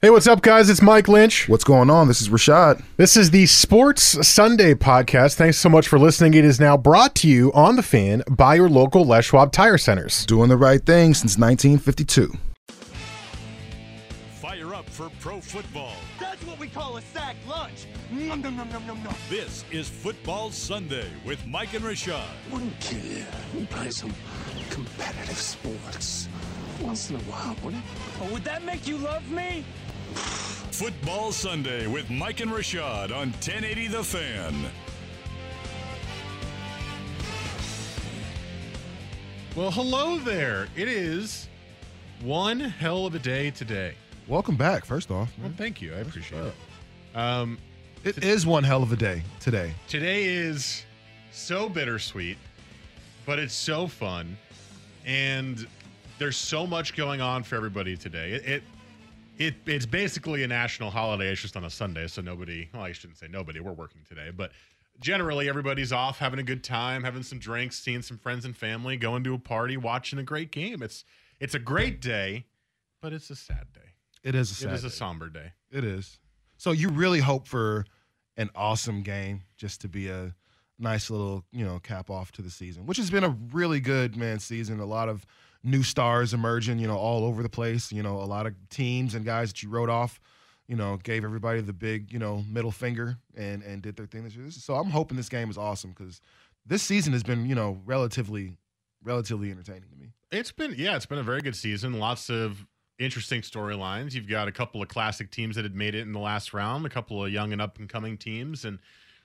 Hey, 0.00 0.10
what's 0.10 0.28
up, 0.28 0.42
guys? 0.42 0.70
It's 0.70 0.80
Mike 0.80 1.08
Lynch. 1.08 1.48
What's 1.48 1.64
going 1.64 1.90
on? 1.90 2.06
This 2.06 2.20
is 2.20 2.28
Rashad. 2.28 2.84
This 2.98 3.16
is 3.16 3.32
the 3.32 3.46
Sports 3.46 4.28
Sunday 4.28 4.74
podcast. 4.74 5.34
Thanks 5.34 5.58
so 5.58 5.68
much 5.68 5.88
for 5.88 5.98
listening. 5.98 6.34
It 6.34 6.44
is 6.44 6.60
now 6.60 6.76
brought 6.76 7.16
to 7.16 7.28
you 7.28 7.52
on 7.52 7.74
the 7.74 7.82
fan 7.82 8.22
by 8.30 8.54
your 8.54 8.68
local 8.68 9.04
Les 9.04 9.24
Schwab 9.24 9.50
Tire 9.50 9.76
Centers. 9.76 10.24
Doing 10.26 10.50
the 10.50 10.56
right 10.56 10.80
thing 10.80 11.14
since 11.14 11.36
1952. 11.36 12.32
Fire 14.40 14.72
up 14.72 14.88
for 14.88 15.10
pro 15.18 15.40
football. 15.40 15.94
That's 16.20 16.46
what 16.46 16.60
we 16.60 16.68
call 16.68 16.98
a 16.98 17.02
sack 17.02 17.34
lunch. 17.48 17.86
Nom, 18.12 18.40
nom, 18.40 18.56
nom, 18.56 18.68
nom, 18.68 18.86
nom, 18.86 19.02
nom. 19.02 19.14
This 19.28 19.64
is 19.72 19.88
Football 19.88 20.52
Sunday 20.52 21.10
with 21.26 21.44
Mike 21.44 21.74
and 21.74 21.84
Rashad. 21.84 22.22
Wouldn't 22.52 22.78
kill 22.78 23.00
you. 23.00 23.24
We 23.52 23.66
play 23.66 23.90
some 23.90 24.14
competitive 24.70 25.38
sports 25.38 26.28
once 26.80 27.10
in 27.10 27.16
a 27.16 27.20
while, 27.20 27.56
wouldn't 27.64 27.82
it? 27.82 27.90
Oh, 28.22 28.32
would 28.32 28.44
that 28.44 28.62
make 28.64 28.86
you 28.86 28.98
love 28.98 29.28
me? 29.30 29.64
Football 30.14 31.32
Sunday 31.32 31.86
with 31.86 32.08
Mike 32.10 32.40
and 32.40 32.50
Rashad 32.50 33.10
on 33.10 33.30
1080 33.32 33.88
The 33.88 34.02
Fan. 34.04 34.54
Well, 39.56 39.70
hello 39.70 40.18
there. 40.18 40.68
It 40.76 40.88
is 40.88 41.48
one 42.22 42.60
hell 42.60 43.06
of 43.06 43.14
a 43.14 43.18
day 43.18 43.50
today. 43.50 43.94
Welcome 44.28 44.56
back, 44.56 44.84
first 44.84 45.10
off. 45.10 45.32
Well, 45.40 45.50
thank 45.56 45.82
you. 45.82 45.94
I 45.94 45.98
appreciate 45.98 46.44
it. 46.44 46.54
Um, 47.16 47.58
It 48.04 48.22
is 48.22 48.46
one 48.46 48.62
hell 48.62 48.82
of 48.82 48.92
a 48.92 48.96
day 48.96 49.22
today. 49.40 49.72
today 49.88 50.24
is 50.26 50.84
so 51.32 51.68
bittersweet, 51.68 52.38
but 53.26 53.38
it's 53.38 53.54
so 53.54 53.86
fun, 53.88 54.36
and 55.04 55.66
there's 56.18 56.36
so 56.36 56.66
much 56.66 56.94
going 56.94 57.20
on 57.20 57.42
for 57.42 57.56
everybody 57.56 57.96
today. 57.96 58.32
It, 58.32 58.44
it, 58.46 58.62
it 59.38 59.54
it's 59.66 59.86
basically 59.86 60.42
a 60.42 60.48
national 60.48 60.90
holiday. 60.90 61.28
It's 61.28 61.40
just 61.40 61.56
on 61.56 61.64
a 61.64 61.70
Sunday, 61.70 62.06
so 62.08 62.20
nobody. 62.20 62.68
Well, 62.72 62.82
I 62.82 62.92
shouldn't 62.92 63.18
say 63.18 63.28
nobody. 63.28 63.60
We're 63.60 63.72
working 63.72 64.02
today, 64.08 64.30
but 64.34 64.52
generally 65.00 65.48
everybody's 65.48 65.92
off, 65.92 66.18
having 66.18 66.40
a 66.40 66.42
good 66.42 66.64
time, 66.64 67.04
having 67.04 67.22
some 67.22 67.38
drinks, 67.38 67.78
seeing 67.78 68.02
some 68.02 68.18
friends 68.18 68.44
and 68.44 68.56
family, 68.56 68.96
going 68.96 69.24
to 69.24 69.34
a 69.34 69.38
party, 69.38 69.76
watching 69.76 70.18
a 70.18 70.24
great 70.24 70.50
game. 70.50 70.82
It's 70.82 71.04
it's 71.40 71.54
a 71.54 71.58
great 71.58 72.00
day, 72.00 72.46
but 73.00 73.12
it's 73.12 73.30
a 73.30 73.36
sad 73.36 73.66
day. 73.72 73.80
It 74.24 74.34
is 74.34 74.50
a 74.50 74.54
sad 74.54 74.70
it 74.70 74.74
is 74.74 74.84
a 74.84 74.88
day. 74.88 74.94
somber 74.94 75.28
day. 75.28 75.52
It 75.70 75.84
is. 75.84 76.18
So 76.56 76.72
you 76.72 76.88
really 76.88 77.20
hope 77.20 77.46
for 77.46 77.86
an 78.36 78.50
awesome 78.56 79.02
game 79.02 79.42
just 79.56 79.80
to 79.82 79.88
be 79.88 80.08
a 80.08 80.34
nice 80.78 81.10
little, 81.10 81.44
you 81.52 81.64
know, 81.64 81.78
cap 81.78 82.10
off 82.10 82.32
to 82.32 82.42
the 82.42 82.50
season, 82.50 82.86
which 82.86 82.98
has 82.98 83.10
been 83.10 83.24
a 83.24 83.36
really 83.52 83.80
good 83.80 84.16
man 84.16 84.38
season. 84.40 84.80
A 84.80 84.86
lot 84.86 85.08
of 85.08 85.24
new 85.64 85.82
stars 85.82 86.34
emerging, 86.34 86.78
you 86.78 86.86
know, 86.86 86.96
all 86.96 87.24
over 87.24 87.42
the 87.42 87.48
place. 87.48 87.92
You 87.92 88.02
know, 88.02 88.16
a 88.20 88.24
lot 88.24 88.46
of 88.46 88.54
teams 88.70 89.14
and 89.14 89.24
guys 89.24 89.50
that 89.50 89.62
you 89.62 89.68
wrote 89.68 89.90
off, 89.90 90.20
you 90.66 90.76
know, 90.76 90.98
gave 91.02 91.24
everybody 91.24 91.60
the 91.60 91.72
big, 91.72 92.12
you 92.12 92.18
know, 92.18 92.44
middle 92.48 92.70
finger 92.70 93.18
and 93.36 93.62
and 93.62 93.82
did 93.82 93.96
their 93.96 94.06
thing 94.06 94.24
this 94.24 94.36
year. 94.36 94.50
So 94.50 94.74
I'm 94.74 94.90
hoping 94.90 95.16
this 95.16 95.28
game 95.28 95.50
is 95.50 95.58
awesome 95.58 95.90
because 95.90 96.20
this 96.66 96.82
season 96.82 97.12
has 97.12 97.22
been, 97.22 97.46
you 97.46 97.54
know, 97.54 97.80
relatively 97.84 98.56
relatively 99.02 99.50
entertaining 99.50 99.88
to 99.90 99.96
me. 99.96 100.08
It's 100.30 100.52
been 100.52 100.74
yeah, 100.76 100.96
it's 100.96 101.06
been 101.06 101.18
a 101.18 101.22
very 101.22 101.40
good 101.40 101.56
season. 101.56 101.98
Lots 101.98 102.30
of 102.30 102.66
interesting 102.98 103.42
storylines. 103.42 104.12
You've 104.14 104.28
got 104.28 104.48
a 104.48 104.52
couple 104.52 104.82
of 104.82 104.88
classic 104.88 105.30
teams 105.30 105.56
that 105.56 105.64
had 105.64 105.74
made 105.74 105.94
it 105.94 106.02
in 106.02 106.12
the 106.12 106.18
last 106.18 106.52
round, 106.52 106.84
a 106.84 106.90
couple 106.90 107.24
of 107.24 107.32
young 107.32 107.52
and 107.52 107.62
up 107.62 107.78
and 107.78 107.88
coming 107.88 108.16
teams, 108.16 108.64
and 108.64 108.78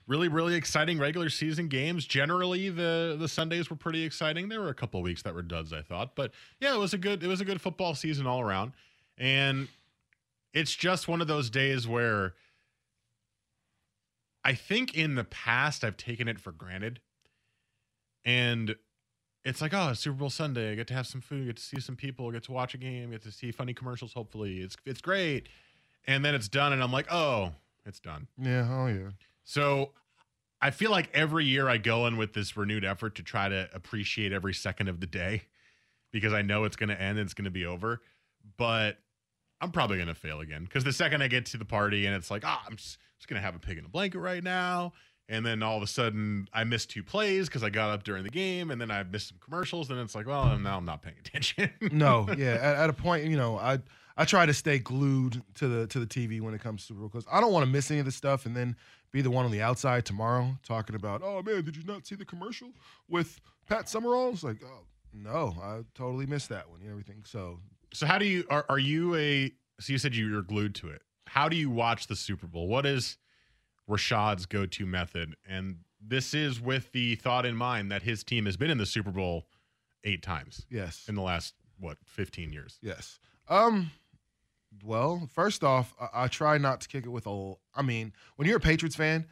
really 0.06 0.28
really 0.28 0.54
exciting 0.54 0.98
regular 0.98 1.30
season 1.30 1.68
games. 1.68 2.04
Generally, 2.06 2.70
the 2.70 3.16
the 3.18 3.28
Sundays 3.28 3.70
were 3.70 3.76
pretty 3.76 4.04
exciting. 4.04 4.48
There 4.48 4.60
were 4.60 4.68
a 4.68 4.74
couple 4.74 5.00
of 5.00 5.04
weeks 5.04 5.22
that 5.22 5.34
were 5.34 5.42
duds, 5.42 5.72
I 5.72 5.82
thought, 5.82 6.14
but 6.14 6.32
yeah, 6.60 6.74
it 6.74 6.78
was 6.78 6.94
a 6.94 6.98
good 6.98 7.22
it 7.22 7.26
was 7.28 7.40
a 7.40 7.44
good 7.44 7.60
football 7.60 7.94
season 7.94 8.26
all 8.26 8.40
around. 8.40 8.72
And 9.16 9.68
it's 10.52 10.74
just 10.74 11.08
one 11.08 11.20
of 11.20 11.26
those 11.26 11.50
days 11.50 11.86
where 11.86 12.34
I 14.44 14.54
think 14.54 14.94
in 14.94 15.14
the 15.14 15.24
past 15.24 15.84
I've 15.84 15.96
taken 15.96 16.28
it 16.28 16.38
for 16.38 16.52
granted. 16.52 17.00
And 18.24 18.76
it's 19.44 19.60
like, 19.60 19.74
oh, 19.74 19.92
Super 19.92 20.16
Bowl 20.16 20.30
Sunday. 20.30 20.72
I 20.72 20.74
get 20.74 20.86
to 20.88 20.94
have 20.94 21.06
some 21.06 21.20
food, 21.20 21.46
get 21.46 21.56
to 21.56 21.62
see 21.62 21.80
some 21.80 21.96
people, 21.96 22.30
get 22.30 22.44
to 22.44 22.52
watch 22.52 22.74
a 22.74 22.78
game, 22.78 23.10
get 23.10 23.22
to 23.22 23.32
see 23.32 23.52
funny 23.52 23.74
commercials. 23.74 24.12
Hopefully, 24.12 24.60
it's 24.60 24.76
it's 24.86 25.00
great. 25.00 25.48
And 26.06 26.24
then 26.24 26.34
it's 26.34 26.48
done, 26.48 26.72
and 26.72 26.82
I'm 26.82 26.92
like, 26.92 27.10
oh, 27.10 27.52
it's 27.86 28.00
done. 28.00 28.26
Yeah, 28.38 28.68
oh 28.70 28.86
yeah. 28.86 29.10
So 29.44 29.90
I 30.60 30.70
feel 30.70 30.90
like 30.90 31.10
every 31.14 31.44
year 31.44 31.68
I 31.68 31.76
go 31.76 32.06
in 32.06 32.16
with 32.16 32.32
this 32.32 32.56
renewed 32.56 32.84
effort 32.84 33.14
to 33.16 33.22
try 33.22 33.48
to 33.48 33.68
appreciate 33.72 34.32
every 34.32 34.54
second 34.54 34.88
of 34.88 35.00
the 35.00 35.06
day 35.06 35.42
because 36.10 36.32
I 36.32 36.42
know 36.42 36.64
it's 36.64 36.76
going 36.76 36.88
to 36.88 37.00
end 37.00 37.18
and 37.18 37.26
it's 37.26 37.34
going 37.34 37.44
to 37.44 37.50
be 37.50 37.66
over. 37.66 38.00
But 38.56 38.98
I'm 39.60 39.70
probably 39.70 39.96
going 39.96 40.08
to 40.08 40.14
fail 40.14 40.40
again 40.40 40.64
because 40.64 40.84
the 40.84 40.92
second 40.92 41.22
I 41.22 41.28
get 41.28 41.46
to 41.46 41.58
the 41.58 41.64
party 41.64 42.06
and 42.06 42.14
it's 42.14 42.30
like, 42.30 42.42
ah, 42.44 42.62
I'm 42.66 42.76
just, 42.76 42.98
just 43.18 43.28
going 43.28 43.40
to 43.40 43.44
have 43.44 43.54
a 43.54 43.58
pig 43.58 43.78
in 43.78 43.84
a 43.84 43.88
blanket 43.88 44.18
right 44.18 44.42
now. 44.42 44.92
And 45.28 45.44
then 45.44 45.62
all 45.62 45.76
of 45.76 45.82
a 45.82 45.86
sudden 45.86 46.48
I 46.52 46.64
missed 46.64 46.90
two 46.90 47.02
plays 47.02 47.48
because 47.48 47.62
I 47.62 47.70
got 47.70 47.90
up 47.90 48.04
during 48.04 48.24
the 48.24 48.30
game 48.30 48.70
and 48.70 48.80
then 48.80 48.90
I 48.90 49.02
missed 49.02 49.28
some 49.28 49.38
commercials. 49.38 49.90
And 49.90 49.98
it's 50.00 50.14
like, 50.14 50.26
well, 50.26 50.56
now 50.58 50.76
I'm 50.76 50.84
not 50.84 51.02
paying 51.02 51.16
attention. 51.24 51.70
no, 51.92 52.26
yeah. 52.36 52.54
At, 52.54 52.76
at 52.76 52.90
a 52.90 52.92
point, 52.92 53.24
you 53.24 53.36
know, 53.36 53.58
I 53.58 53.80
I 54.16 54.24
try 54.24 54.46
to 54.46 54.54
stay 54.54 54.78
glued 54.78 55.42
to 55.56 55.66
the 55.68 55.86
to 55.88 55.98
the 55.98 56.06
TV 56.06 56.40
when 56.40 56.54
it 56.54 56.60
comes 56.60 56.82
to 56.82 56.86
Super 56.88 57.00
Bowl 57.00 57.08
because 57.08 57.26
I 57.30 57.40
don't 57.40 57.52
want 57.52 57.64
to 57.66 57.70
miss 57.70 57.90
any 57.90 58.00
of 58.00 58.06
this 58.06 58.14
stuff 58.16 58.46
and 58.46 58.56
then 58.56 58.76
be 59.12 59.22
the 59.22 59.30
one 59.30 59.44
on 59.44 59.50
the 59.50 59.62
outside 59.62 60.04
tomorrow 60.04 60.56
talking 60.66 60.96
about, 60.96 61.22
oh 61.24 61.42
man, 61.42 61.64
did 61.64 61.76
you 61.76 61.84
not 61.84 62.06
see 62.06 62.14
the 62.14 62.24
commercial 62.24 62.68
with 63.08 63.40
Pat 63.66 63.88
Summerall? 63.88 64.30
It's 64.30 64.44
like, 64.44 64.62
oh 64.64 64.84
no, 65.12 65.54
I 65.62 65.80
totally 65.94 66.26
missed 66.26 66.48
that 66.50 66.68
one 66.70 66.80
and 66.80 66.90
everything. 66.90 67.22
So 67.24 67.58
So 67.92 68.06
how 68.06 68.18
do 68.18 68.24
you 68.26 68.44
are 68.50 68.64
are 68.68 68.78
you 68.78 69.14
a 69.16 69.52
so 69.80 69.92
you 69.92 69.98
said 69.98 70.14
you 70.14 70.32
were 70.32 70.42
glued 70.42 70.74
to 70.76 70.88
it. 70.88 71.02
How 71.26 71.48
do 71.48 71.56
you 71.56 71.70
watch 71.70 72.06
the 72.06 72.16
Super 72.16 72.46
Bowl? 72.46 72.68
What 72.68 72.86
is 72.86 73.18
Rashad's 73.90 74.46
go-to 74.46 74.86
method? 74.86 75.34
And 75.48 75.78
this 76.00 76.34
is 76.34 76.60
with 76.60 76.92
the 76.92 77.16
thought 77.16 77.44
in 77.46 77.56
mind 77.56 77.90
that 77.90 78.02
his 78.02 78.22
team 78.22 78.46
has 78.46 78.56
been 78.56 78.70
in 78.70 78.78
the 78.78 78.86
Super 78.86 79.10
Bowl 79.10 79.46
8 80.04 80.22
times 80.22 80.66
yes, 80.70 81.06
in 81.08 81.14
the 81.14 81.22
last 81.22 81.54
what, 81.80 81.96
15 82.04 82.52
years. 82.52 82.78
yes. 82.82 83.18
Um, 83.48 83.90
well, 84.82 85.28
first 85.32 85.62
off, 85.62 85.94
I, 86.00 86.24
I 86.24 86.28
try 86.28 86.58
not 86.58 86.80
to 86.82 86.88
kick 86.88 87.04
it 87.04 87.10
with 87.10 87.26
a. 87.26 87.54
I 87.74 87.82
mean, 87.82 88.12
when 88.36 88.48
you're 88.48 88.56
a 88.58 88.60
Patriots 88.60 88.96
fan, 88.96 89.26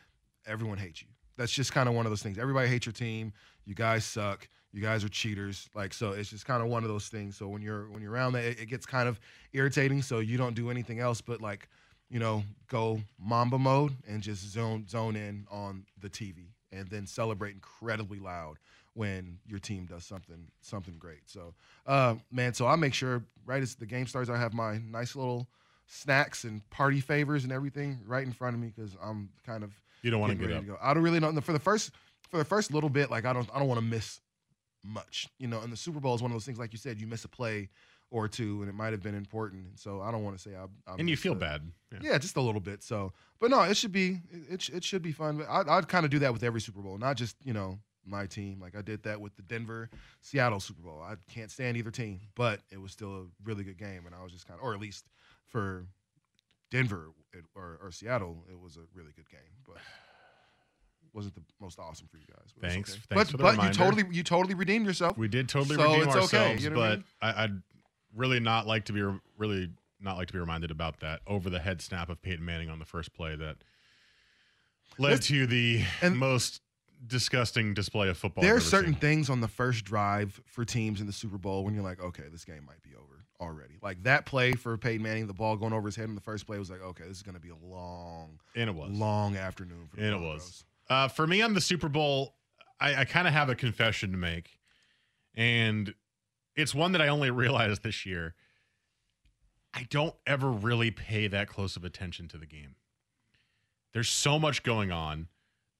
everyone 0.46 0.78
hates 0.78 1.02
you. 1.02 1.08
That's 1.36 1.52
just 1.52 1.72
kind 1.72 1.88
of 1.88 1.94
one 1.94 2.06
of 2.06 2.12
those 2.12 2.22
things. 2.22 2.38
Everybody 2.38 2.68
hates 2.68 2.86
your 2.86 2.92
team. 2.92 3.32
You 3.64 3.74
guys 3.74 4.04
suck. 4.04 4.48
You 4.72 4.80
guys 4.80 5.04
are 5.04 5.08
cheaters. 5.08 5.68
Like 5.74 5.92
so, 5.92 6.12
it's 6.12 6.30
just 6.30 6.46
kind 6.46 6.62
of 6.62 6.68
one 6.68 6.82
of 6.82 6.88
those 6.88 7.08
things. 7.08 7.36
So 7.36 7.48
when 7.48 7.62
you're 7.62 7.90
when 7.90 8.02
you're 8.02 8.12
around 8.12 8.32
that, 8.34 8.44
it, 8.44 8.60
it 8.60 8.66
gets 8.66 8.86
kind 8.86 9.08
of 9.08 9.20
irritating. 9.52 10.02
So 10.02 10.20
you 10.20 10.36
don't 10.36 10.54
do 10.54 10.70
anything 10.70 11.00
else 11.00 11.20
but 11.20 11.40
like, 11.40 11.68
you 12.08 12.18
know, 12.18 12.42
go 12.68 13.00
Mamba 13.18 13.58
mode 13.58 13.92
and 14.08 14.22
just 14.22 14.42
zone 14.50 14.86
zone 14.88 15.16
in 15.16 15.46
on 15.50 15.84
the 16.00 16.08
TV 16.08 16.52
and 16.72 16.88
then 16.88 17.06
celebrate 17.06 17.54
incredibly 17.54 18.18
loud 18.18 18.58
when 18.94 19.38
your 19.46 19.58
team 19.58 19.86
does 19.86 20.04
something 20.04 20.48
something 20.60 20.94
great. 20.98 21.20
So, 21.26 21.54
uh, 21.86 22.16
man, 22.30 22.52
so 22.54 22.66
I 22.66 22.76
make 22.76 22.94
sure 22.94 23.24
right 23.46 23.62
as 23.62 23.74
the 23.74 23.86
game 23.86 24.06
starts, 24.06 24.28
I 24.30 24.38
have 24.38 24.52
my 24.54 24.78
nice 24.78 25.16
little 25.16 25.48
snacks 25.86 26.44
and 26.44 26.68
party 26.70 27.00
favors 27.00 27.44
and 27.44 27.52
everything 27.52 27.98
right 28.06 28.24
in 28.26 28.32
front 28.32 28.54
of 28.54 28.60
me 28.60 28.72
because 28.74 28.96
I'm 29.02 29.30
kind 29.44 29.64
of 29.64 29.72
You 30.02 30.10
don't 30.10 30.20
want 30.20 30.32
to 30.32 30.38
get 30.46 30.56
up. 30.56 30.66
go. 30.66 30.76
I 30.80 30.94
don't 30.94 31.02
really 31.02 31.20
know 31.20 31.32
for 31.40 31.52
the 31.52 31.58
first 31.58 31.90
for 32.30 32.36
the 32.38 32.44
first 32.44 32.72
little 32.72 32.90
bit. 32.90 33.10
Like 33.10 33.24
I 33.24 33.32
don't 33.32 33.48
I 33.54 33.58
don't 33.58 33.68
want 33.68 33.80
to 33.80 33.86
miss 33.86 34.20
much. 34.84 35.28
You 35.38 35.48
know, 35.48 35.60
and 35.60 35.72
the 35.72 35.76
Super 35.76 36.00
Bowl 36.00 36.14
is 36.14 36.22
one 36.22 36.30
of 36.30 36.34
those 36.34 36.44
things. 36.44 36.58
Like 36.58 36.72
you 36.72 36.78
said, 36.78 37.00
you 37.00 37.06
miss 37.06 37.24
a 37.24 37.28
play 37.28 37.68
or 38.10 38.28
two, 38.28 38.60
and 38.60 38.68
it 38.68 38.74
might 38.74 38.92
have 38.92 39.02
been 39.02 39.14
important. 39.14 39.64
And 39.68 39.78
so 39.78 40.02
I 40.02 40.10
don't 40.10 40.22
want 40.22 40.36
to 40.36 40.42
say 40.42 40.54
I. 40.54 40.64
I 40.90 40.96
And 40.98 41.08
you 41.08 41.16
feel 41.16 41.32
a- 41.32 41.36
bad. 41.36 41.62
Yeah. 41.92 41.98
Yeah, 42.02 42.18
just 42.18 42.36
a 42.36 42.40
little 42.42 42.60
bit. 42.60 42.82
So, 42.82 43.12
but 43.40 43.50
no, 43.50 43.62
it 43.62 43.76
should 43.76 43.92
be 43.92 44.20
it 44.30 44.68
it, 44.68 44.76
it 44.76 44.84
should 44.84 45.02
be 45.02 45.12
fun. 45.12 45.38
But 45.38 45.46
I, 45.48 45.76
I'd 45.78 45.88
kind 45.88 46.04
of 46.04 46.10
do 46.10 46.18
that 46.20 46.32
with 46.32 46.42
every 46.42 46.60
Super 46.60 46.80
Bowl, 46.80 46.98
not 46.98 47.16
just 47.16 47.36
you 47.44 47.52
know 47.52 47.78
my 48.04 48.26
team. 48.26 48.60
Like 48.60 48.76
I 48.76 48.82
did 48.82 49.02
that 49.04 49.20
with 49.20 49.34
the 49.36 49.42
Denver 49.42 49.90
Seattle 50.20 50.60
Super 50.60 50.82
Bowl. 50.82 51.00
I 51.02 51.14
can't 51.32 51.50
stand 51.50 51.76
either 51.76 51.90
team, 51.90 52.20
but 52.34 52.60
it 52.70 52.80
was 52.80 52.92
still 52.92 53.14
a 53.14 53.24
really 53.44 53.64
good 53.64 53.78
game, 53.78 54.06
and 54.06 54.14
I 54.14 54.22
was 54.22 54.32
just 54.32 54.46
kind 54.46 54.58
of, 54.58 54.64
or 54.64 54.74
at 54.74 54.80
least 54.80 55.06
for 55.46 55.86
Denver 56.70 57.08
it, 57.32 57.44
or, 57.54 57.78
or 57.82 57.90
Seattle, 57.92 58.44
it 58.50 58.58
was 58.58 58.76
a 58.76 58.80
really 58.94 59.12
good 59.16 59.28
game, 59.30 59.40
but. 59.66 59.76
Wasn't 61.14 61.34
the 61.34 61.42
most 61.60 61.78
awesome 61.78 62.08
for 62.10 62.16
you 62.16 62.24
guys. 62.26 62.54
but 62.58 62.70
Thanks- 62.70 62.92
okay. 62.92 63.00
thanks 63.10 63.14
but 63.14 63.26
for 63.32 63.36
the 63.36 63.42
but 63.42 63.50
reminder. 63.52 63.70
you 63.72 63.74
totally 63.76 64.16
you 64.16 64.22
totally 64.22 64.54
redeemed 64.54 64.86
yourself. 64.86 65.18
We 65.18 65.28
did 65.28 65.46
totally 65.46 65.76
So 65.76 65.82
redeem 65.82 66.08
it's 66.08 66.16
okay, 66.16 66.20
ourselves, 66.38 66.64
you 66.64 66.70
know 66.70 66.78
what 66.78 66.84
I 66.86 66.88
but 66.88 66.96
mean? 66.96 67.04
I, 67.20 67.44
I'd 67.44 67.62
really 68.16 68.40
not 68.40 68.66
like 68.66 68.86
to 68.86 68.94
be 68.94 69.02
really 69.36 69.68
not 70.00 70.16
like 70.16 70.28
to 70.28 70.32
be 70.32 70.38
reminded 70.38 70.70
about 70.70 71.00
that 71.00 71.20
over 71.26 71.50
the 71.50 71.58
head 71.58 71.82
snap 71.82 72.08
of 72.08 72.22
Peyton 72.22 72.42
Manning 72.42 72.70
on 72.70 72.78
the 72.78 72.86
first 72.86 73.12
play 73.12 73.36
that 73.36 73.58
led 74.98 75.20
to 75.22 75.46
the 75.46 75.84
and- 76.00 76.16
most 76.16 76.62
disgusting 77.06 77.74
display 77.74 78.08
of 78.08 78.16
football. 78.16 78.42
There 78.42 78.56
are 78.56 78.60
certain 78.60 78.92
seen. 78.92 79.00
things 79.00 79.30
on 79.30 79.40
the 79.40 79.48
first 79.48 79.84
drive 79.84 80.40
for 80.46 80.64
teams 80.64 81.00
in 81.00 81.06
the 81.06 81.12
Super 81.12 81.38
Bowl 81.38 81.64
when 81.64 81.74
you're 81.74 81.82
like, 81.82 82.00
okay, 82.00 82.24
this 82.30 82.44
game 82.44 82.64
might 82.66 82.82
be 82.82 82.90
over 82.94 83.24
already. 83.40 83.74
Like 83.82 84.02
that 84.04 84.24
play 84.24 84.52
for 84.52 84.76
Peyton 84.78 85.02
Manning, 85.02 85.26
the 85.26 85.34
ball 85.34 85.56
going 85.56 85.72
over 85.72 85.88
his 85.88 85.96
head 85.96 86.08
in 86.08 86.14
the 86.14 86.20
first 86.20 86.46
play 86.46 86.58
was 86.58 86.70
like, 86.70 86.80
okay, 86.80 87.04
this 87.06 87.16
is 87.16 87.22
going 87.22 87.34
to 87.34 87.40
be 87.40 87.50
a 87.50 87.56
long, 87.66 88.38
and 88.54 88.70
it 88.70 88.74
was 88.74 88.90
long 88.90 89.36
afternoon 89.36 89.86
for 89.90 89.96
the 89.96 90.02
and 90.02 90.14
it 90.14 90.20
was. 90.20 90.64
Uh, 90.88 91.08
for 91.08 91.26
me 91.26 91.42
on 91.42 91.54
the 91.54 91.60
Super 91.60 91.88
Bowl, 91.88 92.34
I, 92.80 92.96
I 92.96 93.04
kind 93.04 93.26
of 93.26 93.34
have 93.34 93.48
a 93.48 93.54
confession 93.54 94.12
to 94.12 94.16
make, 94.16 94.58
and 95.34 95.92
it's 96.56 96.74
one 96.74 96.92
that 96.92 97.02
I 97.02 97.08
only 97.08 97.30
realized 97.32 97.82
this 97.82 98.06
year. 98.06 98.34
I 99.74 99.86
don't 99.88 100.14
ever 100.26 100.50
really 100.50 100.90
pay 100.90 101.28
that 101.28 101.48
close 101.48 101.76
of 101.76 101.84
attention 101.84 102.28
to 102.28 102.36
the 102.38 102.44
game. 102.44 102.76
There's 103.94 104.10
so 104.10 104.38
much 104.38 104.62
going 104.62 104.92
on. 104.92 105.28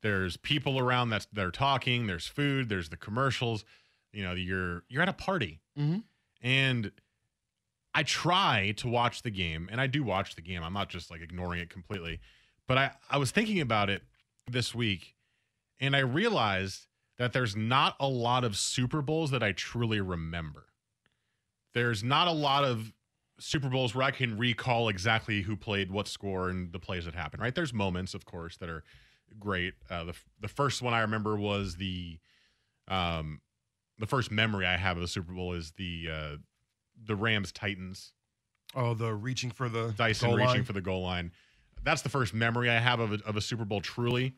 There's 0.02 0.37
people 0.37 0.78
around 0.78 1.10
that 1.10 1.26
they're 1.32 1.50
talking. 1.50 2.06
There's 2.06 2.26
food. 2.26 2.69
There's 2.69 2.88
the 2.88 2.96
commercials. 2.96 3.64
You 4.12 4.22
know, 4.25 4.32
you're 4.32 4.84
you're 4.88 5.02
at 5.02 5.08
a 5.08 5.12
party, 5.14 5.60
Mhm. 5.78 6.02
and 6.43 6.93
I 7.94 8.02
try 8.02 8.72
to 8.78 8.88
watch 8.88 9.22
the 9.22 9.31
game, 9.31 9.69
and 9.70 9.81
I 9.81 9.87
do 9.87 10.02
watch 10.02 10.34
the 10.34 10.43
game. 10.43 10.62
I'm 10.62 10.72
not 10.72 10.88
just 10.90 11.10
like 11.10 11.20
ignoring 11.20 11.60
it 11.60 11.70
completely, 11.70 12.20
but 12.66 12.78
I 12.78 12.93
I 13.08 13.16
was 13.19 13.31
thinking 13.31 13.60
about 13.60 13.88
it 13.90 14.02
this 14.46 14.75
week, 14.75 15.14
and 15.81 15.94
I 15.94 16.00
realized 16.00 16.87
that 17.19 17.32
there's 17.32 17.54
not 17.54 17.94
a 18.00 18.08
lot 18.08 18.43
of 18.44 18.56
Super 18.56 19.02
Bowls 19.02 19.31
that 19.31 19.43
I 19.43 19.52
truly 19.52 20.00
remember. 20.00 20.66
There's 21.75 22.02
not 22.02 22.26
a 22.28 22.32
lot 22.32 22.64
of 22.64 22.93
Super 23.38 23.69
Bowls 23.69 23.94
where 23.94 24.04
I 24.04 24.10
can 24.10 24.37
recall 24.37 24.88
exactly 24.88 25.43
who 25.43 25.56
played 25.56 25.90
what 25.90 26.08
score 26.08 26.49
and 26.49 26.72
the 26.72 26.78
plays 26.78 27.04
that 27.04 27.14
happened. 27.14 27.43
Right? 27.43 27.54
There's 27.54 27.72
moments, 27.72 28.14
of 28.14 28.25
course, 28.25 28.56
that 28.58 28.69
are 28.69 28.82
great. 29.38 29.75
Uh, 29.90 30.05
the 30.05 30.14
the 30.40 30.49
first 30.49 30.82
one 30.82 30.94
I 30.94 31.00
remember 31.00 31.37
was 31.37 31.76
the 31.76 32.19
um 32.88 33.40
the 33.99 34.06
first 34.06 34.31
memory 34.31 34.67
I 34.67 34.76
have 34.76 34.96
of 34.96 35.00
the 35.02 35.08
Super 35.08 35.32
Bowl 35.32 35.52
is 35.52 35.73
the 35.73 36.08
uh 36.12 36.37
the 37.05 37.17
Rams 37.17 37.52
Titans 37.52 38.12
Oh, 38.75 38.94
the 38.94 39.12
reaching 39.14 39.50
for 39.50 39.69
the 39.69 39.93
Dyson 39.96 40.31
reaching 40.32 40.46
line. 40.46 40.64
for 40.64 40.73
the 40.73 40.81
goal 40.81 41.02
line. 41.02 41.32
That's 41.84 42.00
the 42.02 42.08
first 42.08 42.32
memory 42.32 42.70
I 42.70 42.79
have 42.79 43.00
of 43.00 43.12
a, 43.12 43.19
of 43.26 43.37
a 43.37 43.40
Super 43.40 43.64
Bowl 43.67 43.81
truly. 43.82 44.34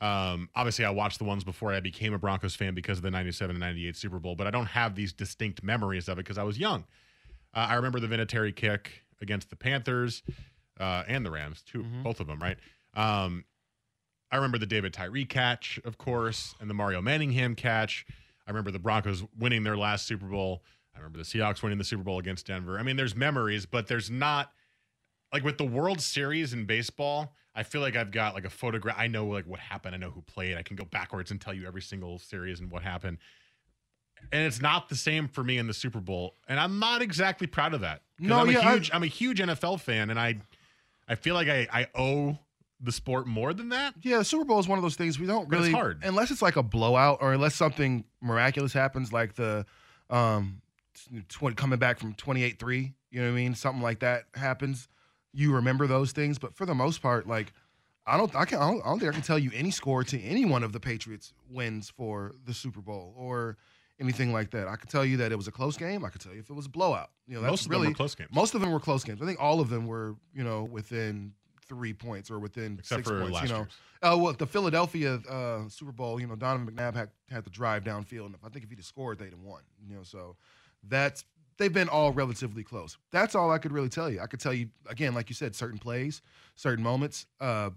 Um, 0.00 0.48
obviously, 0.54 0.84
I 0.84 0.90
watched 0.90 1.18
the 1.18 1.24
ones 1.24 1.42
before 1.44 1.72
I 1.72 1.80
became 1.80 2.12
a 2.14 2.18
Broncos 2.18 2.54
fan 2.54 2.74
because 2.74 2.98
of 2.98 3.02
the 3.04 3.10
97 3.10 3.56
and 3.56 3.60
98 3.60 3.96
Super 3.96 4.18
Bowl, 4.20 4.36
but 4.36 4.46
I 4.46 4.50
don't 4.50 4.66
have 4.66 4.94
these 4.94 5.12
distinct 5.12 5.62
memories 5.64 6.08
of 6.08 6.18
it 6.18 6.22
because 6.24 6.36
I 6.38 6.42
was 6.44 6.58
young. 6.58 6.84
Uh, 7.54 7.66
I 7.70 7.74
remember 7.74 8.00
the 8.00 8.06
Vinatieri 8.08 8.54
kick 8.54 9.04
against 9.20 9.50
the 9.50 9.56
Panthers 9.56 10.22
uh, 10.78 11.04
and 11.08 11.24
the 11.24 11.30
Rams, 11.30 11.62
2 11.66 11.78
Mm-hmm. 11.82 12.02
both 12.02 12.20
of 12.20 12.26
them, 12.26 12.40
right? 12.40 12.58
Um, 12.94 13.44
I 14.30 14.36
remember 14.36 14.58
the 14.58 14.66
David 14.66 14.92
Tyree 14.92 15.24
catch, 15.24 15.78
of 15.84 15.96
course, 15.98 16.54
and 16.60 16.68
the 16.68 16.74
Mario 16.74 17.00
Manningham 17.00 17.54
catch. 17.54 18.04
I 18.46 18.50
remember 18.50 18.70
the 18.70 18.78
Broncos 18.78 19.24
winning 19.38 19.62
their 19.62 19.76
last 19.76 20.06
Super 20.06 20.26
Bowl. 20.26 20.62
I 20.94 20.98
remember 20.98 21.18
the 21.18 21.24
Seahawks 21.24 21.62
winning 21.62 21.78
the 21.78 21.84
Super 21.84 22.02
Bowl 22.02 22.18
against 22.18 22.46
Denver. 22.46 22.78
I 22.78 22.82
mean, 22.82 22.96
there's 22.96 23.14
memories, 23.16 23.66
but 23.66 23.86
there's 23.86 24.10
not 24.10 24.52
like 25.32 25.42
with 25.44 25.58
the 25.58 25.64
World 25.64 26.00
Series 26.00 26.52
in 26.52 26.64
baseball. 26.66 27.34
I 27.54 27.62
feel 27.62 27.80
like 27.80 27.94
I've 27.96 28.10
got 28.10 28.34
like 28.34 28.44
a 28.44 28.50
photograph. 28.50 28.96
I 28.98 29.06
know 29.06 29.26
like 29.26 29.46
what 29.46 29.60
happened. 29.60 29.94
I 29.94 29.98
know 29.98 30.10
who 30.10 30.22
played. 30.22 30.56
I 30.56 30.62
can 30.62 30.76
go 30.76 30.84
backwards 30.84 31.30
and 31.30 31.40
tell 31.40 31.54
you 31.54 31.66
every 31.66 31.82
single 31.82 32.18
series 32.18 32.60
and 32.60 32.70
what 32.70 32.82
happened. 32.82 33.18
And 34.32 34.42
it's 34.46 34.60
not 34.60 34.88
the 34.88 34.96
same 34.96 35.28
for 35.28 35.44
me 35.44 35.58
in 35.58 35.66
the 35.66 35.74
Super 35.74 36.00
Bowl, 36.00 36.34
and 36.48 36.58
I'm 36.58 36.78
not 36.78 37.02
exactly 37.02 37.46
proud 37.46 37.74
of 37.74 37.82
that. 37.82 38.02
No, 38.18 38.38
I'm 38.40 38.48
a 38.48 38.52
yeah, 38.52 38.60
I- 38.60 38.90
I'm 38.92 39.02
a 39.02 39.06
huge 39.08 39.38
NFL 39.38 39.80
fan, 39.80 40.08
and 40.10 40.18
I, 40.18 40.36
I 41.06 41.14
feel 41.14 41.34
like 41.34 41.48
I, 41.48 41.66
I 41.70 41.86
owe 41.94 42.38
the 42.84 42.92
sport 42.92 43.26
more 43.26 43.52
than 43.52 43.70
that. 43.70 43.94
Yeah, 44.02 44.18
the 44.18 44.24
Super 44.24 44.44
Bowl 44.44 44.58
is 44.58 44.68
one 44.68 44.78
of 44.78 44.82
those 44.82 44.96
things 44.96 45.18
we 45.18 45.26
don't 45.26 45.48
really 45.48 45.72
hard. 45.72 46.02
unless 46.04 46.30
it's 46.30 46.42
like 46.42 46.56
a 46.56 46.62
blowout 46.62 47.18
or 47.20 47.32
unless 47.32 47.54
something 47.54 48.04
miraculous 48.20 48.72
happens, 48.72 49.12
like 49.12 49.34
the 49.34 49.66
um 50.10 50.60
tw- 51.28 51.56
coming 51.56 51.78
back 51.78 51.98
from 51.98 52.14
twenty 52.14 52.42
eight 52.42 52.58
three. 52.58 52.92
You 53.10 53.20
know 53.20 53.26
what 53.28 53.32
I 53.32 53.36
mean? 53.36 53.54
Something 53.54 53.82
like 53.82 54.00
that 54.00 54.24
happens. 54.34 54.88
You 55.32 55.54
remember 55.54 55.86
those 55.86 56.12
things, 56.12 56.38
but 56.38 56.54
for 56.54 56.66
the 56.66 56.74
most 56.74 57.02
part, 57.02 57.26
like 57.26 57.52
I 58.06 58.16
don't, 58.16 58.34
I 58.36 58.44
can, 58.44 58.58
I 58.58 58.70
don't, 58.70 58.82
I 58.84 58.88
don't 58.90 58.98
think 58.98 59.10
I 59.10 59.14
can 59.14 59.22
tell 59.22 59.38
you 59.38 59.50
any 59.54 59.70
score 59.70 60.04
to 60.04 60.20
any 60.20 60.44
one 60.44 60.62
of 60.62 60.72
the 60.72 60.80
Patriots 60.80 61.32
wins 61.50 61.88
for 61.90 62.32
the 62.44 62.52
Super 62.52 62.80
Bowl 62.82 63.14
or 63.16 63.56
anything 63.98 64.32
like 64.32 64.50
that. 64.50 64.68
I 64.68 64.76
can 64.76 64.88
tell 64.88 65.04
you 65.04 65.16
that 65.18 65.32
it 65.32 65.36
was 65.36 65.48
a 65.48 65.52
close 65.52 65.76
game. 65.76 66.04
I 66.04 66.10
could 66.10 66.20
tell 66.20 66.34
you 66.34 66.40
if 66.40 66.50
it 66.50 66.52
was 66.52 66.66
a 66.66 66.70
blowout. 66.70 67.10
You 67.26 67.36
know, 67.36 67.40
that's 67.40 67.50
Most 67.52 67.60
of 67.62 67.70
them 67.70 67.80
really 67.80 67.88
were 67.88 67.94
close 67.94 68.14
games. 68.14 68.30
Most 68.32 68.54
of 68.54 68.60
them 68.60 68.72
were 68.72 68.80
close 68.80 69.04
games. 69.04 69.22
I 69.22 69.26
think 69.26 69.40
all 69.40 69.60
of 69.60 69.70
them 69.70 69.86
were, 69.86 70.16
you 70.34 70.44
know, 70.44 70.64
within 70.64 71.32
three 71.68 71.92
points 71.92 72.30
or 72.30 72.38
within 72.38 72.76
Except 72.78 73.06
six 73.06 73.10
points. 73.10 73.42
you 73.42 73.48
know, 73.48 73.58
year's. 73.58 73.68
uh, 74.02 74.16
well, 74.18 74.32
the 74.32 74.46
Philadelphia 74.46 75.14
uh, 75.28 75.68
Super 75.68 75.92
Bowl, 75.92 76.20
you 76.20 76.26
know, 76.26 76.36
Donovan 76.36 76.74
McNabb 76.74 76.94
had, 76.94 77.10
had 77.30 77.44
to 77.44 77.50
drive 77.50 77.84
downfield, 77.84 78.26
and 78.26 78.36
I 78.44 78.48
think 78.48 78.64
if 78.64 78.70
he'd 78.70 78.78
have 78.78 78.84
scored, 78.86 79.18
they'd 79.18 79.30
have 79.30 79.40
won. 79.40 79.62
You 79.88 79.96
know, 79.96 80.02
so 80.02 80.36
that's 80.88 81.24
they've 81.58 81.72
been 81.72 81.88
all 81.88 82.12
relatively 82.12 82.62
close. 82.62 82.96
That's 83.10 83.34
all 83.34 83.50
I 83.50 83.58
could 83.58 83.72
really 83.72 83.88
tell 83.88 84.10
you. 84.10 84.20
I 84.20 84.26
could 84.26 84.40
tell 84.40 84.52
you 84.54 84.68
again, 84.88 85.14
like 85.14 85.28
you 85.28 85.34
said, 85.34 85.54
certain 85.54 85.78
plays, 85.78 86.22
certain 86.56 86.84
moments. 86.84 87.26
Uh, 87.40 87.70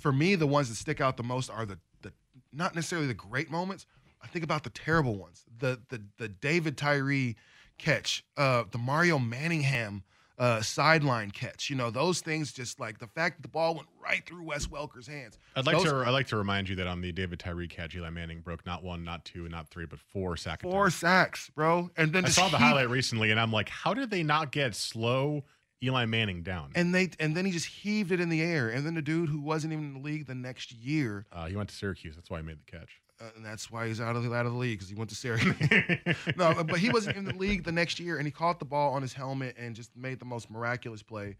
for 0.00 0.12
me, 0.12 0.34
the 0.34 0.46
ones 0.46 0.68
that 0.68 0.76
stick 0.76 1.00
out 1.00 1.16
the 1.16 1.22
most 1.22 1.50
are 1.50 1.66
the 1.66 1.78
the 2.02 2.12
not 2.52 2.74
necessarily 2.74 3.08
the 3.08 3.14
great 3.14 3.50
moments. 3.50 3.86
I 4.22 4.26
think 4.26 4.44
about 4.44 4.64
the 4.64 4.70
terrible 4.70 5.16
ones. 5.16 5.44
The 5.58 5.80
the 5.88 6.02
the 6.18 6.28
David 6.28 6.76
Tyree 6.76 7.36
catch, 7.78 8.24
uh, 8.36 8.64
the 8.70 8.78
Mario 8.78 9.18
Manningham 9.18 10.02
uh, 10.38 10.60
sideline 10.62 11.30
catch. 11.30 11.68
You 11.68 11.76
know, 11.76 11.90
those 11.90 12.20
things 12.20 12.52
just 12.52 12.78
like 12.78 12.98
the 12.98 13.06
fact 13.08 13.36
that 13.38 13.42
the 13.42 13.48
ball 13.48 13.74
went 13.74 13.88
right 14.02 14.24
through 14.24 14.44
Wes 14.44 14.70
Welker's 14.70 15.06
hands. 15.06 15.38
I'd 15.56 15.66
like 15.66 15.76
Those- 15.78 15.86
to. 15.90 15.96
I'd 16.06 16.10
like 16.10 16.28
to 16.28 16.36
remind 16.36 16.68
you 16.68 16.76
that 16.76 16.86
on 16.86 17.00
the 17.00 17.10
David 17.12 17.38
Tyree 17.40 17.66
catch, 17.68 17.94
Eli 17.96 18.10
Manning 18.10 18.40
broke 18.40 18.64
not 18.64 18.82
one, 18.84 19.02
not 19.04 19.24
two, 19.24 19.48
not 19.48 19.68
three, 19.68 19.86
but 19.86 19.98
four 19.98 20.36
sack 20.36 20.62
Four 20.62 20.86
attempts. 20.86 20.96
sacks, 20.96 21.50
bro. 21.54 21.90
And 21.96 22.12
then 22.12 22.24
I 22.24 22.28
saw 22.28 22.44
the 22.48 22.58
heave- 22.58 22.66
highlight 22.68 22.88
recently, 22.90 23.30
and 23.30 23.40
I'm 23.40 23.52
like, 23.52 23.68
how 23.68 23.94
did 23.94 24.10
they 24.10 24.22
not 24.22 24.52
get 24.52 24.74
slow 24.74 25.44
Eli 25.82 26.04
Manning 26.06 26.42
down? 26.42 26.70
And 26.74 26.94
they 26.94 27.10
and 27.20 27.36
then 27.36 27.44
he 27.44 27.50
just 27.52 27.66
heaved 27.66 28.12
it 28.12 28.20
in 28.20 28.28
the 28.28 28.40
air. 28.42 28.68
And 28.68 28.86
then 28.86 28.94
the 28.94 29.02
dude 29.02 29.28
who 29.28 29.40
wasn't 29.40 29.72
even 29.72 29.86
in 29.86 29.94
the 29.94 30.00
league 30.00 30.26
the 30.26 30.34
next 30.34 30.72
year, 30.72 31.26
Uh, 31.32 31.46
he 31.46 31.56
went 31.56 31.68
to 31.68 31.74
Syracuse. 31.74 32.14
That's 32.16 32.30
why 32.30 32.38
he 32.40 32.44
made 32.46 32.58
the 32.64 32.70
catch. 32.78 33.00
Uh, 33.20 33.24
and 33.36 33.44
that's 33.44 33.70
why 33.70 33.86
he's 33.88 34.00
out 34.00 34.16
of 34.16 34.22
the 34.22 34.32
out 34.32 34.46
of 34.46 34.52
the 34.52 34.58
league 34.58 34.78
because 34.78 34.88
he 34.88 34.94
went 34.94 35.10
to 35.10 35.16
Syracuse. 35.16 35.56
no, 36.36 36.54
but 36.64 36.78
he 36.78 36.88
wasn't 36.90 37.16
in 37.16 37.24
the 37.24 37.34
league 37.34 37.64
the 37.64 37.72
next 37.72 37.98
year, 37.98 38.16
and 38.18 38.26
he 38.26 38.30
caught 38.30 38.58
the 38.58 38.64
ball 38.64 38.92
on 38.92 39.02
his 39.02 39.12
helmet 39.12 39.56
and 39.58 39.74
just 39.74 39.96
made 39.96 40.18
the 40.18 40.24
most 40.24 40.50
miraculous 40.50 41.02
play. 41.02 41.36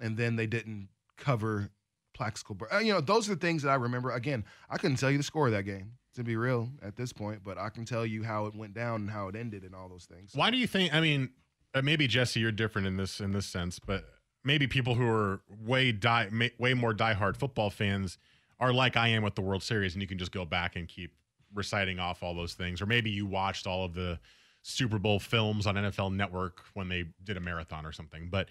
And 0.00 0.16
then 0.16 0.36
they 0.36 0.46
didn't 0.46 0.88
cover 1.16 1.70
Plaxico. 2.14 2.56
Uh, 2.72 2.78
you 2.78 2.92
know, 2.92 3.00
those 3.00 3.28
are 3.28 3.34
the 3.34 3.40
things 3.40 3.62
that 3.62 3.70
I 3.70 3.76
remember. 3.76 4.10
Again, 4.10 4.44
I 4.68 4.76
couldn't 4.78 4.96
tell 4.96 5.10
you 5.10 5.18
the 5.18 5.24
score 5.24 5.46
of 5.46 5.52
that 5.52 5.64
game 5.64 5.92
to 6.14 6.22
be 6.22 6.36
real 6.36 6.68
at 6.82 6.96
this 6.96 7.12
point, 7.12 7.40
but 7.42 7.58
I 7.58 7.70
can 7.70 7.84
tell 7.84 8.04
you 8.04 8.22
how 8.22 8.46
it 8.46 8.54
went 8.54 8.74
down 8.74 9.02
and 9.02 9.10
how 9.10 9.28
it 9.28 9.36
ended 9.36 9.62
and 9.62 9.74
all 9.74 9.88
those 9.88 10.04
things. 10.04 10.32
Why 10.34 10.50
do 10.50 10.56
you 10.56 10.66
think? 10.66 10.92
I 10.92 11.00
mean, 11.00 11.30
uh, 11.74 11.82
maybe 11.82 12.06
Jesse, 12.06 12.40
you're 12.40 12.52
different 12.52 12.86
in 12.86 12.96
this 12.96 13.20
in 13.20 13.32
this 13.32 13.46
sense, 13.46 13.78
but 13.78 14.04
maybe 14.44 14.66
people 14.66 14.94
who 14.94 15.08
are 15.08 15.40
way 15.64 15.92
die 15.92 16.28
way 16.58 16.74
more 16.74 16.92
diehard 16.92 17.36
football 17.36 17.70
fans 17.70 18.18
are 18.60 18.72
like 18.72 18.96
I 18.96 19.08
am 19.08 19.22
with 19.22 19.34
the 19.34 19.42
World 19.42 19.62
Series, 19.62 19.94
and 19.94 20.02
you 20.02 20.08
can 20.08 20.18
just 20.18 20.32
go 20.32 20.44
back 20.44 20.76
and 20.76 20.86
keep 20.86 21.12
reciting 21.54 21.98
off 21.98 22.22
all 22.22 22.34
those 22.34 22.54
things, 22.54 22.80
or 22.80 22.86
maybe 22.86 23.10
you 23.10 23.26
watched 23.26 23.66
all 23.66 23.84
of 23.84 23.94
the 23.94 24.18
Super 24.62 24.98
Bowl 24.98 25.18
films 25.18 25.66
on 25.66 25.74
NFL 25.74 26.14
Network 26.14 26.62
when 26.74 26.88
they 26.88 27.04
did 27.24 27.36
a 27.36 27.40
marathon 27.40 27.84
or 27.84 27.92
something. 27.92 28.28
But 28.30 28.48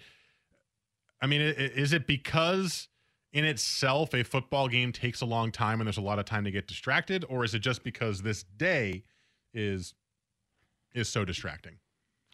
I 1.20 1.26
mean, 1.26 1.40
is 1.40 1.92
it 1.92 2.06
because 2.06 2.88
in 3.32 3.44
itself 3.44 4.14
a 4.14 4.22
football 4.22 4.68
game 4.68 4.92
takes 4.92 5.22
a 5.22 5.26
long 5.26 5.50
time 5.50 5.80
and 5.80 5.86
there's 5.86 5.96
a 5.96 6.02
lot 6.02 6.18
of 6.18 6.24
time 6.24 6.44
to 6.44 6.50
get 6.50 6.66
distracted, 6.66 7.24
or 7.28 7.44
is 7.44 7.54
it 7.54 7.60
just 7.60 7.82
because 7.82 8.22
this 8.22 8.44
day 8.56 9.04
is 9.54 9.94
is 10.94 11.08
so 11.08 11.24
distracting? 11.24 11.76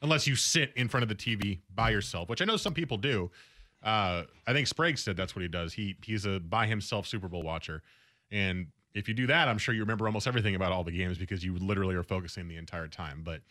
Unless 0.02 0.26
you 0.26 0.36
sit 0.36 0.72
in 0.76 0.88
front 0.88 1.02
of 1.02 1.08
the 1.08 1.14
TV 1.14 1.60
by 1.74 1.90
yourself, 1.90 2.28
which 2.28 2.42
I 2.42 2.44
know 2.44 2.56
some 2.56 2.74
people 2.74 2.96
do. 2.96 3.30
Uh, 3.82 4.24
I 4.46 4.52
think 4.52 4.66
Sprague 4.66 4.98
said 4.98 5.16
that's 5.16 5.36
what 5.36 5.42
he 5.42 5.48
does. 5.48 5.72
He 5.72 5.96
he's 6.02 6.24
a 6.24 6.40
by 6.40 6.66
himself 6.66 7.06
Super 7.06 7.28
Bowl 7.28 7.42
watcher, 7.42 7.82
and 8.30 8.68
if 8.94 9.08
you 9.08 9.14
do 9.14 9.26
that, 9.28 9.48
I'm 9.48 9.58
sure 9.58 9.74
you 9.74 9.80
remember 9.80 10.06
almost 10.06 10.26
everything 10.26 10.54
about 10.54 10.72
all 10.72 10.84
the 10.84 10.92
games 10.92 11.18
because 11.18 11.44
you 11.44 11.56
literally 11.56 11.94
are 11.94 12.02
focusing 12.02 12.48
the 12.48 12.56
entire 12.56 12.88
time. 12.88 13.22
But 13.22 13.42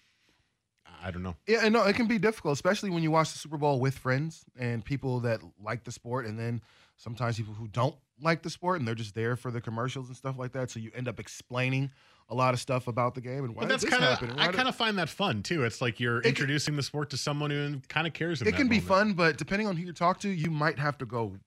I 1.04 1.12
don't 1.12 1.24
know. 1.24 1.36
Yeah, 1.48 1.60
and 1.64 1.74
no, 1.74 1.84
it 1.84 1.96
can 1.96 2.08
be 2.08 2.18
difficult, 2.18 2.54
especially 2.54 2.90
when 2.90 3.04
you 3.04 3.12
watch 3.12 3.32
the 3.32 3.40
Super 3.40 3.58
Bowl 3.58 3.80
with 3.80 3.98
friends 3.98 4.44
and 4.60 4.84
people 4.84 5.20
that 5.22 5.42
like 5.64 5.84
the 5.84 5.92
sport, 5.92 6.26
and 6.26 6.40
then 6.40 6.62
sometimes 6.98 7.38
people 7.38 7.54
who 7.54 7.68
don't 7.68 7.96
like 8.22 8.42
the 8.42 8.50
sport 8.50 8.80
and 8.80 8.88
they're 8.88 8.96
just 8.96 9.14
there 9.14 9.36
for 9.36 9.52
the 9.52 9.62
commercials 9.62 10.08
and 10.08 10.18
stuff 10.18 10.38
like 10.38 10.54
that. 10.54 10.72
So 10.72 10.80
you 10.80 10.92
end 10.96 11.08
up 11.08 11.20
explaining 11.20 11.92
a 12.30 12.36
lot 12.36 12.54
of 12.54 12.60
stuff 12.60 12.88
about 12.88 13.16
the 13.16 13.22
game 13.22 13.46
and 13.46 13.56
why 13.56 13.62
But 13.62 13.70
that's 13.70 13.86
kind 13.86 14.04
of 14.04 14.38
I 14.38 14.52
kind 14.52 14.68
of 14.68 14.76
find 14.76 14.98
that 14.98 15.08
fun 15.08 15.44
too. 15.44 15.64
It's 15.64 15.82
like 15.82 16.00
you're 16.00 16.22
can- 16.22 16.30
introducing 16.30 16.76
the 16.76 16.84
sport 16.84 17.12
to 17.12 17.18
someone 17.18 17.52
who 17.52 17.80
kind 17.88 18.08
of 18.08 18.14
cares. 18.14 18.42
It 18.42 18.56
can 18.56 18.68
be 18.68 18.80
fun, 18.80 19.14
but 19.14 19.38
depending 19.38 19.68
on 19.68 19.78
who 19.78 19.86
you 19.86 19.94
talk 19.94 20.20
to, 20.22 20.30
you 20.30 20.50
might 20.50 20.80
have 20.80 20.98
to 20.98 21.06
go 21.06 21.38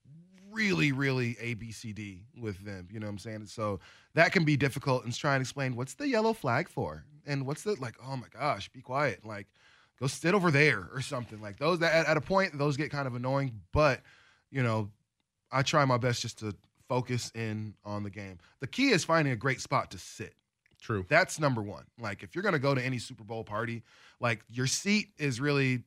really, 0.50 0.92
really 0.92 1.36
A 1.40 1.54
B 1.54 1.72
C 1.72 1.92
D 1.92 2.22
with 2.38 2.64
them. 2.64 2.88
You 2.90 3.00
know 3.00 3.06
what 3.06 3.12
I'm 3.12 3.18
saying? 3.18 3.46
So 3.46 3.80
that 4.14 4.32
can 4.32 4.44
be 4.44 4.56
difficult 4.56 5.04
and 5.04 5.14
try 5.14 5.34
and 5.34 5.42
explain 5.42 5.76
what's 5.76 5.94
the 5.94 6.08
yellow 6.08 6.32
flag 6.32 6.68
for 6.68 7.04
and 7.26 7.46
what's 7.46 7.62
the 7.62 7.76
like. 7.80 7.96
Oh 8.04 8.16
my 8.16 8.28
gosh, 8.32 8.68
be 8.68 8.80
quiet. 8.80 9.24
Like 9.24 9.46
go 10.00 10.06
sit 10.06 10.34
over 10.34 10.50
there 10.50 10.88
or 10.92 11.00
something 11.00 11.40
like 11.40 11.58
those. 11.58 11.78
That 11.80 11.92
at, 11.94 12.06
at 12.06 12.16
a 12.16 12.20
point, 12.20 12.56
those 12.58 12.76
get 12.76 12.90
kind 12.90 13.06
of 13.06 13.14
annoying. 13.14 13.60
But 13.72 14.00
you 14.50 14.62
know, 14.62 14.90
I 15.52 15.62
try 15.62 15.84
my 15.84 15.98
best 15.98 16.22
just 16.22 16.38
to 16.40 16.54
focus 16.88 17.30
in 17.34 17.74
on 17.84 18.02
the 18.02 18.10
game. 18.10 18.38
The 18.60 18.66
key 18.66 18.90
is 18.90 19.04
finding 19.04 19.32
a 19.32 19.36
great 19.36 19.60
spot 19.60 19.90
to 19.92 19.98
sit. 19.98 20.34
True. 20.80 21.04
That's 21.08 21.38
number 21.38 21.62
one. 21.62 21.84
Like 22.00 22.22
if 22.22 22.34
you're 22.34 22.42
gonna 22.42 22.58
go 22.58 22.74
to 22.74 22.84
any 22.84 22.98
Super 22.98 23.24
Bowl 23.24 23.44
party, 23.44 23.82
like 24.18 24.44
your 24.48 24.66
seat 24.66 25.10
is 25.18 25.40
really 25.40 25.84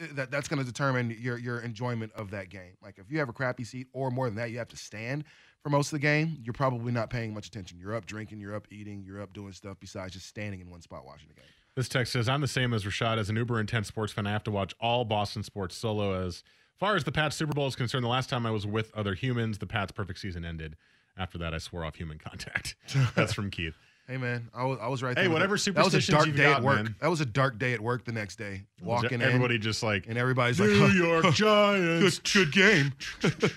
Eh, 0.00 0.06
that 0.12 0.30
that's 0.30 0.48
gonna 0.48 0.64
determine 0.64 1.16
your 1.18 1.38
your 1.38 1.60
enjoyment 1.60 2.12
of 2.12 2.30
that 2.30 2.48
game. 2.48 2.76
Like 2.82 2.98
if 2.98 3.10
you 3.10 3.18
have 3.18 3.28
a 3.28 3.32
crappy 3.32 3.64
seat 3.64 3.88
or 3.92 4.10
more 4.10 4.26
than 4.26 4.36
that, 4.36 4.50
you 4.50 4.58
have 4.58 4.68
to 4.68 4.76
stand 4.76 5.24
for 5.62 5.70
most 5.70 5.88
of 5.88 5.92
the 5.92 6.00
game, 6.00 6.38
you're 6.42 6.52
probably 6.52 6.92
not 6.92 7.08
paying 7.08 7.32
much 7.32 7.46
attention. 7.46 7.78
You're 7.78 7.94
up 7.94 8.04
drinking, 8.04 8.40
you're 8.40 8.54
up 8.54 8.66
eating, 8.70 9.04
you're 9.06 9.22
up 9.22 9.32
doing 9.32 9.52
stuff 9.52 9.76
besides 9.80 10.12
just 10.12 10.26
standing 10.26 10.60
in 10.60 10.70
one 10.70 10.82
spot 10.82 11.04
watching 11.06 11.28
the 11.28 11.34
game. 11.34 11.44
This 11.76 11.88
text 11.88 12.12
says, 12.12 12.28
I'm 12.28 12.40
the 12.40 12.48
same 12.48 12.74
as 12.74 12.84
Rashad. 12.84 13.16
As 13.16 13.30
an 13.30 13.36
uber 13.36 13.60
intense 13.60 13.88
sports 13.88 14.12
fan, 14.12 14.26
I 14.26 14.32
have 14.32 14.44
to 14.44 14.50
watch 14.50 14.74
all 14.80 15.04
Boston 15.04 15.42
sports 15.42 15.76
solo. 15.76 16.26
As 16.26 16.42
far 16.78 16.96
as 16.96 17.04
the 17.04 17.12
Pats 17.12 17.36
Super 17.36 17.52
Bowl 17.52 17.68
is 17.68 17.76
concerned, 17.76 18.04
the 18.04 18.08
last 18.08 18.28
time 18.28 18.44
I 18.44 18.50
was 18.50 18.66
with 18.66 18.92
other 18.94 19.14
humans, 19.14 19.58
the 19.58 19.66
Pats' 19.66 19.92
perfect 19.92 20.18
season 20.18 20.44
ended. 20.44 20.76
After 21.16 21.38
that, 21.38 21.54
I 21.54 21.58
swore 21.58 21.84
off 21.84 21.94
human 21.94 22.18
contact. 22.18 22.74
That's 23.14 23.32
from 23.32 23.50
Keith. 23.50 23.74
Hey 24.08 24.16
man, 24.16 24.48
I 24.52 24.64
was 24.64 24.78
I 24.80 24.88
was 24.88 25.02
right 25.02 25.16
Hey, 25.16 25.28
whatever 25.28 25.56
that. 25.56 25.74
That 25.74 25.84
was 25.84 25.94
a 25.94 26.10
dark 26.10 26.26
day 26.34 26.42
got, 26.42 26.58
at 26.58 26.62
work. 26.62 26.76
man. 26.76 26.96
That 27.00 27.08
was 27.08 27.20
a 27.20 27.26
dark 27.26 27.58
day 27.58 27.72
at 27.72 27.80
work 27.80 28.04
the 28.04 28.12
next 28.12 28.36
day. 28.36 28.62
Walking 28.82 29.22
Everybody 29.22 29.54
in, 29.56 29.60
just 29.62 29.82
like, 29.82 30.06
and 30.08 30.18
everybody's 30.18 30.58
New 30.58 30.66
like, 30.74 30.92
New 30.92 31.06
York 31.06 31.34
Giants. 31.34 32.18
good, 32.18 32.32
good 32.32 32.52
game, 32.52 32.92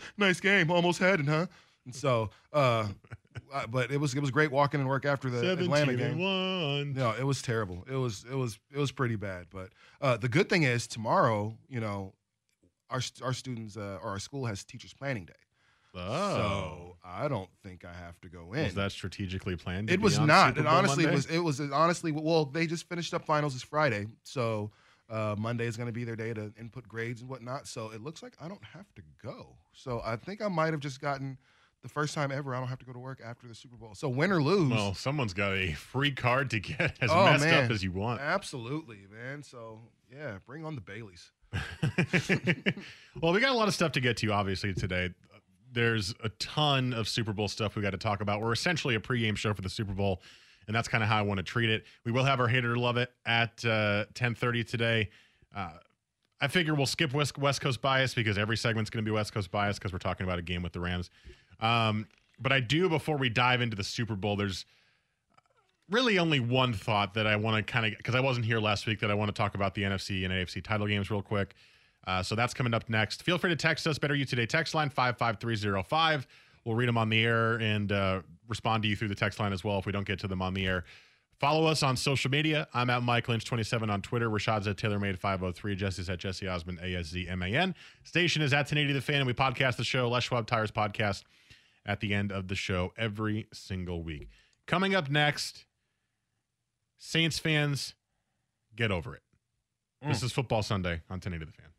nice 0.18 0.40
game, 0.40 0.70
almost 0.70 1.00
had 1.00 1.20
it, 1.20 1.28
huh? 1.28 1.48
And 1.86 1.96
so, 1.96 2.30
uh, 2.54 2.88
but 3.70 3.92
it 3.92 4.00
was 4.00 4.14
it 4.14 4.20
was 4.22 4.32
great 4.32 4.52
walking 4.52 4.80
in 4.80 4.88
work 4.88 5.06
after 5.06 5.30
the 5.30 5.54
Atlanta 5.54 5.96
game. 5.96 6.20
one. 6.20 6.94
No, 6.94 7.12
it 7.18 7.26
was 7.26 7.42
terrible. 7.42 7.84
It 7.90 7.96
was 7.96 8.24
it 8.30 8.36
was 8.36 8.60
it 8.74 8.78
was 8.78 8.92
pretty 8.92 9.16
bad. 9.16 9.48
But 9.52 9.70
uh, 10.02 10.18
the 10.18 10.30
good 10.30 10.48
thing 10.50 10.64
is 10.64 10.88
tomorrow, 10.88 11.58
you 11.68 11.80
know, 11.80 12.14
our 12.90 13.02
our 13.24 13.34
students 13.34 13.78
uh, 13.78 13.98
or 14.02 14.10
our 14.12 14.20
school 14.20 14.46
has 14.46 14.64
teachers 14.64 14.94
planning 14.94 15.26
day. 15.26 15.34
Oh. 15.96 16.36
So 16.36 16.98
I 17.04 17.28
don't 17.28 17.50
think 17.64 17.86
I 17.86 17.94
have 17.94 18.20
to 18.22 18.30
go 18.30 18.54
in. 18.54 18.64
was 18.64 18.76
that 18.76 18.92
strategically 18.92 19.56
planned? 19.56 19.90
it 19.90 20.02
was 20.02 20.20
not. 20.20 20.58
It 20.58 20.66
honestly 20.66 21.04
Monday? 21.04 21.16
was. 21.16 21.26
It 21.28 21.40
was 21.40 21.60
honestly. 21.62 22.12
Well, 22.12 22.46
they 22.46 22.68
just 22.68 22.88
finished 22.90 23.14
up 23.14 23.26
finals 23.26 23.54
this 23.54 23.64
Friday, 23.64 24.08
so 24.24 24.72
uh, 25.10 25.36
Monday 25.38 25.66
is 25.66 25.78
going 25.78 25.88
to 25.88 25.94
be 25.94 26.04
their 26.04 26.16
day 26.16 26.34
to 26.34 26.52
input 26.60 26.88
grades 26.88 27.22
and 27.22 27.30
whatnot. 27.30 27.68
So 27.68 27.92
it 27.92 28.02
looks 28.02 28.24
like 28.24 28.34
I 28.42 28.48
don't 28.48 28.64
have 28.64 28.86
to 28.96 29.02
go. 29.24 29.56
So 29.74 30.02
I 30.04 30.16
think 30.16 30.42
I 30.42 30.48
might 30.48 30.74
have 30.74 30.80
just 30.80 31.00
gotten 31.00 31.38
the 31.84 31.90
first 31.90 32.16
time 32.16 32.32
ever 32.32 32.56
I 32.56 32.60
don't 32.60 32.68
have 32.68 32.80
to 32.80 32.86
go 32.86 32.94
to 32.94 33.00
work 33.00 33.22
after 33.24 33.48
the 33.48 33.54
Super 33.54 33.76
Bowl. 33.76 33.94
So 33.94 34.10
win 34.10 34.32
or 34.32 34.42
lose, 34.42 34.72
Well, 34.72 34.96
someone's 34.96 35.34
got 35.36 35.54
a 35.54 35.74
free 35.74 36.12
card 36.12 36.50
to 36.50 36.60
get 36.60 36.96
as 37.00 37.12
Oh, 37.12 37.26
messed 37.26 37.46
man. 37.46 37.66
up 37.66 37.72
as 37.72 37.84
you 37.84 37.92
want. 37.92 38.22
absolutely, 38.22 39.02
man. 39.12 39.44
So 39.44 39.82
yeah, 40.12 40.40
bring 40.48 40.66
on 40.66 40.74
the 40.74 40.82
Baileys. 40.82 41.30
well, 43.22 43.34
we 43.34 43.40
got 43.40 43.52
a 43.52 43.58
lot 43.58 43.68
of 43.68 43.74
stuff 43.74 43.92
to 43.94 44.02
get 44.02 44.18
to, 44.18 44.32
obviously, 44.32 44.74
today. 44.74 45.12
There's 45.76 46.16
a 46.24 46.30
ton 46.30 46.94
of 46.94 47.08
Super 47.08 47.34
Bowl 47.34 47.48
stuff 47.48 47.76
we 47.76 47.82
got 47.82 47.92
to 47.92 47.98
talk 47.98 48.22
about. 48.22 48.42
We're 48.42 48.54
essentially 48.54 48.96
a 48.96 49.00
pregame 49.00 49.38
show 49.38 49.54
for 49.54 49.62
the 49.62 49.70
Super 49.70 49.94
Bowl, 49.94 50.22
and 50.68 50.76
that's 50.76 50.88
kind 50.88 51.04
of 51.04 51.10
how 51.10 51.20
I 51.20 51.22
want 51.22 51.38
to 51.38 51.44
treat 51.44 51.70
it. 51.70 51.84
We 52.06 52.12
will 52.12 52.24
have 52.24 52.40
our 52.40 52.48
hater 52.48 52.76
love 52.78 52.98
it 52.98 53.12
at 53.26 53.64
uh, 53.64 54.06
10:30 54.14 54.68
today. 54.68 55.10
Uh, 55.56 55.72
I 56.42 56.48
figure 56.48 56.74
we'll 56.74 56.86
skip 56.86 57.14
West, 57.14 57.38
West 57.38 57.62
Coast 57.62 57.82
bias 57.82 58.14
because 58.14 58.38
every 58.38 58.58
segment's 58.58 58.90
going 58.90 59.04
to 59.04 59.10
be 59.10 59.14
West 59.14 59.34
Coast 59.34 59.52
bias 59.52 59.78
because 59.78 59.94
we're 59.94 60.00
talking 60.00 60.26
about 60.26 60.40
a 60.40 60.42
game 60.42 60.64
with 60.64 60.74
the 60.74 60.80
Rams. 60.80 61.10
Um, 61.60 62.08
but 62.40 62.52
I 62.52 62.60
do, 62.60 62.90
before 62.90 63.18
we 63.18 63.30
dive 63.30 63.62
into 63.62 63.76
the 63.76 63.84
Super 63.84 64.16
Bowl, 64.16 64.36
there's 64.36 64.66
really 65.90 66.18
only 66.18 66.40
one 66.40 66.74
thought 66.74 67.14
that 67.14 67.28
I 67.28 67.36
want 67.36 67.66
to 67.66 67.72
kind 67.72 67.86
of 67.86 67.98
because 67.98 68.16
I 68.16 68.20
wasn't 68.20 68.46
here 68.46 68.60
last 68.60 68.88
week 68.88 69.00
that 69.02 69.12
I 69.12 69.14
want 69.14 69.30
to 69.30 69.34
talk 69.34 69.56
about 69.56 69.76
the 69.76 69.84
NFC 69.84 70.26
and 70.26 70.34
AFC 70.34 70.64
title 70.64 70.88
games 70.88 71.12
real 71.12 71.22
quick. 71.22 71.56
Uh, 72.08 72.22
so 72.22 72.36
that's 72.36 72.54
coming 72.54 72.74
up 72.74 72.88
next. 72.90 73.24
Feel 73.24 73.38
free 73.38 73.50
to 73.50 73.56
text 73.56 73.88
us. 73.88 73.98
Better 73.98 74.16
You 74.16 74.26
Today 74.26 74.46
text 74.46 74.74
line 74.76 74.90
55305. 74.90 76.28
We'll 76.64 76.76
read 76.76 76.88
them 76.88 76.98
on 76.98 77.10
the 77.10 77.24
air 77.24 77.56
and 77.56 77.92
uh, 77.92 78.22
respond 78.48 78.84
to 78.84 78.90
you 78.90 78.96
through 78.96 79.10
the 79.10 79.16
text 79.16 79.40
line 79.40 79.54
as 79.54 79.64
well 79.64 79.80
if 79.80 79.86
we 79.86 79.92
don't 79.92 80.06
get 80.06 80.20
to 80.20 80.28
them 80.28 80.42
on 80.42 80.54
the 80.54 80.66
air. 80.66 80.84
Follow 81.40 81.66
us 81.68 81.84
on 81.84 81.98
social 81.98 82.32
media. 82.32 82.68
I'm 82.74 82.90
at 82.90 83.04
Mike 83.04 83.28
Lynch27 83.28 83.90
on 83.90 84.02
Twitter. 84.02 84.30
Rashad's 84.30 84.68
at 84.68 84.78
TaylorMade503. 84.78 85.76
Jesse's 85.76 86.10
at 86.10 86.18
Jesse 86.18 86.48
Osmond, 86.48 86.80
A-S-Z-M-A-N. 86.82 87.76
Station 88.04 88.42
is 88.42 88.54
at 88.54 88.60
1080 88.60 88.94
The 88.94 89.02
Fan, 89.02 89.18
and 89.18 89.28
we 89.28 89.34
podcast 89.34 89.76
the 89.76 89.84
show, 89.84 90.08
Les 90.10 90.24
Schwab 90.24 90.48
Tires 90.48 90.72
Podcast, 90.72 91.24
at 91.86 92.00
the 92.00 92.14
end 92.14 92.32
of 92.32 92.48
the 92.48 92.56
show 92.56 92.94
every 92.98 93.48
single 93.54 94.02
week. 94.02 94.30
Coming 94.66 94.96
up 94.96 95.10
next, 95.10 95.66
Saints 96.98 97.38
fans, 97.38 97.96
get 98.76 98.90
over 98.90 99.14
it. 99.16 99.22
This 100.08 100.24
is 100.24 100.32
Football 100.32 100.64
Sunday 100.64 101.02
on 101.10 101.16
1080 101.16 101.46
The 101.46 101.52
Fan. 101.52 101.75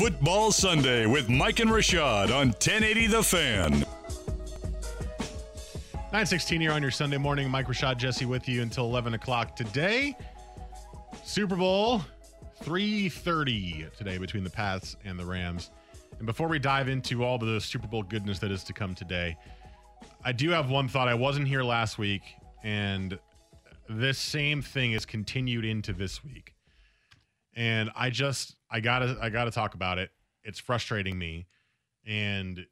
Football 0.00 0.50
Sunday 0.50 1.04
with 1.04 1.28
Mike 1.28 1.60
and 1.60 1.68
Rashad 1.70 2.30
on 2.34 2.48
1080 2.48 3.06
The 3.08 3.22
Fan. 3.22 3.70
916 6.12 6.60
here 6.60 6.72
on 6.72 6.80
your 6.80 6.90
Sunday 6.90 7.18
morning. 7.18 7.50
Mike 7.50 7.66
Rashad 7.66 7.98
Jesse 7.98 8.24
with 8.24 8.48
you 8.48 8.62
until 8.62 8.86
11 8.86 9.12
o'clock 9.12 9.54
today. 9.54 10.16
Super 11.22 11.54
Bowl 11.54 12.02
330 12.62 13.88
today 13.96 14.16
between 14.16 14.42
the 14.42 14.48
Pats 14.48 14.96
and 15.04 15.18
the 15.18 15.24
Rams. 15.24 15.70
And 16.20 16.26
before 16.26 16.48
we 16.48 16.58
dive 16.58 16.86
into 16.88 17.24
all 17.24 17.38
the 17.38 17.58
Super 17.62 17.88
Bowl 17.88 18.02
goodness 18.02 18.38
that 18.40 18.50
is 18.50 18.62
to 18.64 18.74
come 18.74 18.94
today, 18.94 19.38
I 20.22 20.32
do 20.32 20.50
have 20.50 20.68
one 20.68 20.86
thought. 20.86 21.08
I 21.08 21.14
wasn't 21.14 21.48
here 21.48 21.62
last 21.62 21.96
week, 21.96 22.20
and 22.62 23.18
this 23.88 24.18
same 24.18 24.60
thing 24.60 24.92
is 24.92 25.06
continued 25.06 25.64
into 25.64 25.94
this 25.94 26.22
week. 26.22 26.54
And 27.56 27.90
I 27.96 28.10
just 28.10 28.54
I 28.70 28.80
gotta 28.80 29.16
I 29.22 29.30
gotta 29.30 29.50
talk 29.50 29.72
about 29.72 29.96
it. 29.96 30.10
It's 30.44 30.58
frustrating 30.58 31.18
me. 31.18 31.46
And 32.06 32.66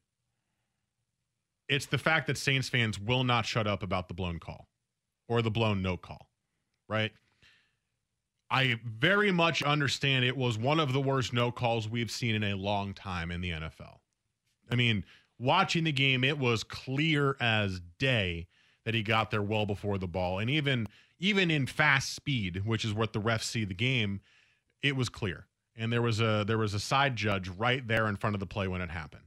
it's 1.70 1.86
the 1.86 1.98
fact 1.98 2.26
that 2.26 2.36
Saints 2.36 2.68
fans 2.68 3.00
will 3.00 3.24
not 3.24 3.46
shut 3.46 3.66
up 3.66 3.82
about 3.82 4.08
the 4.08 4.14
blown 4.14 4.40
call 4.40 4.68
or 5.26 5.40
the 5.40 5.50
blown 5.50 5.80
no 5.80 5.96
call, 5.96 6.28
right? 6.86 7.12
I 8.50 8.80
very 8.84 9.30
much 9.30 9.62
understand 9.62 10.24
it 10.24 10.36
was 10.36 10.56
one 10.56 10.80
of 10.80 10.92
the 10.92 11.00
worst 11.00 11.32
no 11.32 11.52
calls 11.52 11.88
we've 11.88 12.10
seen 12.10 12.34
in 12.34 12.44
a 12.44 12.54
long 12.54 12.94
time 12.94 13.30
in 13.30 13.40
the 13.40 13.50
NFL. 13.50 13.98
I 14.70 14.74
mean, 14.74 15.04
watching 15.38 15.84
the 15.84 15.92
game, 15.92 16.24
it 16.24 16.38
was 16.38 16.64
clear 16.64 17.36
as 17.40 17.80
day 17.98 18.46
that 18.84 18.94
he 18.94 19.02
got 19.02 19.30
there 19.30 19.42
well 19.42 19.66
before 19.66 19.98
the 19.98 20.06
ball. 20.06 20.38
And 20.38 20.48
even 20.48 20.86
even 21.18 21.50
in 21.50 21.66
fast 21.66 22.14
speed, 22.14 22.62
which 22.64 22.84
is 22.84 22.94
what 22.94 23.12
the 23.12 23.20
refs 23.20 23.42
see 23.42 23.64
the 23.64 23.74
game, 23.74 24.20
it 24.82 24.96
was 24.96 25.08
clear. 25.08 25.46
And 25.76 25.92
there 25.92 26.02
was 26.02 26.20
a 26.20 26.44
there 26.46 26.58
was 26.58 26.74
a 26.74 26.80
side 26.80 27.16
judge 27.16 27.48
right 27.48 27.86
there 27.86 28.06
in 28.08 28.16
front 28.16 28.34
of 28.34 28.40
the 28.40 28.46
play 28.46 28.66
when 28.66 28.80
it 28.80 28.90
happened. 28.90 29.24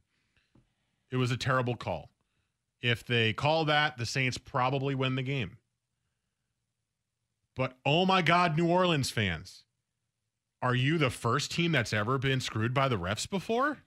It 1.11 1.17
was 1.17 1.31
a 1.31 1.37
terrible 1.37 1.75
call. 1.75 2.09
If 2.81 3.05
they 3.05 3.33
call 3.33 3.65
that, 3.65 3.97
the 3.97 4.05
Saints 4.05 4.37
probably 4.37 4.95
win 4.95 5.15
the 5.15 5.21
game. 5.21 5.57
But 7.55 7.77
oh 7.85 8.05
my 8.05 8.21
God, 8.21 8.57
New 8.57 8.67
Orleans 8.67 9.11
fans, 9.11 9.63
are 10.61 10.75
you 10.75 10.97
the 10.97 11.09
first 11.09 11.51
team 11.51 11.71
that's 11.71 11.93
ever 11.93 12.17
been 12.17 12.39
screwed 12.39 12.73
by 12.73 12.87
the 12.87 12.97
refs 12.97 13.29
before? 13.29 13.79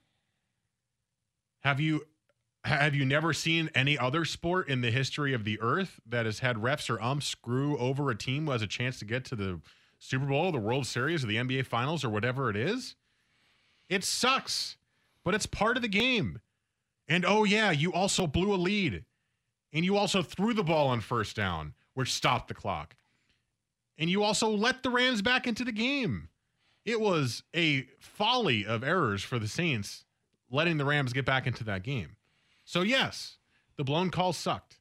Have 1.61 1.79
you 1.79 2.05
have 2.63 2.95
you 2.95 3.05
never 3.05 3.31
seen 3.31 3.69
any 3.75 3.95
other 3.95 4.25
sport 4.25 4.67
in 4.67 4.81
the 4.81 4.89
history 4.89 5.33
of 5.33 5.43
the 5.43 5.59
earth 5.61 5.99
that 6.07 6.25
has 6.25 6.39
had 6.39 6.57
refs 6.57 6.89
or 6.89 6.99
umps 6.99 7.27
screw 7.27 7.77
over 7.77 8.09
a 8.09 8.17
team 8.17 8.45
who 8.45 8.51
has 8.51 8.63
a 8.63 8.67
chance 8.67 8.97
to 8.99 9.05
get 9.05 9.23
to 9.25 9.35
the 9.35 9.61
Super 9.99 10.25
Bowl, 10.25 10.51
the 10.51 10.57
World 10.57 10.87
Series, 10.87 11.23
or 11.23 11.27
the 11.27 11.35
NBA 11.35 11.67
Finals, 11.67 12.03
or 12.03 12.09
whatever 12.09 12.49
it 12.49 12.55
is? 12.55 12.95
It 13.87 14.03
sucks, 14.03 14.77
but 15.23 15.35
it's 15.35 15.45
part 15.45 15.77
of 15.77 15.83
the 15.83 15.87
game. 15.87 16.41
And 17.07 17.23
oh, 17.23 17.43
yeah, 17.43 17.69
you 17.69 17.93
also 17.93 18.25
blew 18.25 18.53
a 18.53 18.57
lead. 18.57 19.05
And 19.71 19.85
you 19.85 19.95
also 19.95 20.23
threw 20.23 20.53
the 20.53 20.63
ball 20.63 20.87
on 20.87 21.01
first 21.01 21.35
down, 21.35 21.73
which 21.93 22.13
stopped 22.13 22.47
the 22.47 22.53
clock. 22.55 22.95
And 23.97 24.09
you 24.09 24.23
also 24.23 24.49
let 24.49 24.83
the 24.83 24.89
Rams 24.89 25.21
back 25.21 25.47
into 25.47 25.63
the 25.63 25.71
game. 25.71 26.29
It 26.83 26.99
was 26.99 27.43
a 27.55 27.87
folly 27.99 28.65
of 28.65 28.83
errors 28.83 29.23
for 29.23 29.39
the 29.39 29.47
Saints 29.47 30.03
letting 30.51 30.77
the 30.77 30.85
Rams 30.85 31.13
get 31.13 31.25
back 31.25 31.47
into 31.47 31.63
that 31.63 31.83
game. 31.83 32.15
So, 32.63 32.81
yes, 32.81 33.37
the 33.77 33.83
blown 33.83 34.09
call 34.09 34.33
sucked. 34.33 34.77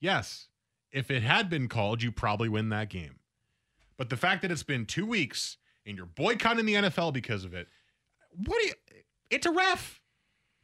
Yes, 0.00 0.48
if 0.92 1.10
it 1.10 1.22
had 1.22 1.48
been 1.48 1.68
called, 1.68 2.02
you 2.02 2.12
probably 2.12 2.48
win 2.48 2.68
that 2.70 2.88
game. 2.88 3.16
But 3.96 4.08
the 4.08 4.16
fact 4.16 4.42
that 4.42 4.50
it's 4.50 4.62
been 4.62 4.86
two 4.86 5.06
weeks 5.06 5.58
and 5.86 5.96
you're 5.96 6.06
boycotting 6.06 6.66
the 6.66 6.74
NFL 6.74 7.12
because 7.12 7.44
of 7.44 7.54
it, 7.54 7.68
what 8.46 8.60
do 8.60 8.68
you? 8.68 8.74
It's 9.30 9.46
a 9.46 9.52
ref. 9.52 10.00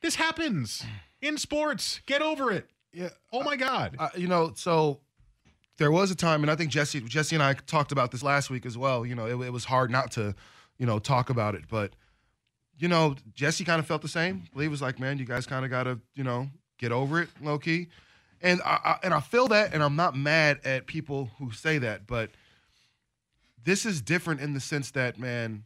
This 0.01 0.17
happens 0.17 0.85
in 1.21 1.37
sports. 1.37 2.01
Get 2.07 2.23
over 2.23 2.51
it. 2.51 2.69
Yeah. 2.93 3.11
Oh 3.33 3.43
my 3.43 3.57
God. 3.57 3.97
Uh, 3.99 4.09
you 4.17 4.27
know, 4.27 4.53
so 4.55 5.01
there 5.79 5.91
was 5.91 6.11
a 6.11 6.15
time, 6.15 6.43
and 6.43 6.51
I 6.51 6.57
think 6.57 6.71
Jesse, 6.71 7.01
Jesse 7.01 7.37
and 7.37 7.43
I 7.43 7.53
talked 7.55 7.93
about 7.93 8.11
this 8.11 8.23
last 8.23 8.51
week 8.51 8.65
as 8.65 8.79
well. 8.79 9.05
You 9.05 9.15
know, 9.15 9.27
it, 9.27 9.47
it 9.47 9.53
was 9.53 9.65
hard 9.65 9.91
not 9.91 10.11
to, 10.13 10.35
you 10.79 10.87
know, 10.87 10.99
talk 10.99 11.31
about 11.31 11.55
it, 11.55 11.65
but 11.69 11.93
you 12.79 12.89
know, 12.89 13.15
Jesse 13.35 13.65
kind 13.65 13.79
of 13.79 13.87
felt 13.87 14.03
the 14.03 14.09
same. 14.09 14.45
Lee 14.55 14.69
was 14.69 14.83
like, 14.83 14.99
"Man, 14.99 15.19
you 15.19 15.25
guys 15.25 15.47
kind 15.47 15.65
of 15.65 15.71
got 15.71 15.85
to, 15.85 15.99
you 16.15 16.25
know, 16.25 16.49
get 16.79 16.93
over 16.93 17.23
it, 17.23 17.29
low 17.41 17.59
key." 17.59 17.89
And 18.43 18.61
I, 18.65 18.79
I 18.85 18.97
and 19.03 19.15
I 19.15 19.21
feel 19.21 19.49
that, 19.49 19.73
and 19.73 19.83
I'm 19.83 19.97
not 19.97 20.17
mad 20.17 20.61
at 20.65 20.87
people 20.87 21.31
who 21.39 21.53
say 21.53 21.79
that, 21.79 22.07
but 22.07 22.31
this 23.65 23.87
is 23.87 24.01
different 24.01 24.41
in 24.41 24.55
the 24.55 24.61
sense 24.61 24.93
that, 24.93 25.19
man, 25.19 25.65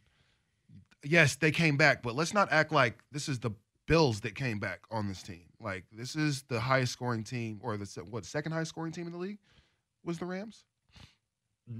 yes, 1.03 1.35
they 1.35 1.51
came 1.51 1.77
back, 1.77 2.01
but 2.01 2.15
let's 2.15 2.33
not 2.33 2.51
act 2.51 2.71
like 2.71 2.99
this 3.11 3.29
is 3.29 3.39
the 3.39 3.51
Bills 3.87 4.21
that 4.21 4.35
came 4.35 4.57
back 4.57 4.81
on 4.89 5.07
this 5.09 5.21
team. 5.21 5.43
Like 5.59 5.83
this 5.91 6.15
is 6.15 6.43
the 6.43 6.59
highest 6.61 6.93
scoring 6.93 7.23
team, 7.23 7.59
or 7.61 7.75
the 7.77 7.85
what 8.09 8.25
second 8.25 8.53
highest 8.53 8.69
scoring 8.69 8.93
team 8.93 9.05
in 9.05 9.11
the 9.11 9.19
league 9.19 9.39
was 10.03 10.19
the 10.19 10.25
Rams. 10.25 10.65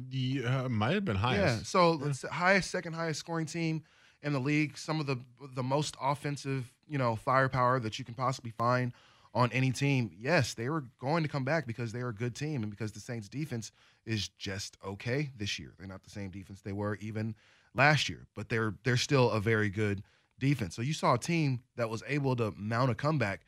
Yeah, 0.09 0.63
uh, 0.65 0.69
might 0.69 0.93
have 0.93 1.05
been 1.05 1.15
highest. 1.15 1.57
Yeah, 1.57 1.63
so 1.63 1.97
the 1.97 2.27
highest, 2.31 2.71
second 2.71 2.93
highest 2.93 3.19
scoring 3.19 3.45
team, 3.45 3.83
in 4.23 4.33
the 4.33 4.39
league, 4.39 4.77
some 4.77 4.99
of 4.99 5.07
the 5.07 5.17
the 5.55 5.63
most 5.63 5.95
offensive, 6.01 6.71
you 6.87 6.97
know, 6.97 7.15
firepower 7.15 7.79
that 7.79 7.99
you 7.99 8.05
can 8.05 8.13
possibly 8.13 8.51
find 8.51 8.93
on 9.33 9.51
any 9.51 9.71
team. 9.71 10.11
Yes, 10.17 10.53
they 10.53 10.69
were 10.69 10.85
going 10.99 11.23
to 11.23 11.29
come 11.29 11.43
back 11.43 11.65
because 11.65 11.91
they 11.91 12.01
are 12.01 12.09
a 12.09 12.13
good 12.13 12.35
team 12.35 12.63
and 12.63 12.69
because 12.69 12.91
the 12.91 12.99
Saints 12.99 13.27
defense 13.27 13.71
is 14.05 14.29
just 14.29 14.77
okay 14.85 15.29
this 15.37 15.57
year. 15.57 15.73
They're 15.77 15.87
not 15.87 16.03
the 16.03 16.09
same 16.09 16.29
defense 16.29 16.61
they 16.61 16.73
were 16.73 16.95
even 17.01 17.35
last 17.73 18.09
year, 18.09 18.27
but 18.35 18.49
they're 18.49 18.75
they're 18.83 18.97
still 18.97 19.31
a 19.31 19.39
very 19.39 19.69
good 19.69 20.03
defense. 20.39 20.75
So 20.75 20.81
you 20.81 20.93
saw 20.93 21.15
a 21.15 21.19
team 21.19 21.61
that 21.75 21.89
was 21.89 22.03
able 22.07 22.35
to 22.37 22.53
mount 22.57 22.91
a 22.91 22.95
comeback. 22.95 23.41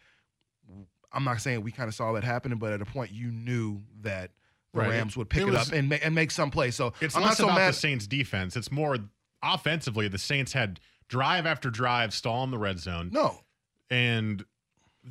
I'm 1.11 1.23
not 1.23 1.41
saying 1.41 1.61
we 1.61 1.71
kind 1.71 1.87
of 1.87 1.95
saw 1.95 2.13
that 2.13 2.23
happening, 2.23 2.57
but 2.57 2.73
at 2.73 2.81
a 2.81 2.85
point 2.85 3.11
you 3.11 3.31
knew 3.31 3.81
that 4.01 4.31
the 4.73 4.79
Right. 4.79 4.89
Rams 4.89 5.15
would 5.15 5.29
pick 5.29 5.43
it, 5.43 5.45
was- 5.45 5.67
up 5.69 5.73
and 5.73 5.89
ma- 5.89 5.97
and 6.01 6.15
make 6.15 6.31
some 6.31 6.49
play. 6.51 6.71
So 6.71 6.93
It's 6.99 7.15
I'm 7.15 7.21
less 7.21 7.31
not 7.31 7.37
so 7.37 7.43
about 7.45 7.57
mad. 7.57 7.69
the 7.69 7.77
Saints 7.77 8.07
defense. 8.07 8.55
It's 8.55 8.71
more 8.71 8.97
offensively. 9.41 10.07
The 10.07 10.17
Saints 10.17 10.53
had 10.53 10.79
drive 11.07 11.45
after 11.45 11.69
drive 11.69 12.13
stall 12.13 12.43
in 12.43 12.51
the 12.51 12.57
red 12.57 12.79
zone. 12.79 13.09
no, 13.11 13.41
And 13.89 14.43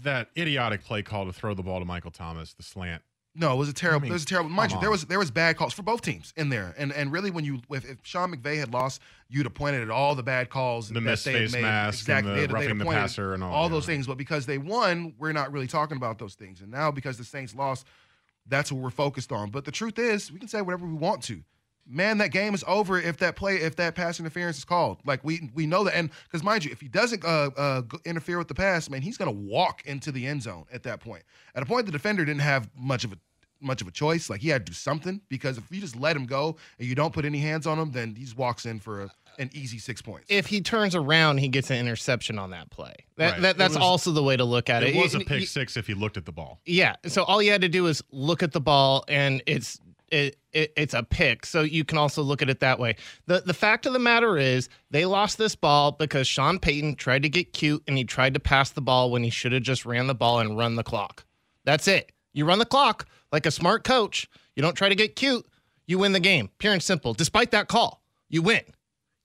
that 0.03 0.31
idiotic 0.37 0.83
play 0.85 1.03
call 1.03 1.27
to 1.27 1.33
throw 1.33 1.55
the 1.55 1.63
ball 1.63 1.79
to 1.79 1.85
Michael 1.85 2.11
Thomas, 2.11 2.55
the 2.55 2.63
slant. 2.63 3.03
No, 3.35 3.55
it 3.55 3.57
was 3.57 3.69
a 3.71 3.73
terrible. 3.73 4.03
mean, 4.03 4.09
there 4.11 4.15
was 4.15 4.25
a 4.25 4.27
terrible. 4.27 4.51
Mind 4.51 4.71
come 4.73 4.79
you, 4.79 4.81
there 4.83 4.91
was 4.91 5.05
there 5.07 5.19
was 5.19 5.31
bad 5.31 5.57
calls 5.57 5.73
for 5.73 5.81
both 5.83 6.03
teams 6.03 6.35
in 6.37 6.51
there, 6.51 6.75
and 6.77 6.93
and 6.93 7.11
really 7.11 7.31
when 7.31 7.47
you 7.47 7.63
if, 7.71 7.87
if 7.89 7.97
Sean 8.03 8.31
McVay 8.35 8.59
had 8.59 8.75
lost, 8.75 9.01
you'd 9.31 9.47
have 9.47 9.55
pointed 9.55 9.81
at 9.81 9.89
all 9.89 10.15
the 10.15 10.23
bad 10.23 10.51
calls 10.51 10.91
The 10.91 11.01
missed 11.01 11.25
face 11.25 11.51
made. 11.55 11.63
mask 11.63 12.01
exactly, 12.01 12.31
and 12.31 12.37
the 12.37 12.41
they'd- 12.43 12.49
they'd 12.49 12.53
roughing 12.69 12.77
the 12.79 12.85
passer 12.85 13.33
and 13.33 13.43
all, 13.43 13.51
all 13.55 13.63
yeah. 13.65 13.69
those 13.71 13.87
things. 13.87 14.07
But 14.07 14.19
because 14.19 14.45
they 14.45 14.59
won, 14.59 15.15
we're 15.19 15.33
not 15.33 15.51
really 15.51 15.67
talking 15.67 15.97
about 15.97 16.19
those 16.19 16.35
things. 16.35 16.61
And 16.61 16.71
now 16.71 16.91
because 16.91 17.17
the 17.17 17.25
Saints 17.25 17.55
lost, 17.55 17.87
that's 18.47 18.73
what 18.73 18.81
we're 18.83 18.91
focused 18.91 19.33
on. 19.33 19.51
But 19.51 19.65
the 19.65 19.73
truth 19.73 19.99
is, 19.99 20.33
we 20.33 20.39
can 20.39 20.49
say 20.49 20.63
whatever 20.63 20.87
we 20.87 20.95
want 20.95 21.23
to. 21.25 21.43
Man, 21.85 22.19
that 22.19 22.31
game 22.31 22.55
is 22.55 22.63
over 22.69 23.01
if 23.01 23.17
that 23.19 23.35
play, 23.35 23.57
if 23.57 23.75
that 23.77 23.97
pass 23.97 24.21
interference 24.21 24.57
is 24.57 24.65
called. 24.65 24.99
Like 25.05 25.25
we 25.25 25.51
we 25.53 25.67
know 25.67 25.83
that, 25.85 25.97
and 25.97 26.11
because 26.25 26.45
mind 26.45 26.65
you, 26.65 26.71
if 26.71 26.81
he 26.81 26.87
doesn't 26.87 27.25
uh, 27.25 27.51
uh, 27.57 27.83
interfere 28.05 28.39
with 28.39 28.47
the 28.47 28.55
pass, 28.55 28.89
man, 28.89 29.03
he's 29.03 29.17
gonna 29.17 29.33
walk 29.33 29.83
into 29.85 30.13
the 30.13 30.27
end 30.27 30.43
zone 30.43 30.65
at 30.73 30.85
that 30.85 31.01
point. 31.01 31.25
At 31.57 31.63
a 31.65 31.67
point, 31.67 31.87
the 31.87 31.93
defender 31.93 32.25
didn't 32.25 32.43
have 32.43 32.71
much 32.77 33.05
of 33.05 33.13
a 33.13 33.17
much 33.61 33.81
of 33.81 33.89
a 33.89 33.91
choice. 33.91 34.29
Like 34.31 34.41
he 34.41 34.49
had 34.49 34.67
to 34.67 34.73
do 34.73 34.75
something 34.75 35.21
because 35.29 35.59
if 35.59 35.65
you 35.71 35.81
just 35.81 35.97
let 35.97 36.17
him 36.17 36.27
go 36.27 36.57
and 36.79 36.87
you 36.87 36.95
don't 36.95 37.13
put 37.13 37.25
any 37.25 37.39
hands 37.39 37.67
on 37.67 37.79
him, 37.79 37.91
then 37.93 38.15
he 38.15 38.25
just 38.25 38.37
walks 38.37 38.67
in 38.67 38.79
for 38.79 39.03
a, 39.03 39.11
an 39.39 39.51
easy 39.53 39.79
six 39.79 40.01
points. 40.03 40.27
If 40.29 40.47
he 40.47 40.61
turns 40.61 40.95
around, 40.95 41.39
he 41.39 41.49
gets 41.49 41.71
an 41.71 41.79
interception 41.79 42.39
on 42.39 42.51
that 42.51 42.71
play. 42.71 42.95
That, 43.17 43.33
Right. 43.33 43.41
that 43.43 43.59
that's 43.59 43.75
was- 43.75 43.83
also 43.83 44.11
the 44.13 44.23
way 44.23 44.37
to 44.37 44.45
look 44.45 44.69
at 44.71 44.83
it. 44.83 44.95
It 44.95 44.99
was 45.03 45.15
a 45.15 45.21
pick 45.21 45.41
y- 45.41 45.45
six 45.45 45.77
if 45.77 45.87
he 45.87 45.95
looked 45.95 46.17
at 46.17 46.25
the 46.27 46.33
ball. 46.33 46.61
Yeah. 46.67 46.97
So 47.07 47.23
all 47.25 47.43
you 47.43 47.51
had 47.51 47.61
to 47.63 47.69
do 47.69 47.87
is 47.87 48.03
look 48.11 48.43
at 48.43 48.53
the 48.53 48.61
ball, 48.61 49.05
and 49.09 49.43
it's 49.47 49.79
it, 50.11 50.37
it 50.53 50.75
it's 50.77 50.93
a 50.93 51.03
pick. 51.03 51.47
So 51.47 51.63
you 51.63 51.85
can 51.87 51.97
also 51.97 52.23
look 52.23 52.43
at 52.43 52.51
it 52.51 52.61
that 52.61 52.79
way. 52.79 52.97
the 53.27 53.41
The 53.41 53.55
fact 53.55 53.87
of 53.87 53.95
the 53.95 53.99
matter 53.99 54.37
is, 54.37 54.69
they 54.91 55.07
lost 55.07 55.39
this 55.39 55.55
ball 55.57 55.93
because 55.93 56.27
Sean 56.29 56.59
Payton 56.59 56.97
tried 56.97 57.23
to 57.23 57.31
get 57.31 57.55
cute 57.55 57.83
and 57.89 57.97
he 57.97 58.05
tried 58.05 58.35
to 58.35 58.41
pass 58.41 58.69
the 58.71 58.83
ball 58.83 59.11
when 59.11 59.23
he 59.25 59.31
should 59.31 59.53
have 59.53 59.63
just 59.63 59.87
ran 59.87 60.09
the 60.09 60.15
ball 60.15 60.39
and 60.41 60.59
run 60.59 60.77
the 60.77 60.83
clock. 60.85 61.25
That's 61.65 61.89
it. 61.89 62.13
You 62.35 62.45
run 62.45 62.59
the 62.59 62.67
clock 62.67 63.07
like 63.33 63.47
a 63.47 63.51
smart 63.51 63.85
coach. 63.85 64.29
You 64.55 64.63
don't 64.63 64.75
try 64.75 64.91
to 64.91 64.95
get 64.95 65.17
cute. 65.17 65.47
You 65.87 65.99
win 65.99 66.13
the 66.13 66.21
game. 66.21 66.51
Pure 66.59 66.75
and 66.75 66.83
simple. 66.83 67.15
Despite 67.15 67.51
that 67.53 67.69
call, 67.69 68.03
you 68.29 68.43
win. 68.43 68.63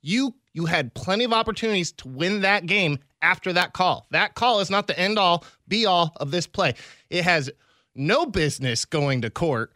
You 0.01 0.35
you 0.53 0.65
had 0.65 0.93
plenty 0.93 1.23
of 1.23 1.33
opportunities 1.33 1.91
to 1.93 2.07
win 2.07 2.41
that 2.41 2.65
game 2.65 2.99
after 3.21 3.53
that 3.53 3.73
call. 3.73 4.07
That 4.11 4.35
call 4.35 4.59
is 4.59 4.69
not 4.69 4.87
the 4.87 4.97
end 4.97 5.17
all 5.19 5.43
be 5.67 5.85
all 5.85 6.13
of 6.17 6.31
this 6.31 6.47
play. 6.47 6.73
It 7.09 7.23
has 7.23 7.49
no 7.95 8.25
business 8.25 8.85
going 8.85 9.21
to 9.21 9.29
court 9.29 9.73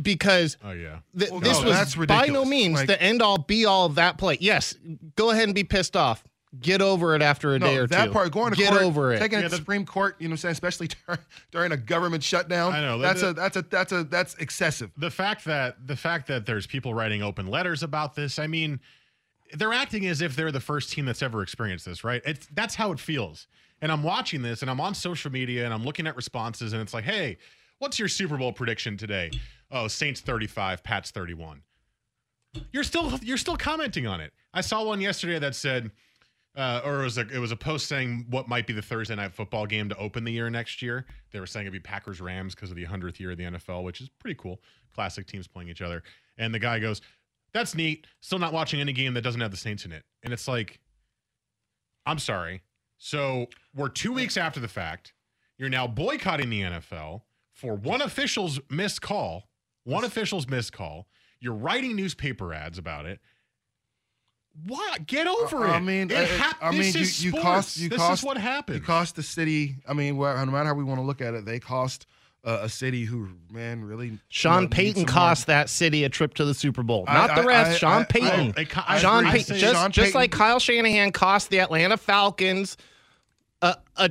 because 0.00 0.56
Oh 0.64 0.72
yeah. 0.72 0.98
th- 1.18 1.30
Well, 1.30 1.40
this 1.40 1.58
no, 1.60 1.68
was 1.68 1.72
that's 1.94 1.94
by 2.06 2.26
no 2.26 2.44
means 2.44 2.74
Like- 2.76 2.86
the 2.88 3.00
end 3.00 3.22
all 3.22 3.38
be 3.38 3.64
all 3.64 3.86
of 3.86 3.94
that 3.96 4.18
play. 4.18 4.36
Yes, 4.40 4.74
go 5.16 5.30
ahead 5.30 5.44
and 5.44 5.54
be 5.54 5.64
pissed 5.64 5.96
off. 5.96 6.24
Get 6.60 6.80
over 6.80 7.16
it 7.16 7.22
after 7.22 7.54
a 7.54 7.58
day 7.58 7.76
or 7.78 7.86
that 7.88 8.06
two. 8.06 8.12
part 8.12 8.30
going 8.32 8.52
to 8.52 8.56
Get 8.56 8.68
court, 8.70 8.82
over 8.82 9.12
it. 9.12 9.18
taking 9.18 9.40
Yeah, 9.40 9.46
it 9.46 9.48
to 9.48 9.50
the- 9.50 9.56
Supreme 9.56 9.84
Court. 9.84 10.14
You 10.20 10.28
know, 10.28 10.32
what 10.32 10.34
I'm 10.34 10.38
saying 10.38 10.52
especially 10.52 10.88
during, 11.06 11.20
during 11.50 11.72
a 11.72 11.76
government 11.76 12.22
shutdown. 12.22 12.72
I 12.72 12.80
know, 12.80 12.98
that's 12.98 13.20
the- 13.22 13.30
a 13.30 13.32
that's 13.34 13.56
a 13.56 13.62
that's 13.62 13.92
a 13.92 14.04
that's 14.04 14.34
excessive. 14.36 14.90
the 14.96 15.10
fact 15.10 15.44
that 15.46 15.86
the 15.86 15.96
fact 15.96 16.28
that 16.28 16.46
there's 16.46 16.66
people 16.66 16.94
writing 16.94 17.22
open 17.22 17.46
letters 17.48 17.82
about 17.82 18.14
this 18.14 18.38
i 18.38 18.46
mean 18.46 18.78
they're 19.52 19.72
acting 19.72 20.06
as 20.06 20.20
if 20.20 20.34
they're 20.34 20.52
the 20.52 20.60
first 20.60 20.92
team 20.92 21.04
that's 21.04 21.22
ever 21.22 21.42
experienced 21.42 21.84
this 21.84 22.04
right 22.04 22.22
it's 22.24 22.46
that's 22.54 22.74
how 22.74 22.92
it 22.92 22.98
feels 22.98 23.46
and 23.80 23.92
i'm 23.92 24.02
watching 24.02 24.42
this 24.42 24.62
and 24.62 24.70
i'm 24.70 24.80
on 24.80 24.94
social 24.94 25.30
media 25.30 25.64
and 25.64 25.72
i'm 25.72 25.84
looking 25.84 26.06
at 26.06 26.16
responses 26.16 26.72
and 26.72 26.80
it's 26.82 26.94
like 26.94 27.04
hey 27.04 27.36
what's 27.78 27.98
your 27.98 28.08
super 28.08 28.36
bowl 28.36 28.52
prediction 28.52 28.96
today 28.96 29.30
oh 29.70 29.88
saints 29.88 30.20
35 30.20 30.82
pats 30.82 31.10
31 31.10 31.62
you're 32.72 32.84
still 32.84 33.12
you're 33.22 33.36
still 33.36 33.56
commenting 33.56 34.06
on 34.06 34.20
it 34.20 34.32
i 34.52 34.60
saw 34.60 34.84
one 34.84 35.00
yesterday 35.00 35.38
that 35.38 35.54
said 35.54 35.90
uh, 36.56 36.80
or 36.84 37.00
it 37.00 37.04
was 37.04 37.18
a 37.18 37.26
it 37.28 37.38
was 37.38 37.50
a 37.50 37.56
post 37.56 37.88
saying 37.88 38.26
what 38.30 38.48
might 38.48 38.66
be 38.66 38.72
the 38.72 38.82
Thursday 38.82 39.14
night 39.16 39.32
football 39.32 39.66
game 39.66 39.88
to 39.88 39.96
open 39.96 40.22
the 40.22 40.30
year 40.30 40.48
next 40.48 40.82
year. 40.82 41.04
They 41.32 41.40
were 41.40 41.46
saying 41.46 41.64
it'd 41.66 41.72
be 41.72 41.80
Packers 41.80 42.20
Rams 42.20 42.54
because 42.54 42.70
of 42.70 42.76
the 42.76 42.84
hundredth 42.84 43.18
year 43.18 43.32
of 43.32 43.38
the 43.38 43.44
NFL, 43.44 43.82
which 43.82 44.00
is 44.00 44.08
pretty 44.08 44.36
cool. 44.36 44.60
Classic 44.94 45.26
teams 45.26 45.48
playing 45.48 45.68
each 45.68 45.82
other. 45.82 46.04
And 46.38 46.54
the 46.54 46.60
guy 46.60 46.78
goes, 46.78 47.00
"That's 47.54 47.74
neat. 47.74 48.06
Still 48.20 48.38
not 48.38 48.52
watching 48.52 48.80
any 48.80 48.92
game 48.92 49.14
that 49.14 49.22
doesn't 49.22 49.40
have 49.40 49.50
the 49.52 49.56
Saints 49.56 49.84
in 49.86 49.92
it." 49.92 50.04
And 50.22 50.32
it's 50.34 50.46
like, 50.46 50.80
I'm 52.04 52.18
sorry. 52.18 52.62
So 52.98 53.48
we're 53.74 53.88
two 53.88 54.12
weeks 54.12 54.36
after 54.36 54.60
the 54.60 54.68
fact. 54.68 55.14
You're 55.56 55.68
now 55.70 55.86
boycotting 55.86 56.50
the 56.50 56.62
NFL 56.62 57.22
for 57.52 57.74
one 57.74 58.02
official's 58.02 58.60
missed 58.68 59.00
call. 59.00 59.48
One 59.84 60.04
official's 60.04 60.48
missed 60.48 60.72
call. 60.72 61.06
You're 61.40 61.54
writing 61.54 61.94
newspaper 61.96 62.52
ads 62.52 62.76
about 62.78 63.06
it. 63.06 63.20
What? 64.66 65.06
Get 65.06 65.26
over 65.26 65.66
it. 65.66 65.70
I 65.70 65.80
mean, 65.80 66.10
It 66.10 66.28
I- 66.40 66.54
I 66.62 66.70
mean, 66.70 66.80
this 66.80 66.94
you- 66.94 67.00
is 67.02 67.24
you 67.24 67.32
cost- 67.32 67.76
you 67.76 67.88
this 67.88 67.98
cost- 67.98 68.20
is 68.22 68.24
what 68.24 68.36
happens. 68.38 68.78
You 68.78 68.84
cost 68.84 69.16
the 69.16 69.22
city. 69.22 69.76
I 69.86 69.92
mean, 69.94 70.16
no 70.16 70.46
matter 70.46 70.68
how 70.68 70.74
we 70.74 70.84
want 70.84 70.98
to 70.98 71.04
look 71.04 71.20
at 71.20 71.34
it, 71.34 71.44
they 71.44 71.58
cost 71.58 72.06
uh, 72.44 72.58
a 72.62 72.68
city 72.68 73.04
who, 73.04 73.28
man, 73.50 73.84
really. 73.84 74.08
you 74.08 74.18
Sean 74.28 74.64
know, 74.64 74.68
Payton 74.68 75.06
cost 75.06 75.46
that 75.46 75.68
city 75.70 76.04
a 76.04 76.08
trip 76.08 76.34
to 76.34 76.44
the 76.44 76.54
Super 76.54 76.82
Bowl. 76.82 77.04
I- 77.08 77.26
Not 77.26 77.36
the 77.36 77.46
rest. 77.46 77.70
I- 77.72 77.76
Sean 77.76 78.04
Payton. 78.04 78.54
I- 78.56 78.60
I- 78.60 78.84
I 78.96 78.98
Sean 78.98 79.26
agree. 79.26 79.38
Payton. 79.38 79.56
Just, 79.58 79.74
Sean 79.74 79.90
just 79.92 80.04
Payton- 80.06 80.20
like 80.20 80.30
Kyle 80.30 80.58
Shanahan 80.60 81.12
cost 81.12 81.48
the 81.50 81.60
Atlanta 81.60 81.96
Falcons 81.96 82.76
a, 83.62 83.76
a 83.96 84.10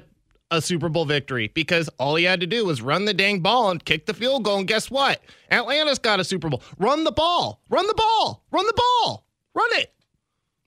a 0.52 0.62
Super 0.62 0.88
Bowl 0.90 1.06
victory 1.06 1.48
because 1.56 1.90
all 1.98 2.16
he 2.16 2.26
had 2.26 2.40
to 2.42 2.46
do 2.48 2.64
was 2.66 2.80
run 2.82 3.06
the 3.06 3.14
dang 3.14 3.40
ball 3.40 3.72
and 3.72 3.84
kick 3.84 4.06
the 4.06 4.14
field 4.14 4.44
goal. 4.44 4.60
And 4.60 4.68
guess 4.68 4.92
what? 4.92 5.20
Atlanta's 5.50 5.98
got 5.98 6.20
a 6.20 6.24
Super 6.24 6.48
Bowl. 6.50 6.62
Run 6.78 7.04
the 7.06 7.12
ball. 7.12 7.60
Run 7.70 7.88
the 7.88 7.96
ball. 7.96 8.44
Run 8.52 8.66
the 8.68 8.74
ball. 9.04 9.26
Run 9.56 9.70
it. 9.74 9.92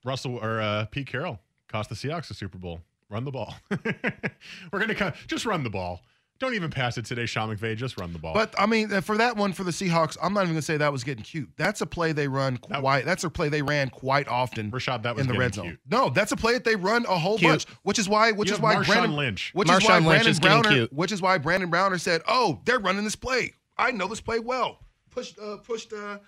Russell 0.05 0.39
or 0.39 0.61
uh, 0.61 0.87
Pete 0.87 1.07
Carroll 1.07 1.39
cost 1.69 1.89
the 1.89 1.95
Seahawks 1.95 2.31
a 2.31 2.35
Super 2.35 2.59
Bowl. 2.59 2.81
Run 3.09 3.25
the 3.25 3.31
ball. 3.31 3.55
We're 4.73 4.81
gonna 4.87 5.15
just 5.29 5.47
run 5.47 5.63
the 5.63 5.71
ball. 5.71 6.01
Don't 6.39 6.55
even 6.55 6.71
pass 6.71 6.99
it 6.99 7.07
today, 7.07 7.25
Sean 7.25 7.55
McVay. 7.55 7.77
Just 7.77 7.99
run 7.99 8.13
the 8.13 8.19
ball. 8.19 8.35
But 8.35 8.55
I 8.59 8.67
mean, 8.67 8.93
uh, 8.93 9.01
for 9.01 9.17
that 9.17 9.37
one 9.37 9.53
for 9.55 9.65
the 9.65 9.71
Seahawks, 9.71 10.17
I'm 10.23 10.35
not 10.35 10.43
even 10.43 10.53
gonna 10.55 10.63
say 10.63 10.77
that 10.77 10.93
was 10.93 11.03
getting 11.03 11.25
cute. 11.25 11.49
That's 11.57 11.81
a 11.81 11.87
play 11.87 12.13
they 12.13 12.29
run 12.29 12.59
That- 12.69 12.81
quite. 12.81 13.05
That's 13.07 13.25
a 13.25 13.31
play 13.31 13.49
they 13.49 13.63
ran 13.63 13.89
quite 13.89 14.29
often. 14.29 14.71
Rashad, 14.71 15.03
that 15.05 15.17
was 15.17 15.27
in 15.27 15.33
the 15.33 15.39
red 15.39 15.55
zone. 15.55 15.65
cute. 15.65 15.81
No, 15.91 16.11
that's 16.11 16.33
a 16.33 16.37
play 16.37 16.53
that 16.55 16.65
they 16.65 16.77
run 16.77 17.07
a 17.07 17.19
whole 17.19 17.39
Cute. 17.39 17.51
bunch, 17.51 17.67
which 17.85 17.99
is 17.99 18.09
why, 18.09 18.33
which 18.33 18.51
You 18.51 18.57
is 18.57 18.61
why 18.61 18.75
Marshawn 18.77 18.87
Brandon 18.87 19.17
Lynch. 19.17 19.51
which 19.55 19.71
is 19.71 19.83
why 19.85 19.95
Lynch 19.95 20.05
Brandon 20.07 20.31
is 20.31 20.41
Browner, 20.41 20.69
cute. 20.69 20.93
which 20.93 21.13
is 21.13 21.23
why 21.23 21.39
Brandon 21.39 21.71
Browner 21.71 21.99
said, 21.99 22.21
"Oh, 22.29 22.61
they're 22.67 22.79
running 22.81 23.05
this 23.05 23.17
play. 23.17 23.55
I 23.79 23.91
know 23.91 24.07
this 24.07 24.21
play 24.21 24.39
well." 24.39 24.81
Pushed, 25.11 25.39
uh, 25.39 25.57
pushed, 25.59 25.95
uh, 25.95 26.19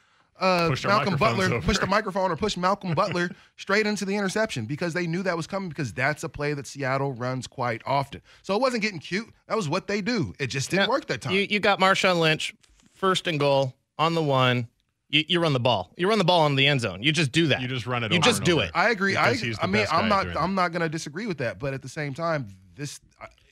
uh, 0.40 0.74
Malcolm 0.84 1.16
Butler, 1.16 1.46
over. 1.46 1.60
pushed 1.60 1.80
the 1.80 1.86
microphone 1.86 2.30
or 2.30 2.36
pushed 2.36 2.56
Malcolm 2.56 2.94
Butler 2.94 3.30
straight 3.56 3.86
into 3.86 4.04
the 4.04 4.16
interception 4.16 4.66
because 4.66 4.94
they 4.94 5.06
knew 5.06 5.22
that 5.22 5.36
was 5.36 5.46
coming 5.46 5.68
because 5.68 5.92
that's 5.92 6.22
a 6.24 6.28
play 6.28 6.54
that 6.54 6.66
Seattle 6.66 7.12
runs 7.12 7.46
quite 7.46 7.82
often. 7.86 8.20
So 8.42 8.54
it 8.54 8.60
wasn't 8.60 8.82
getting 8.82 8.98
cute. 9.00 9.28
That 9.46 9.56
was 9.56 9.68
what 9.68 9.86
they 9.86 10.00
do. 10.00 10.34
It 10.38 10.48
just 10.48 10.70
didn't 10.70 10.86
Now, 10.86 10.90
work 10.90 11.06
that 11.06 11.22
time. 11.22 11.32
You, 11.34 11.40
you 11.48 11.60
got 11.60 11.80
Marshawn 11.80 12.20
Lynch 12.20 12.54
first 12.94 13.26
and 13.26 13.38
goal 13.38 13.74
on 13.98 14.14
the 14.14 14.22
one. 14.22 14.68
You, 15.10 15.24
you 15.26 15.40
run 15.40 15.54
the 15.54 15.60
ball. 15.60 15.90
You 15.96 16.08
run 16.08 16.18
the 16.18 16.24
ball 16.24 16.46
in 16.46 16.54
the 16.54 16.66
end 16.66 16.82
zone. 16.82 17.02
You 17.02 17.12
just 17.12 17.32
do 17.32 17.46
that. 17.46 17.62
you 17.62 17.68
just 17.68 17.86
run 17.86 18.04
it. 18.04 18.12
You 18.12 18.18
over 18.18 18.24
just 18.24 18.38
and 18.40 18.46
do 18.46 18.56
over. 18.56 18.64
it. 18.64 18.70
I 18.74 18.90
agree. 18.90 19.16
I, 19.16 19.28
Because 19.30 19.40
he's 19.40 19.56
the 19.56 19.64
I 19.64 19.66
mean, 19.66 19.86
I'm 19.90 20.08
not. 20.08 20.36
I'm 20.36 20.54
not 20.54 20.72
going 20.72 20.82
to 20.82 20.88
disagree 20.88 21.26
with 21.26 21.38
that. 21.38 21.58
But 21.58 21.72
at 21.72 21.80
the 21.80 21.88
same 21.88 22.12
time, 22.12 22.48
this 22.76 23.00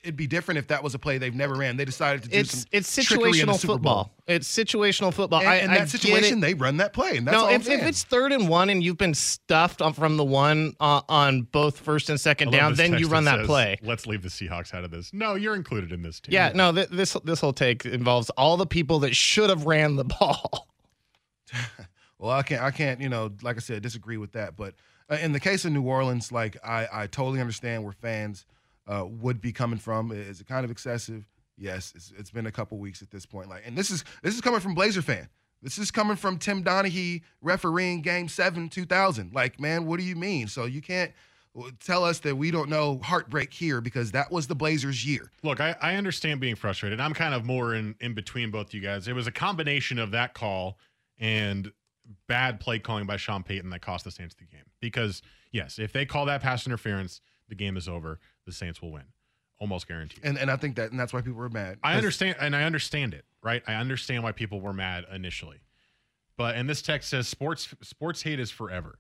it'd 0.07 0.17
be 0.17 0.27
different 0.27 0.59
if 0.59 0.69
that 0.69 0.83
was 0.83 0.95
a 0.95 0.99
play 0.99 1.19
they've 1.19 1.35
never 1.35 1.55
ran. 1.55 1.77
They 1.77 1.85
decided 1.85 2.23
to 2.23 2.29
do 2.29 2.39
it's 2.39 2.61
some 2.61 2.65
it's 2.73 2.95
trickery 2.95 3.41
in 3.41 3.47
the 3.47 3.53
situational 3.53 3.59
Super 3.59 3.73
football. 3.75 4.05
Bowl. 4.05 4.13
It's 4.29 4.49
situational 4.49 5.13
football. 5.13 5.41
And, 5.41 5.49
I, 5.49 5.57
in 5.57 5.71
I 5.71 5.75
that 5.75 5.81
get 5.81 6.01
situation, 6.01 6.41
they 6.41 6.55
run 6.55 6.79
that 6.79 6.93
play, 6.93 7.17
and 7.17 7.27
that's 7.27 7.35
no, 7.35 7.47
all 7.47 7.51
if, 7.51 7.69
if 7.69 7.83
it's 7.83 8.05
third 8.05 8.33
and 8.33 8.49
one 8.49 8.71
and 8.71 8.83
you've 8.83 8.97
been 8.97 9.15
stuffed 9.15 9.83
on, 9.83 9.93
from 9.93 10.17
the 10.17 10.25
one 10.25 10.75
uh, 10.81 11.03
on 11.09 11.43
both 11.43 11.79
first 11.79 12.09
and 12.09 12.21
second 12.21 12.53
down, 12.53 12.75
then 12.75 12.93
you 12.93 12.99
text 12.99 13.13
run 13.13 13.25
that 13.25 13.41
says, 13.41 13.47
play. 13.47 13.79
Let's 13.83 14.07
leave 14.07 14.23
the 14.23 14.29
Seahawks 14.29 14.73
out 14.75 14.85
of 14.85 14.91
this. 14.91 15.13
No, 15.13 15.35
you're 15.35 15.55
included 15.55 15.93
in 15.93 16.03
this 16.03 16.21
team. 16.21 16.33
Yeah, 16.33 16.53
no, 16.55 16.73
th- 16.73 16.89
this 16.89 17.15
this 17.25 17.41
whole 17.41 17.53
take 17.53 17.85
involves 17.85 18.31
all 18.31 18.57
the 18.57 18.67
people 18.67 19.01
that 19.01 19.15
should 19.15 19.51
have 19.51 19.67
ran 19.67 19.97
the 19.97 20.05
ball. 20.05 20.69
Well, 22.19 22.31
I 22.31 22.43
can't, 22.43 22.63
I 22.63 22.71
can't, 22.71 23.01
you 23.01 23.09
know, 23.09 23.31
like 23.43 23.57
I 23.57 23.61
said, 23.61 23.83
disagree 23.83 24.17
with 24.17 24.33
that. 24.33 24.57
But 24.57 24.75
uh, 25.11 25.17
in 25.17 25.33
the 25.33 25.41
case 25.41 25.65
of 25.65 25.73
New 25.73 25.83
Orleans, 25.83 26.33
like 26.33 26.57
I, 26.65 26.89
I 26.93 27.07
totally 27.07 27.41
understand 27.41 27.85
where 27.85 27.93
fans 27.93 28.47
uh, 28.87 29.05
would 29.07 29.41
be 29.41 29.53
coming 29.53 29.79
from. 29.79 30.13
Is 30.13 30.41
it 30.41 30.47
kind 30.47 30.65
of 30.65 30.71
excessive? 30.71 31.27
Yes, 31.59 31.93
it's, 31.97 32.13
it's 32.19 32.31
been 32.31 32.47
a 32.47 32.53
couple 32.53 32.79
weeks 32.79 33.03
at 33.03 33.11
this 33.11 33.25
point. 33.25 33.49
Like, 33.49 33.63
and 33.67 33.77
this 33.77 33.91
is 33.91 34.05
this 34.23 34.35
is 34.35 34.41
coming 34.41 34.61
from 34.61 34.75
Blazer 34.75 35.03
fan. 35.03 35.29
This 35.63 35.79
is 35.79 35.91
coming 35.91 36.17
from 36.17 36.39
Tim 36.39 36.63
Donaghy 36.63 37.23
refereeing 37.41 38.03
Game 38.03 38.29
Seven, 38.29 38.69
2000. 38.69 39.33
Like, 39.33 39.59
man, 39.59 39.87
what 39.87 39.99
do 39.99 40.05
you 40.05 40.15
mean? 40.15 40.49
So 40.49 40.65
you 40.67 40.83
can't 40.83 41.13
tell 41.81 42.05
us 42.05 42.21
that 42.21 42.37
we 42.37 42.51
don't 42.51 42.69
know 42.69 43.01
heartbreak 43.03 43.53
here 43.53 43.81
because 43.81 44.13
that 44.13 44.31
was 44.31 44.47
the 44.47 44.55
Blazers' 44.55 45.07
year. 45.07 45.31
Look, 45.43 45.61
I, 45.61 45.75
I 45.81 45.95
understand 45.97 46.41
being 46.41 46.55
frustrated. 46.55 47.01
I'm 47.01 47.15
kind 47.15 47.35
of 47.35 47.45
more 47.45 47.75
in, 47.75 47.95
in 48.01 48.15
between 48.15 48.51
both 48.51 48.75
you 48.75 48.81
guys. 48.81 49.09
It 49.09 49.15
was 49.15 49.27
a 49.27 49.33
combination 49.33 49.99
of 49.99 50.11
that 50.11 50.35
call 50.35 50.79
and 51.19 51.73
bad 52.29 52.61
play 52.61 52.79
calling 52.79 53.07
by 53.07 53.17
Sean 53.17 53.43
Payton 53.43 53.71
that 53.71 53.81
cost 53.81 54.05
the 54.05 54.11
Saints 54.11 54.35
the 54.35 54.45
game. 54.45 54.67
Because, 54.81 55.23
yes, 55.51 55.79
if 55.79 55.93
they 55.93 56.05
call 56.05 56.27
that 56.27 56.43
pass 56.43 56.67
interference, 56.67 57.21
the 57.49 57.55
game 57.55 57.77
is 57.77 57.89
over. 57.89 58.21
The 58.47 58.53
Saints 58.53 58.81
will 58.81 58.93
win. 58.93 59.05
Almost 59.59 59.89
guaranteed. 59.89 60.21
And 60.23 60.39
and 60.39 60.51
I 60.51 60.57
think 60.57 60.77
that 60.77 60.91
and 60.91 61.01
that's 61.01 61.13
why 61.13 61.21
people 61.21 61.39
were 61.39 61.49
mad. 61.49 61.79
I 61.83 61.95
understand, 61.97 62.37
and 62.41 62.55
I 62.55 62.65
understand 62.65 63.15
it, 63.15 63.25
right? 63.43 63.63
I 63.67 63.75
understand 63.75 64.23
why 64.23 64.33
people 64.33 64.61
were 64.61 64.75
mad 64.75 65.07
initially, 65.13 65.61
but 66.37 66.57
and 66.57 66.69
this 66.69 66.83
text 66.83 67.09
says 67.09 67.27
sports 67.27 67.75
sports 67.83 68.23
hate 68.23 68.39
is 68.39 68.51
forever. 68.51 68.99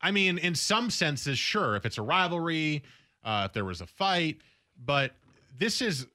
I 0.00 0.10
mean, 0.10 0.38
in 0.38 0.54
some 0.54 0.90
senses, 0.90 1.38
sure, 1.38 1.76
if 1.76 1.86
it's 1.86 1.98
a 1.98 2.02
rivalry, 2.02 2.82
uh, 3.24 3.46
if 3.48 3.52
there 3.52 3.64
was 3.64 3.80
a 3.80 3.86
fight, 3.86 4.38
but 4.84 5.12
this 5.58 5.80
is, 5.80 6.06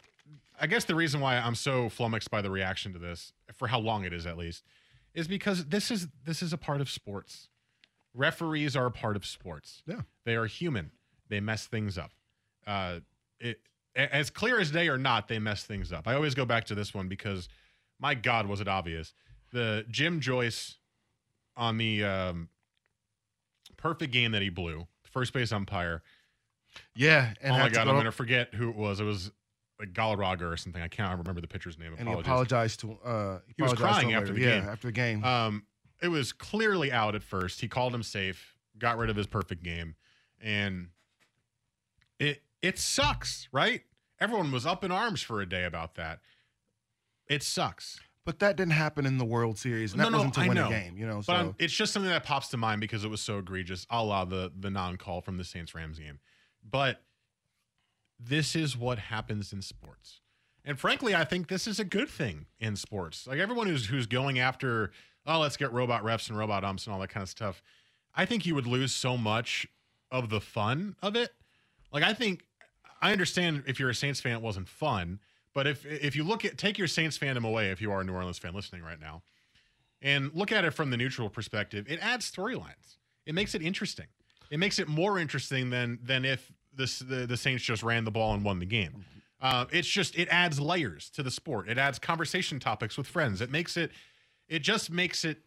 I 0.59 0.67
guess, 0.67 0.83
the 0.85 0.95
reason 0.95 1.21
why 1.21 1.37
I'm 1.37 1.55
so 1.55 1.87
flummoxed 1.89 2.29
by 2.29 2.41
the 2.41 2.49
reaction 2.49 2.91
to 2.93 2.99
this, 2.99 3.31
for 3.53 3.67
how 3.67 3.79
long 3.79 4.03
it 4.03 4.11
is 4.13 4.25
at 4.25 4.37
least, 4.37 4.63
is 5.13 5.27
because 5.27 5.65
this 5.65 5.89
is 5.91 6.07
this 6.25 6.41
is 6.41 6.53
a 6.53 6.57
part 6.57 6.81
of 6.81 6.89
sports. 6.89 7.49
Referees 8.13 8.75
are 8.75 8.85
a 8.87 8.91
part 8.91 9.15
of 9.15 9.25
sports. 9.25 9.83
Yeah. 9.85 10.01
they 10.25 10.35
are 10.35 10.47
human. 10.47 10.91
They 11.29 11.39
mess 11.39 11.67
things 11.67 11.97
up. 11.97 12.11
Uh, 12.65 12.99
it 13.39 13.59
as 13.95 14.29
clear 14.29 14.59
as 14.59 14.69
day 14.71 14.89
or 14.89 14.97
not, 14.97 15.27
they 15.27 15.39
mess 15.39 15.63
things 15.63 15.91
up. 15.91 16.07
I 16.07 16.13
always 16.13 16.35
go 16.35 16.45
back 16.45 16.65
to 16.65 16.75
this 16.75 16.93
one 16.93 17.07
because, 17.07 17.49
my 17.99 18.13
God, 18.13 18.45
was 18.45 18.61
it 18.61 18.67
obvious? 18.67 19.13
The 19.51 19.85
Jim 19.89 20.19
Joyce 20.19 20.77
on 21.55 21.77
the 21.77 22.03
um, 22.03 22.49
perfect 23.75 24.13
game 24.13 24.31
that 24.33 24.41
he 24.43 24.49
blew, 24.49 24.87
first 25.03 25.33
base 25.33 25.51
umpire. 25.51 26.03
Yeah. 26.95 27.33
And 27.41 27.55
oh 27.55 27.57
my 27.57 27.69
God, 27.69 27.85
go- 27.85 27.91
I'm 27.91 27.97
gonna 27.97 28.11
forget 28.11 28.53
who 28.53 28.69
it 28.69 28.75
was. 28.75 28.99
It 28.99 29.05
was 29.05 29.31
like 29.79 29.93
Galarraga 29.93 30.43
or 30.51 30.57
something. 30.57 30.81
I 30.81 30.87
can't 30.87 31.17
remember 31.17 31.41
the 31.41 31.47
pitcher's 31.47 31.77
name. 31.79 31.95
and 31.97 32.07
he 32.07 32.13
apologized 32.13 32.81
to 32.81 32.91
uh 33.03 33.39
He 33.55 33.63
was 33.63 33.73
apologized 33.73 33.77
to 34.01 34.05
crying 34.05 34.13
after 34.13 34.33
the 34.33 34.41
yeah, 34.41 34.59
game. 34.59 34.69
after 34.69 34.87
the 34.87 34.91
game. 34.91 35.23
Um, 35.23 35.63
it 36.01 36.09
was 36.09 36.31
clearly 36.33 36.91
out 36.91 37.15
at 37.15 37.23
first. 37.23 37.61
He 37.61 37.67
called 37.67 37.95
him 37.95 38.03
safe, 38.03 38.55
got 38.77 38.97
rid 38.97 39.09
of 39.09 39.15
his 39.15 39.25
perfect 39.25 39.63
game, 39.63 39.95
and 40.39 40.89
it 42.19 42.41
it 42.61 42.77
sucks, 42.79 43.47
right? 43.51 43.81
Everyone 44.19 44.51
was 44.51 44.65
up 44.65 44.83
in 44.83 44.91
arms 44.91 45.21
for 45.21 45.41
a 45.41 45.45
day 45.47 45.63
about 45.63 45.95
that. 45.95 46.19
It 47.29 47.43
sucks. 47.43 47.99
but 48.25 48.39
that 48.39 48.55
didn't 48.57 48.71
happen 48.73 49.05
in 49.05 49.17
the 49.19 49.25
World 49.25 49.57
Series. 49.57 49.93
And 49.93 49.99
No, 49.99 50.05
that 50.05 50.11
no, 50.11 50.17
wasn't 50.17 50.33
to 50.35 50.41
I 50.41 50.47
win 50.47 50.55
know. 50.55 50.67
a 50.67 50.69
game, 50.69 50.97
you 50.97 51.05
know. 51.05 51.17
But 51.17 51.25
So 51.25 51.33
I'm, 51.33 51.55
it's 51.59 51.73
just 51.73 51.93
something 51.93 52.09
that 52.11 52.23
pops 52.23 52.47
to 52.49 52.57
mind 52.57 52.81
because 52.81 53.03
it 53.03 53.09
was 53.09 53.21
so 53.21 53.37
egregious. 53.39 53.85
I'll 53.89 54.03
allow 54.05 54.25
the 54.25 54.51
the 54.57 54.69
non 54.71 54.97
call 54.97 55.21
from 55.21 55.37
the 55.37 55.43
Saints 55.43 55.73
Rams 55.75 55.99
game, 55.99 56.19
but 56.67 57.03
this 58.19 58.55
is 58.55 58.75
what 58.75 58.97
happens 58.97 59.53
in 59.53 59.61
sports, 59.61 60.21
and 60.65 60.79
frankly, 60.79 61.13
I 61.13 61.23
think 61.23 61.47
this 61.47 61.67
is 61.67 61.79
a 61.79 61.85
good 61.85 62.09
thing 62.09 62.47
in 62.59 62.75
sports. 62.75 63.27
Like 63.27 63.39
everyone 63.39 63.67
who's 63.67 63.85
who's 63.85 64.07
going 64.07 64.39
after, 64.39 64.91
oh, 65.25 65.39
let's 65.39 65.55
get 65.57 65.71
robot 65.71 66.03
refs 66.03 66.29
and 66.29 66.37
robot 66.37 66.63
umps 66.63 66.85
and 66.87 66.93
all 66.93 66.99
that 67.01 67.09
kind 67.09 67.21
of 67.23 67.29
stuff. 67.29 67.61
I 68.15 68.25
think 68.25 68.45
you 68.47 68.55
would 68.55 68.65
lose 68.67 68.91
so 68.93 69.17
much 69.17 69.67
of 70.09 70.29
the 70.29 70.41
fun 70.41 70.95
of 71.03 71.15
it. 71.15 71.29
Like 71.91 72.03
I 72.03 72.13
think 72.13 72.45
I 73.01 73.11
understand 73.11 73.63
if 73.67 73.79
you're 73.79 73.89
a 73.89 73.95
Saints 73.95 74.19
fan, 74.19 74.33
it 74.33 74.41
wasn't 74.41 74.67
fun. 74.67 75.19
But 75.53 75.67
if 75.67 75.85
if 75.85 76.15
you 76.15 76.23
look 76.23 76.45
at 76.45 76.57
take 76.57 76.77
your 76.77 76.87
Saints 76.87 77.17
fandom 77.17 77.45
away, 77.45 77.71
if 77.71 77.81
you 77.81 77.91
are 77.91 78.01
a 78.01 78.03
New 78.03 78.13
Orleans 78.13 78.37
fan 78.37 78.53
listening 78.53 78.83
right 78.83 78.99
now, 78.99 79.23
and 80.01 80.31
look 80.33 80.51
at 80.51 80.65
it 80.65 80.71
from 80.71 80.91
the 80.91 80.97
neutral 80.97 81.29
perspective, 81.29 81.85
it 81.89 81.99
adds 82.01 82.29
storylines. 82.29 82.97
It 83.25 83.33
makes 83.33 83.55
it 83.55 83.61
interesting. 83.61 84.05
It 84.49 84.59
makes 84.59 84.79
it 84.79 84.87
more 84.87 85.19
interesting 85.19 85.69
than 85.69 85.99
than 86.03 86.25
if 86.25 86.51
this 86.73 86.99
the, 86.99 87.25
the 87.25 87.37
Saints 87.37 87.63
just 87.63 87.83
ran 87.83 88.05
the 88.05 88.11
ball 88.11 88.33
and 88.33 88.43
won 88.43 88.59
the 88.59 88.65
game. 88.65 89.05
Uh, 89.41 89.65
it's 89.71 89.87
just 89.87 90.17
it 90.17 90.27
adds 90.29 90.59
layers 90.59 91.09
to 91.11 91.23
the 91.23 91.31
sport. 91.31 91.69
It 91.69 91.77
adds 91.77 91.99
conversation 91.99 92.59
topics 92.59 92.97
with 92.97 93.07
friends. 93.07 93.41
It 93.41 93.51
makes 93.51 93.77
it 93.77 93.91
it 94.47 94.59
just 94.59 94.89
makes 94.89 95.25
it 95.25 95.39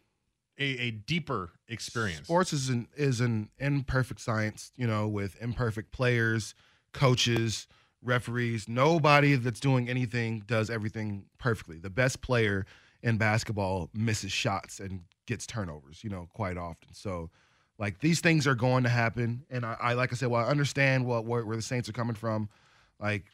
a, 0.61 0.79
a 0.79 0.91
deeper 0.91 1.49
experience. 1.67 2.25
sports 2.27 2.53
is 2.53 2.69
an 2.69 2.87
is 2.95 3.19
an 3.19 3.49
imperfect 3.57 4.21
science, 4.21 4.71
you 4.75 4.85
know, 4.87 5.07
with 5.07 5.35
imperfect 5.41 5.91
players, 5.91 6.53
coaches, 6.93 7.67
referees. 8.03 8.69
Nobody 8.69 9.35
that's 9.35 9.59
doing 9.59 9.89
anything 9.89 10.43
does 10.45 10.69
everything 10.69 11.25
perfectly. 11.39 11.79
The 11.79 11.89
best 11.89 12.21
player 12.21 12.65
in 13.01 13.17
basketball 13.17 13.89
misses 13.93 14.31
shots 14.31 14.79
and 14.79 15.01
gets 15.25 15.47
turnovers, 15.47 16.03
you 16.03 16.09
know, 16.09 16.27
quite 16.33 16.57
often. 16.57 16.93
So 16.93 17.29
like 17.79 17.99
these 17.99 18.19
things 18.21 18.45
are 18.45 18.55
going 18.55 18.83
to 18.83 18.89
happen. 18.89 19.43
And 19.49 19.65
I, 19.65 19.75
I 19.81 19.93
like 19.93 20.13
I 20.13 20.15
said, 20.15 20.29
well, 20.29 20.45
I 20.45 20.49
understand 20.49 21.05
what 21.05 21.25
where, 21.25 21.43
where 21.45 21.55
the 21.55 21.63
Saints 21.63 21.89
are 21.89 21.93
coming 21.93 22.15
from. 22.15 22.49
Like 22.99 23.25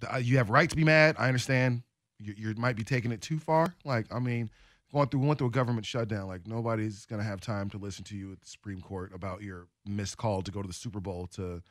the- 0.00 0.14
uh, 0.14 0.18
you 0.18 0.38
have 0.38 0.50
right 0.50 0.68
to 0.68 0.76
be 0.76 0.84
mad. 0.84 1.14
I 1.18 1.28
understand 1.28 1.82
you, 2.18 2.34
you 2.36 2.54
might 2.56 2.74
be 2.76 2.82
taking 2.84 3.12
it 3.12 3.20
too 3.20 3.38
far. 3.38 3.74
Like, 3.84 4.06
I 4.12 4.18
mean, 4.18 4.50
going 4.92 5.08
through 5.08 5.20
went 5.20 5.38
through 5.38 5.48
a 5.48 5.50
government 5.50 5.86
shutdown. 5.86 6.28
Like 6.28 6.46
nobody's 6.46 7.04
gonna 7.06 7.22
have 7.24 7.40
time 7.40 7.70
to 7.70 7.78
listen 7.78 8.04
to 8.04 8.16
you 8.16 8.32
at 8.32 8.40
the 8.40 8.46
Supreme 8.48 8.80
Court 8.80 9.12
about 9.14 9.42
your 9.42 9.66
missed 9.86 10.16
call 10.16 10.42
to 10.42 10.50
go 10.50 10.62
to 10.62 10.68
the 10.68 10.74
Super 10.74 11.00
Bowl. 11.00 11.26
To 11.34 11.62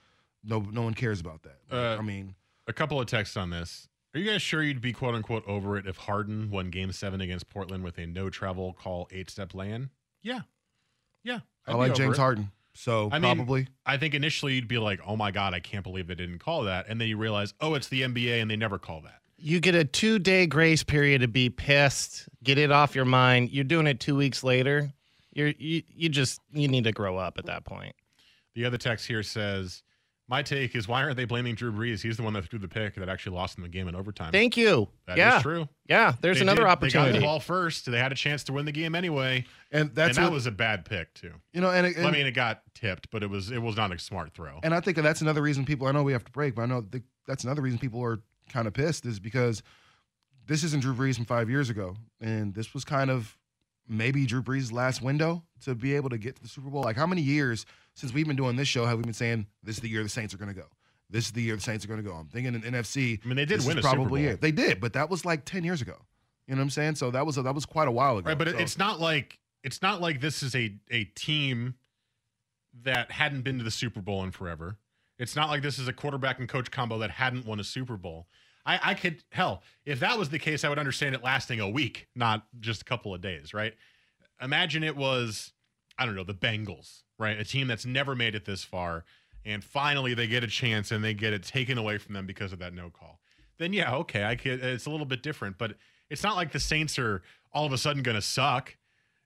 no, 0.44 0.60
no 0.60 0.82
one 0.84 0.94
cares 0.94 1.20
about 1.20 1.44
that. 1.44 1.60
Like, 1.70 1.80
Uh, 1.98 1.98
I 2.00 2.02
mean, 2.02 2.36
a 2.68 2.74
couple 2.74 3.00
of 3.00 3.08
texts 3.08 3.36
on 3.38 3.50
this. 3.50 3.88
Are 4.14 4.20
you 4.20 4.30
guys 4.32 4.42
sure 4.42 4.64
you'd 4.64 4.82
be 4.82 4.94
quote 4.94 5.16
unquote 5.16 5.44
over 5.48 5.78
it 5.78 5.86
if 5.86 5.98
Harden 5.98 6.50
won 6.50 6.70
game 6.70 6.92
seven 6.92 7.22
against 7.22 7.50
Portland 7.50 7.84
with 7.84 7.98
a 7.98 8.06
no 8.08 8.30
travel 8.30 8.74
call 8.74 9.08
eight 9.12 9.30
step 9.30 9.54
lay 9.54 9.72
in? 9.72 9.90
Yeah. 10.24 10.42
Yeah. 11.24 11.40
I 11.66 11.72
I'd 11.72 11.74
be 11.74 11.80
like 11.80 11.94
James 11.96 12.18
it. 12.18 12.22
Harden, 12.22 12.52
so 12.74 13.10
I 13.12 13.20
mean, 13.20 13.36
probably. 13.36 13.68
I 13.86 13.98
think 13.98 14.14
initially 14.14 14.54
you'd 14.54 14.68
be 14.68 14.78
like, 14.78 15.02
oh 15.06 15.16
my 15.18 15.32
God, 15.32 15.54
I 15.54 15.60
can't 15.60 15.84
believe 15.84 16.08
they 16.08 16.16
didn't 16.16 16.40
call 16.40 16.64
that. 16.64 16.88
And 16.88 17.00
then 17.02 17.10
you 17.10 17.18
realize, 17.18 17.54
oh, 17.60 17.74
it's 17.74 17.90
the 17.90 18.04
NBA 18.04 18.42
and 18.42 18.50
they 18.50 18.56
never 18.56 18.80
call 18.80 19.02
that. 19.02 19.22
You 19.38 19.60
get 19.60 19.76
a 19.76 19.86
two 19.86 20.20
day 20.20 20.48
grace 20.48 20.84
period 20.84 21.22
to 21.22 21.28
be 21.28 21.50
pissed, 21.50 22.28
get 22.44 22.58
it 22.58 22.72
off 22.72 22.96
your 22.96 23.06
mind. 23.06 23.52
You're 23.52 23.64
doing 23.64 23.88
it 23.88 24.00
two 24.00 24.16
weeks 24.16 24.44
later. 24.44 24.92
You're 25.34 25.54
you, 25.60 25.84
you 25.90 26.10
just 26.10 26.42
you 26.52 26.68
need 26.68 26.86
to 26.86 26.92
grow 26.92 27.18
up 27.18 27.38
at 27.38 27.46
that 27.46 27.64
point. 27.64 27.96
The 28.56 28.66
other 28.66 28.78
text 28.78 29.06
here 29.06 29.22
says, 29.22 29.84
my 30.28 30.42
take 30.42 30.76
is 30.76 30.88
why 30.88 31.04
aren't 31.04 31.16
they 31.16 31.26
blaming 31.26 31.54
Drew 31.54 31.72
Brees? 31.72 32.02
He's 32.02 32.18
the 32.18 32.24
one 32.24 32.34
that 32.34 32.50
threw 32.50 32.58
the 32.58 32.68
pick 32.68 32.96
that 32.96 33.08
actually 33.08 33.36
lost 33.36 33.56
them 33.56 33.64
the 33.64 33.70
game 33.70 33.88
in 33.88 33.96
overtime. 33.96 34.32
Thank 34.32 34.58
you. 34.58 34.90
That 35.06 35.14
is 35.14 35.18
yeah, 35.20 35.42
true. 35.42 35.70
yeah. 35.88 36.16
There's 36.20 36.38
They 36.38 36.42
another 36.42 36.64
did- 36.64 36.66
They 36.66 36.68
got 36.68 36.72
opportunity. 36.72 37.20
the 37.20 37.24
ball 37.26 37.40
first. 37.40 37.90
They 37.90 38.00
had 38.00 38.12
a 38.12 38.16
chance 38.16 38.44
to 38.46 38.54
win 38.54 38.66
the 38.66 38.72
game 38.72 38.96
anyway. 38.96 39.46
And 39.72 39.94
that's 39.94 40.18
and 40.18 40.26
that 40.26 40.32
what, 40.32 40.34
was 40.34 40.48
a 40.48 40.52
bad 40.52 40.84
pick 40.86 41.14
too. 41.14 41.32
you 41.54 41.62
know, 41.62 41.70
and, 41.70 41.86
and 41.86 42.08
I 42.08 42.12
mean, 42.12 42.26
it 42.26 42.32
got 42.32 42.64
tipped, 42.74 43.12
but 43.12 43.22
it 43.22 43.30
was 43.30 43.52
it 43.52 43.62
was 43.62 43.78
not 43.78 43.92
a 43.94 44.00
smart 44.00 44.34
throw. 44.34 44.60
And 44.64 44.74
I 44.74 44.80
think 44.80 44.96
that 44.96 45.04
that's 45.04 45.22
another 45.22 45.44
reason 45.44 45.64
people. 45.64 45.86
I 45.86 45.92
know 45.92 46.02
we 46.02 46.14
have 46.14 46.26
to 46.26 46.32
break, 46.32 46.56
but 46.56 46.64
I 46.64 46.66
know 46.66 46.82
th- 46.82 47.04
that's 47.28 47.44
another 47.44 47.62
reason 47.62 47.78
people 47.78 48.04
are 48.04 48.20
kind 48.50 48.68
of 48.68 48.74
pissed 48.74 49.06
is 49.06 49.20
because 49.20 49.62
this 50.46 50.64
isn't 50.64 50.82
Drew 50.82 50.94
Brees 50.94 51.16
from 51.16 51.26
five 51.26 51.50
years 51.50 51.70
ago, 51.70 51.96
and 52.22 52.54
this 52.54 52.74
was 52.74 52.84
kind 52.86 53.10
of 53.10 53.38
maybe 53.88 54.26
Drew 54.26 54.42
Brees' 54.42 54.72
last 54.72 55.02
window 55.02 55.44
to 55.64 55.76
be 55.76 55.96
able 55.96 56.10
to 56.10 56.18
get 56.18 56.36
to 56.38 56.42
the 56.42 56.48
Super 56.48 56.70
Bowl. 56.70 56.82
Like, 56.84 56.96
how 56.98 57.08
many 57.08 57.22
years 57.22 57.66
since 57.94 58.14
we've 58.14 58.28
been 58.28 58.36
doing 58.36 58.56
this 58.56 58.68
show 58.68 58.86
have 58.86 58.98
we 58.98 59.04
been 59.04 59.14
saying 59.14 59.48
this 59.64 59.76
is 59.78 59.82
the 59.82 59.90
year 59.90 60.04
the 60.04 60.10
Saints 60.10 60.34
are 60.34 60.38
going 60.38 60.54
to 60.54 60.60
go? 60.60 60.68
This 61.10 61.26
is 61.26 61.32
the 61.32 61.42
year 61.42 61.56
the 61.56 61.62
Saints 61.62 61.86
are 61.86 61.88
going 61.88 62.04
to 62.04 62.10
go. 62.10 62.16
I'm 62.16 62.28
thinking 62.28 62.54
in 62.54 62.62
NFC. 62.62 63.20
I 63.24 63.28
mean, 63.28 63.38
they 63.38 63.46
did 63.46 63.66
win 63.66 63.78
a 63.78 63.82
probably 63.82 64.24
Bowl. 64.24 64.34
it. 64.34 64.42
They 64.42 64.52
did, 64.52 64.80
but 64.82 64.94
that 64.94 65.10
was 65.10 65.24
like 65.26 65.46
ten 65.46 65.64
years 65.64 65.82
ago. 65.82 65.96
You 66.48 66.56
know 66.56 66.60
what 66.60 66.64
I'm 66.64 66.70
saying? 66.70 66.96
So 66.96 67.12
that 67.12 67.26
was 67.26 67.36
that 67.38 67.56
was 67.56 67.66
quite 67.66 67.88
a 67.88 67.92
while 67.92 68.18
ago. 68.18 68.30
Right, 68.30 68.38
but 68.38 68.50
So- 68.50 68.58
it's 68.58 68.78
not 68.78 69.00
like 69.00 69.40
it's 69.64 69.82
not 69.82 70.02
like 70.02 70.22
this 70.22 70.44
is 70.44 70.56
a 70.56 70.74
a 70.92 71.06
team 71.06 71.76
that 72.84 73.12
hadn't 73.12 73.42
been 73.42 73.58
to 73.58 73.64
the 73.64 73.72
Super 73.72 74.02
Bowl 74.02 74.24
in 74.24 74.32
forever. 74.32 74.78
It's 75.20 75.36
not 75.36 75.50
like 75.50 75.62
this 75.62 75.80
is 75.80 75.88
a 75.88 75.94
quarterback 75.94 76.40
and 76.40 76.48
coach 76.48 76.72
combo 76.72 77.00
that 77.00 77.12
hadn't 77.12 77.46
won 77.46 77.60
a 77.60 77.64
Super 77.64 77.98
Bowl. 77.98 78.28
I, 78.66 78.80
I 78.84 78.94
could 78.94 79.24
hell 79.32 79.64
if 79.86 80.00
that 80.02 80.18
was 80.20 80.30
the 80.30 80.40
case, 80.40 80.64
I 80.64 80.70
would 80.70 80.80
understand 80.80 81.16
it 81.16 81.24
lasting 81.24 81.60
a 81.60 81.70
week, 81.70 82.08
not 82.16 82.46
just 82.60 82.82
a 82.82 82.86
couple 82.86 83.14
of 83.14 83.22
days. 83.22 83.54
Right? 83.54 83.74
Imagine 84.42 84.84
it 84.84 84.96
was 84.96 85.54
I 85.98 86.06
don't 86.06 86.16
know 86.16 86.24
the 86.24 86.34
Bengals, 86.34 87.04
right? 87.18 87.40
A 87.40 87.44
team 87.44 87.68
that's 87.68 87.86
never 87.86 88.16
made 88.16 88.36
it 88.36 88.46
this 88.46 88.64
far, 88.64 89.06
and 89.46 89.64
finally 89.64 90.14
they 90.14 90.28
get 90.28 90.44
a 90.44 90.48
chance 90.48 90.92
and 90.92 91.04
they 91.04 91.14
get 91.14 91.34
it 91.34 91.44
taken 91.44 91.78
away 91.78 91.98
from 91.98 92.14
them 92.14 92.26
because 92.26 92.54
of 92.54 92.60
that 92.60 92.74
no 92.74 92.90
call. 92.90 93.20
Then 93.58 93.74
yeah, 93.74 93.96
okay, 93.96 94.24
I 94.24 94.36
could. 94.36 94.64
It's 94.64 94.86
a 94.86 94.90
little 94.90 95.06
bit 95.06 95.24
different, 95.24 95.58
but 95.58 95.76
it's 96.10 96.24
not 96.24 96.36
like 96.36 96.52
the 96.52 96.60
Saints 96.60 97.00
are 97.00 97.24
all 97.52 97.66
of 97.66 97.74
a 97.74 97.78
sudden 97.78 98.04
going 98.04 98.16
to 98.16 98.22
suck. 98.22 98.76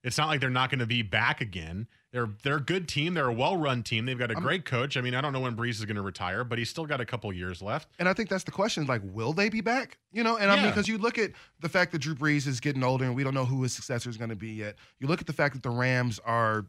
It's 0.04 0.18
not 0.18 0.28
like 0.28 0.40
they're 0.40 0.50
not 0.50 0.70
going 0.70 0.80
to 0.80 0.88
be 0.88 1.04
back 1.04 1.42
again. 1.42 1.88
They're 2.12 2.30
they're 2.44 2.58
a 2.58 2.62
good 2.62 2.88
team. 2.90 3.14
They're 3.14 3.28
a 3.28 3.34
well-run 3.34 3.84
team. 3.84 4.06
They've 4.06 4.18
got 4.18 4.32
a 4.32 4.36
great 4.36 4.66
coach. 4.66 4.98
I 4.98 5.02
mean, 5.02 5.14
I 5.16 5.22
don't 5.22 5.32
know 5.32 5.40
when 5.40 5.56
Brees 5.56 5.72
is 5.72 5.86
going 5.86 5.96
to 5.96 6.02
retire, 6.02 6.44
but 6.44 6.58
he's 6.58 6.70
still 6.70 6.86
got 6.86 7.00
a 7.00 7.06
couple 7.06 7.32
years 7.32 7.62
left. 7.62 7.88
And 8.00 8.10
I 8.10 8.14
think 8.14 8.28
that's 8.28 8.44
the 8.44 8.52
question: 8.52 8.86
like, 8.86 9.02
will 9.06 9.32
they 9.32 9.48
be 9.50 9.62
back? 9.62 9.98
You 10.12 10.24
know, 10.24 10.38
and 10.38 10.52
I 10.52 10.58
mean, 10.58 10.66
because 10.72 10.88
you 10.88 10.98
look 10.98 11.18
at 11.18 11.32
the 11.62 11.70
fact 11.70 11.92
that 11.94 12.00
Drew 12.00 12.16
Brees 12.16 12.48
is 12.48 12.60
getting 12.60 12.84
older, 12.84 13.06
and 13.06 13.16
we 13.16 13.24
don't 13.24 13.34
know 13.34 13.46
who 13.46 13.62
his 13.64 13.74
successor 13.74 14.10
is 14.10 14.18
going 14.18 14.30
to 14.30 14.36
be 14.36 14.50
yet. 14.52 14.76
You 15.00 15.08
look 15.08 15.22
at 15.22 15.28
the 15.28 15.34
fact 15.34 15.54
that 15.54 15.64
the 15.64 15.70
Rams 15.70 16.20
are. 16.26 16.66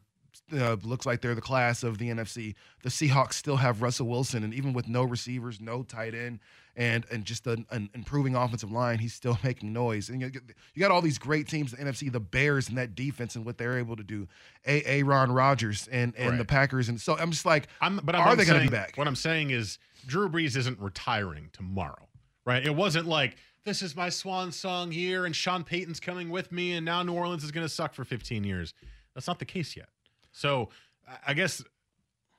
Uh, 0.51 0.77
looks 0.83 1.05
like 1.05 1.21
they're 1.21 1.35
the 1.35 1.43
class 1.43 1.83
of 1.83 1.99
the 1.99 2.09
NFC. 2.09 2.55
The 2.83 2.89
Seahawks 2.89 3.35
still 3.35 3.57
have 3.57 3.83
Russell 3.83 4.07
Wilson, 4.07 4.45
and 4.45 4.55
even 4.55 4.73
with 4.73 4.89
no 4.89 5.03
receivers, 5.03 5.61
no 5.61 5.83
tight 5.83 6.15
end, 6.15 6.41
and 6.77 7.05
and 7.11 7.25
just 7.25 7.47
an, 7.47 7.67
an 7.71 7.91
improving 7.95 8.35
offensive 8.35 8.73
line, 8.73 8.99
he's 8.99 9.15
still 9.15 9.39
making 9.45 9.73
noise. 9.73 10.09
And 10.09 10.21
you, 10.21 10.31
you 10.75 10.81
got 10.81 10.91
all 10.91 11.03
these 11.03 11.19
great 11.19 11.49
teams, 11.49 11.73
the 11.73 11.77
NFC, 11.79 12.11
the 12.11 12.21
Bears, 12.21 12.69
and 12.69 12.79
that 12.79 12.95
defense 12.95 13.37
and 13.37 13.45
what 13.45 13.59
they're 13.59 13.79
able 13.79 13.97
to 13.97 14.03
do. 14.03 14.27
A. 14.67 14.83
Aaron 14.85 15.33
Rodgers 15.33 15.89
and 15.93 16.15
and 16.17 16.39
the 16.39 16.45
Packers, 16.45 16.89
and 16.89 17.01
so 17.01 17.17
I'm 17.19 17.31
just 17.31 17.45
like, 17.47 17.69
I'm, 17.81 18.01
but 18.03 18.15
I'm, 18.15 18.23
are 18.23 18.29
I'm 18.29 18.37
they 18.37 18.45
going 18.45 18.61
to 18.61 18.67
be 18.67 18.71
back? 18.75 18.97
What 18.97 19.07
I'm 19.07 19.17
saying 19.17 19.51
is 19.51 19.79
Drew 20.07 20.29
Brees 20.29 20.57
isn't 20.57 20.79
retiring 20.81 21.51
tomorrow, 21.53 22.09
right? 22.45 22.65
It 22.65 22.75
wasn't 22.75 23.07
like 23.07 23.37
this 23.65 23.83
is 23.83 23.95
my 23.95 24.09
swan 24.09 24.51
song 24.51 24.91
year 24.93 25.25
and 25.27 25.37
Sean 25.37 25.63
Payton's 25.63 26.01
coming 26.01 26.31
with 26.31 26.51
me 26.51 26.73
and 26.73 26.85
now 26.85 27.03
New 27.03 27.13
Orleans 27.13 27.45
is 27.45 27.53
going 27.53 27.65
to 27.65 27.73
suck 27.73 27.95
for 27.95 28.05
15 28.05 28.43
years. 28.45 28.75
That's 29.15 29.29
not 29.29 29.39
the 29.39 29.45
case 29.45 29.77
yet. 29.77 29.89
So 30.33 30.71
I- 31.07 31.19
I 31.29 31.35
guess 31.35 31.63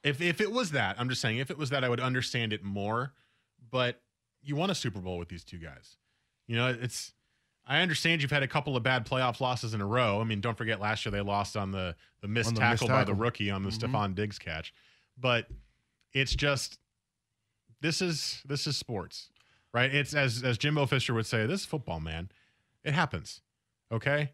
if 0.03 0.19
if 0.21 0.41
it 0.41 0.51
was 0.51 0.71
that, 0.71 0.99
I'm 0.99 1.07
just 1.07 1.21
saying 1.21 1.37
if 1.37 1.49
it 1.51 1.57
was 1.57 1.69
that, 1.69 1.83
I 1.83 1.89
would 1.89 2.01
understand 2.01 2.51
it 2.51 2.63
more. 2.63 3.13
But 3.71 4.01
you 4.43 4.55
won 4.55 4.69
a 4.69 4.75
Super 4.75 4.99
Bowl 4.99 5.17
with 5.17 5.29
these 5.29 5.43
two 5.43 5.57
guys. 5.57 5.97
You 6.47 6.55
know, 6.57 6.67
it's. 6.79 7.13
I 7.65 7.79
understand 7.79 8.21
you've 8.21 8.31
had 8.31 8.43
a 8.43 8.47
couple 8.47 8.75
of 8.75 8.83
bad 8.83 9.05
playoff 9.07 9.39
losses 9.39 9.73
in 9.73 9.79
a 9.79 9.85
row. 9.85 10.19
I 10.19 10.25
mean, 10.25 10.41
don't 10.41 10.57
forget 10.57 10.81
last 10.81 11.05
year 11.05 11.11
they 11.13 11.21
lost 11.21 11.55
on 11.55 11.71
the 11.71 11.95
the 12.21 12.27
missed 12.27 12.49
On 12.49 12.53
the 12.55 12.59
tackle 12.59 12.87
missed 12.87 12.97
by 12.97 13.03
the 13.05 13.13
rookie 13.13 13.49
on 13.49 13.63
the 13.63 13.69
Mhm. 13.69 13.79
Stefon 13.79 14.15
Diggs 14.15 14.37
catch. 14.37 14.73
But 15.17 15.47
it's 16.11 16.35
just 16.35 16.77
this 17.79 18.01
is 18.01 18.41
this 18.45 18.67
is 18.67 18.75
sports, 18.75 19.29
right? 19.73 19.93
It's 19.93 20.13
as 20.13 20.43
as 20.43 20.57
Jimbo 20.57 20.85
Fisher 20.87 21.13
would 21.13 21.25
say, 21.25 21.45
this 21.45 21.61
is 21.61 21.65
football, 21.65 22.01
man. 22.01 22.29
It 22.83 22.93
happens. 22.93 23.41
Okay? 23.91 24.31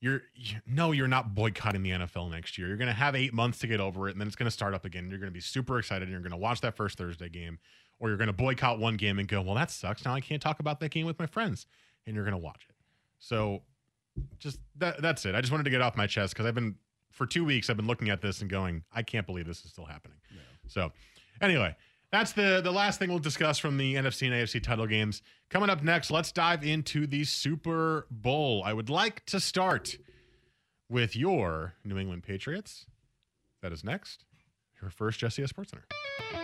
You're 0.00 0.22
you, 0.34 0.56
no, 0.66 0.92
you're 0.92 1.08
not 1.08 1.34
boycotting 1.34 1.82
the 1.82 1.90
NFL 1.90 2.30
next 2.30 2.56
year. 2.56 2.68
You're 2.68 2.76
going 2.78 2.88
to 2.88 2.94
have 2.94 3.14
8 3.14 3.32
months 3.34 3.58
to 3.60 3.66
get 3.66 3.80
over 3.80 4.08
it 4.08 4.12
and 4.12 4.20
then 4.20 4.26
it's 4.26 4.34
going 4.36 4.46
to 4.48 4.50
start 4.50 4.72
up 4.74 4.84
again. 4.86 5.10
You're 5.10 5.18
going 5.18 5.30
to 5.30 5.34
be 5.34 5.40
super 5.40 5.78
excited 5.78 6.02
and 6.04 6.10
you're 6.10 6.20
going 6.22 6.30
to 6.32 6.36
watch 6.38 6.60
that 6.62 6.74
first 6.76 6.96
Thursday 6.98 7.28
game 7.28 7.58
or 8.02 8.08
you're 8.08 8.18
going 8.18 8.26
to 8.26 8.32
boycott 8.32 8.80
one 8.80 8.96
game 8.96 9.20
and 9.20 9.28
go, 9.28 9.40
"Well, 9.40 9.54
that 9.54 9.70
sucks. 9.70 10.04
Now 10.04 10.12
I 10.12 10.20
can't 10.20 10.42
talk 10.42 10.58
about 10.58 10.80
that 10.80 10.90
game 10.90 11.06
with 11.06 11.18
my 11.20 11.26
friends." 11.26 11.66
And 12.04 12.16
you're 12.16 12.24
going 12.24 12.32
to 12.32 12.38
watch 12.38 12.66
it. 12.68 12.74
So 13.20 13.62
just 14.38 14.58
that 14.76 15.00
that's 15.00 15.24
it. 15.24 15.36
I 15.36 15.40
just 15.40 15.52
wanted 15.52 15.64
to 15.64 15.70
get 15.70 15.80
off 15.80 15.96
my 15.96 16.08
chest 16.08 16.34
cuz 16.34 16.44
I've 16.44 16.54
been 16.54 16.74
for 17.12 17.26
2 17.26 17.44
weeks 17.44 17.70
I've 17.70 17.76
been 17.76 17.86
looking 17.86 18.10
at 18.10 18.20
this 18.20 18.40
and 18.40 18.50
going, 18.50 18.82
"I 18.92 19.02
can't 19.02 19.24
believe 19.24 19.46
this 19.46 19.64
is 19.64 19.70
still 19.70 19.86
happening." 19.86 20.18
So, 20.66 20.92
anyway, 21.40 21.76
that's 22.10 22.32
the 22.32 22.60
the 22.60 22.72
last 22.72 22.98
thing 22.98 23.08
we'll 23.08 23.20
discuss 23.20 23.58
from 23.60 23.78
the 23.78 23.94
NFC 23.94 24.26
and 24.26 24.34
AFC 24.34 24.60
title 24.60 24.86
games. 24.88 25.22
Coming 25.48 25.70
up 25.70 25.82
next, 25.84 26.10
let's 26.10 26.32
dive 26.32 26.64
into 26.64 27.06
the 27.06 27.22
Super 27.22 28.08
Bowl. 28.10 28.64
I 28.64 28.72
would 28.72 28.90
like 28.90 29.24
to 29.26 29.38
start 29.38 29.96
with 30.88 31.14
your 31.14 31.74
New 31.84 31.96
England 31.98 32.24
Patriots. 32.24 32.86
That 33.62 33.72
is 33.72 33.84
next. 33.84 34.24
Your 34.80 34.90
first 34.90 35.20
Jesse 35.20 35.44
S 35.44 35.50
Sports 35.50 35.70
Center. 35.70 36.41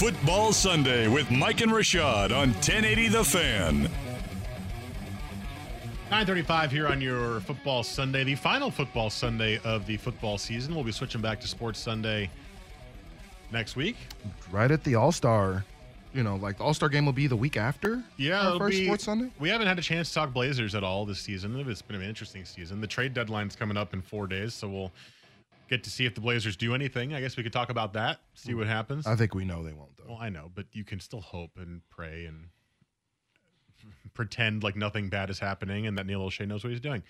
Football 0.00 0.54
Sunday 0.54 1.08
with 1.08 1.30
Mike 1.30 1.60
and 1.60 1.70
Rashad 1.70 2.30
on 2.34 2.54
1080 2.54 3.08
The 3.08 3.22
Fan. 3.22 3.82
935 6.04 6.72
here 6.72 6.88
on 6.88 7.02
your 7.02 7.40
football 7.40 7.82
Sunday, 7.82 8.24
the 8.24 8.34
final 8.34 8.70
football 8.70 9.10
Sunday 9.10 9.60
of 9.62 9.84
the 9.84 9.98
football 9.98 10.38
season. 10.38 10.74
We'll 10.74 10.84
be 10.84 10.90
switching 10.90 11.20
back 11.20 11.38
to 11.42 11.46
Sports 11.46 11.78
Sunday 11.78 12.30
next 13.52 13.76
week. 13.76 13.96
right 14.50 14.70
at 14.70 14.82
the 14.84 14.94
All 14.94 15.12
Star, 15.12 15.66
you 16.14 16.22
know, 16.22 16.36
like 16.36 16.56
the 16.56 16.64
All 16.64 16.72
Star 16.72 16.88
game 16.88 17.04
will 17.04 17.12
be 17.12 17.26
the 17.26 17.36
week 17.36 17.58
after. 17.58 18.02
Yeah, 18.16 18.52
our 18.52 18.58
first 18.58 18.78
be- 18.78 18.86
Sports 18.86 19.04
Sunday. 19.04 19.28
We 19.38 19.50
haven't 19.50 19.66
had 19.66 19.78
a 19.78 19.82
chance 19.82 20.08
to 20.08 20.14
talk 20.14 20.32
Blazers 20.32 20.74
at 20.74 20.82
all 20.82 21.04
this 21.04 21.20
season. 21.20 21.60
It's 21.68 21.82
been 21.82 21.96
an 22.00 22.08
interesting 22.08 22.46
season. 22.46 22.80
The 22.80 22.86
trade 22.86 23.12
deadline's 23.12 23.54
coming 23.54 23.76
up 23.76 23.92
in 23.92 24.00
four 24.00 24.26
days, 24.26 24.54
so 24.54 24.66
we'll 24.66 24.92
get 25.70 25.84
to 25.84 25.90
see 25.90 26.04
if 26.04 26.14
the 26.14 26.20
Blazers 26.20 26.56
do 26.56 26.74
anything. 26.74 27.14
I 27.14 27.20
guess 27.20 27.36
we 27.36 27.42
could 27.42 27.52
talk 27.52 27.70
about 27.70 27.94
that, 27.94 28.18
see 28.34 28.52
what 28.54 28.66
happens. 28.66 29.06
I 29.06 29.16
think 29.16 29.34
we 29.34 29.44
know 29.44 29.62
they 29.62 29.72
won't 29.72 29.96
though. 29.96 30.04
well, 30.08 30.18
I 30.20 30.28
know, 30.28 30.50
but 30.54 30.66
you 30.72 30.84
can 30.84 31.00
still 31.00 31.20
hope 31.20 31.52
and 31.56 31.80
pray 31.88 32.26
and 32.26 32.48
pretend 34.12 34.62
like 34.62 34.76
nothing 34.76 35.08
bad 35.08 35.30
is 35.30 35.38
happening 35.38 35.86
and 35.86 35.96
that 35.96 36.06
Neil 36.06 36.20
Olshey 36.20 36.46
knows 36.46 36.64
what 36.64 36.70
he's 36.70 36.80
doing. 36.80 37.02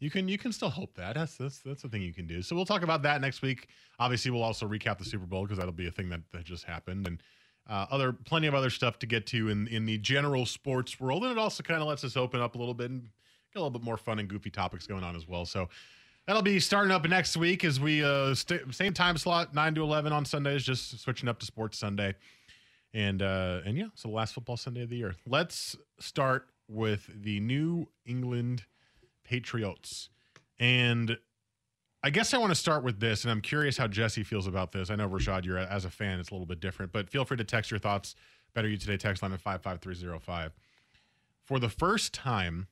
You 0.00 0.10
can 0.10 0.28
you 0.28 0.38
can 0.38 0.52
still 0.52 0.68
hope 0.68 0.94
that. 0.96 1.14
That's 1.14 1.36
that's 1.36 1.60
that's 1.60 1.82
the 1.82 1.88
thing 1.88 2.02
you 2.02 2.12
can 2.12 2.26
do. 2.26 2.42
So 2.42 2.54
we'll 2.54 2.66
talk 2.66 2.82
about 2.82 3.02
that 3.02 3.20
next 3.20 3.40
week. 3.42 3.68
Obviously, 3.98 4.30
we'll 4.30 4.42
also 4.42 4.66
recap 4.68 4.98
the 4.98 5.04
Super 5.04 5.26
Bowl 5.26 5.42
because 5.42 5.58
that'll 5.58 5.72
be 5.72 5.88
a 5.88 5.90
thing 5.90 6.08
that, 6.10 6.20
that 6.32 6.44
just 6.44 6.64
happened 6.64 7.06
and 7.06 7.22
uh, 7.68 7.86
other 7.90 8.12
plenty 8.12 8.46
of 8.46 8.54
other 8.54 8.70
stuff 8.70 8.98
to 9.00 9.06
get 9.06 9.26
to 9.28 9.48
in 9.48 9.66
in 9.68 9.86
the 9.86 9.98
general 9.98 10.46
sports 10.46 11.00
world. 11.00 11.24
And 11.24 11.32
it 11.32 11.38
also 11.38 11.62
kind 11.62 11.82
of 11.82 11.88
lets 11.88 12.04
us 12.04 12.16
open 12.16 12.40
up 12.40 12.54
a 12.54 12.58
little 12.58 12.74
bit 12.74 12.90
and 12.90 13.02
get 13.02 13.56
a 13.56 13.58
little 13.58 13.70
bit 13.70 13.82
more 13.82 13.96
fun 13.96 14.18
and 14.18 14.28
goofy 14.28 14.50
topics 14.50 14.86
going 14.86 15.02
on 15.02 15.16
as 15.16 15.26
well. 15.26 15.44
So 15.44 15.68
that'll 16.28 16.42
be 16.42 16.60
starting 16.60 16.92
up 16.92 17.08
next 17.08 17.36
week 17.36 17.64
as 17.64 17.80
we 17.80 18.04
uh 18.04 18.34
st- 18.34 18.72
same 18.72 18.92
time 18.92 19.16
slot 19.16 19.54
nine 19.54 19.74
to 19.74 19.82
eleven 19.82 20.12
on 20.12 20.24
Sundays, 20.24 20.62
just 20.62 21.00
switching 21.00 21.28
up 21.28 21.40
to 21.40 21.46
Sports 21.46 21.78
Sunday. 21.78 22.14
And 22.94 23.22
uh 23.22 23.62
and 23.64 23.76
yeah, 23.76 23.86
so 23.94 24.08
the 24.08 24.14
last 24.14 24.34
football 24.34 24.56
Sunday 24.56 24.82
of 24.82 24.90
the 24.90 24.96
year. 24.96 25.16
Let's 25.26 25.74
start 25.98 26.46
with 26.68 27.10
the 27.22 27.40
New 27.40 27.88
England 28.06 28.64
Patriots. 29.24 30.10
And 30.60 31.16
I 32.04 32.10
guess 32.10 32.32
I 32.32 32.38
want 32.38 32.50
to 32.50 32.54
start 32.54 32.84
with 32.84 33.00
this, 33.00 33.24
and 33.24 33.30
I'm 33.32 33.40
curious 33.40 33.76
how 33.76 33.88
Jesse 33.88 34.22
feels 34.22 34.46
about 34.46 34.70
this. 34.70 34.90
I 34.90 34.94
know 34.94 35.08
Rashad, 35.08 35.44
you're 35.44 35.58
as 35.58 35.84
a 35.84 35.90
fan, 35.90 36.20
it's 36.20 36.30
a 36.30 36.34
little 36.34 36.46
bit 36.46 36.60
different, 36.60 36.92
but 36.92 37.10
feel 37.10 37.24
free 37.24 37.36
to 37.38 37.44
text 37.44 37.70
your 37.72 37.80
thoughts. 37.80 38.14
Better 38.54 38.68
you 38.68 38.76
today 38.76 38.96
text 38.96 39.22
line 39.22 39.32
at 39.32 39.40
five 39.40 39.62
five 39.62 39.80
three 39.80 39.94
zero 39.94 40.18
five. 40.20 40.52
For 41.44 41.58
the 41.58 41.68
first 41.70 42.12
time, 42.12 42.66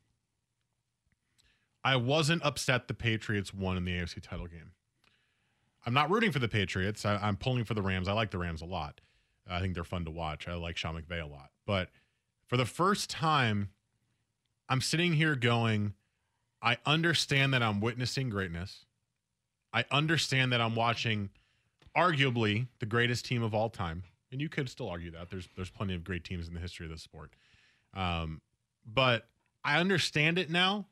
I 1.87 1.95
wasn't 1.95 2.45
upset 2.45 2.89
the 2.89 2.95
Patriots 2.95 3.55
won 3.55 3.77
in 3.77 3.85
the 3.85 3.93
AFC 3.93 4.21
title 4.21 4.49
game. 4.49 4.73
I'm 5.87 5.95
not 5.95 6.11
rooting 6.11 6.33
for 6.33 6.41
the 6.41 6.49
Patriots. 6.49 7.07
I, 7.07 7.15
I'm 7.15 7.37
pulling 7.37 7.63
for 7.63 7.75
the 7.75 7.81
Rams. 7.81 8.09
I 8.09 8.13
like 8.13 8.33
the 8.33 8.39
Rams 8.39 8.61
a 8.61 8.65
lot. 8.65 9.01
I 9.49 9.61
think 9.61 9.75
they're 9.75 9.85
fun 9.85 10.05
to 10.07 10.11
watch. 10.11 10.49
I 10.49 10.55
like 10.55 10.77
Sean 10.77 11.01
McVay 11.01 11.23
a 11.23 11.27
lot. 11.27 11.51
But 11.65 11.91
for 12.49 12.57
the 12.57 12.65
first 12.65 13.09
time, 13.09 13.69
I'm 14.69 14.81
sitting 14.81 15.13
here 15.13 15.37
going, 15.37 15.95
I 16.61 16.79
understand 16.85 17.55
that 17.55 17.63
I'm 17.63 17.81
witnessing 17.81 18.31
greatness. 18.31 18.85
I 19.73 19.85
understand 19.93 20.53
that 20.53 20.61
I'm 20.61 20.75
watching 20.75 21.31
arguably 21.97 22.67
the 22.81 22.87
greatest 22.87 23.27
team 23.27 23.45
of 23.45 23.55
all 23.55 23.71
time. 23.71 24.03
And 24.33 24.41
you 24.41 24.49
could 24.49 24.69
still 24.69 24.89
argue 24.89 25.13
that. 25.13 25.31
There's 25.31 25.49
there's 25.55 25.71
plenty 25.71 25.95
of 25.95 26.03
great 26.03 26.25
teams 26.25 26.49
in 26.49 26.55
the 26.55 26.61
history 26.61 26.87
of 26.87 26.91
this 26.91 27.03
sport. 27.03 27.31
Um, 27.95 28.41
but 28.85 29.29
I 29.65 29.79
understand 29.79 30.37
it 30.37 30.51
now. 30.51 30.87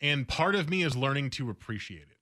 And 0.00 0.28
part 0.28 0.54
of 0.54 0.68
me 0.68 0.82
is 0.82 0.96
learning 0.96 1.30
to 1.30 1.50
appreciate 1.50 2.02
it. 2.02 2.18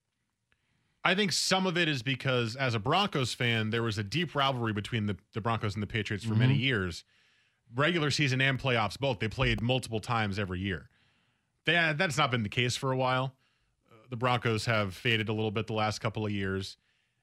I 1.05 1.15
think 1.15 1.33
some 1.33 1.67
of 1.67 1.77
it 1.77 1.87
is 1.87 2.03
because 2.03 2.57
as 2.57 2.75
a 2.75 2.79
Broncos 2.79 3.35
fan, 3.35 3.71
there 3.71 3.83
was 3.83 3.99
a 3.99 4.03
deep 4.03 4.35
rivalry 4.35 4.73
between 4.73 5.07
the, 5.07 5.17
the 5.35 5.41
Broncos 5.41 5.75
and 5.75 5.83
the 5.83 5.87
Patriots 5.87 6.25
for 6.25 6.35
many 6.35 6.55
years. 6.55 7.05
Regular 7.77 8.11
season 8.11 8.41
and 8.41 8.59
playoffs, 8.59 8.99
both. 8.99 9.19
They 9.19 9.29
played 9.29 9.61
multiple 9.61 10.01
times 10.01 10.39
every 10.39 10.61
year. 10.61 10.89
They, 11.67 11.73
that's 11.97 12.17
not 12.17 12.31
been 12.31 12.43
the 12.43 12.49
case 12.49 12.77
for 12.77 12.91
a 12.91 12.97
while. 12.97 13.35
Uh, 13.91 13.97
the 14.09 14.17
Broncos 14.17 14.65
have 14.65 14.95
faded 14.95 15.29
a 15.29 15.33
little 15.33 15.51
bit 15.51 15.67
the 15.67 15.75
last 15.75 15.99
couple 15.99 16.25
of 16.25 16.33
years. 16.33 16.79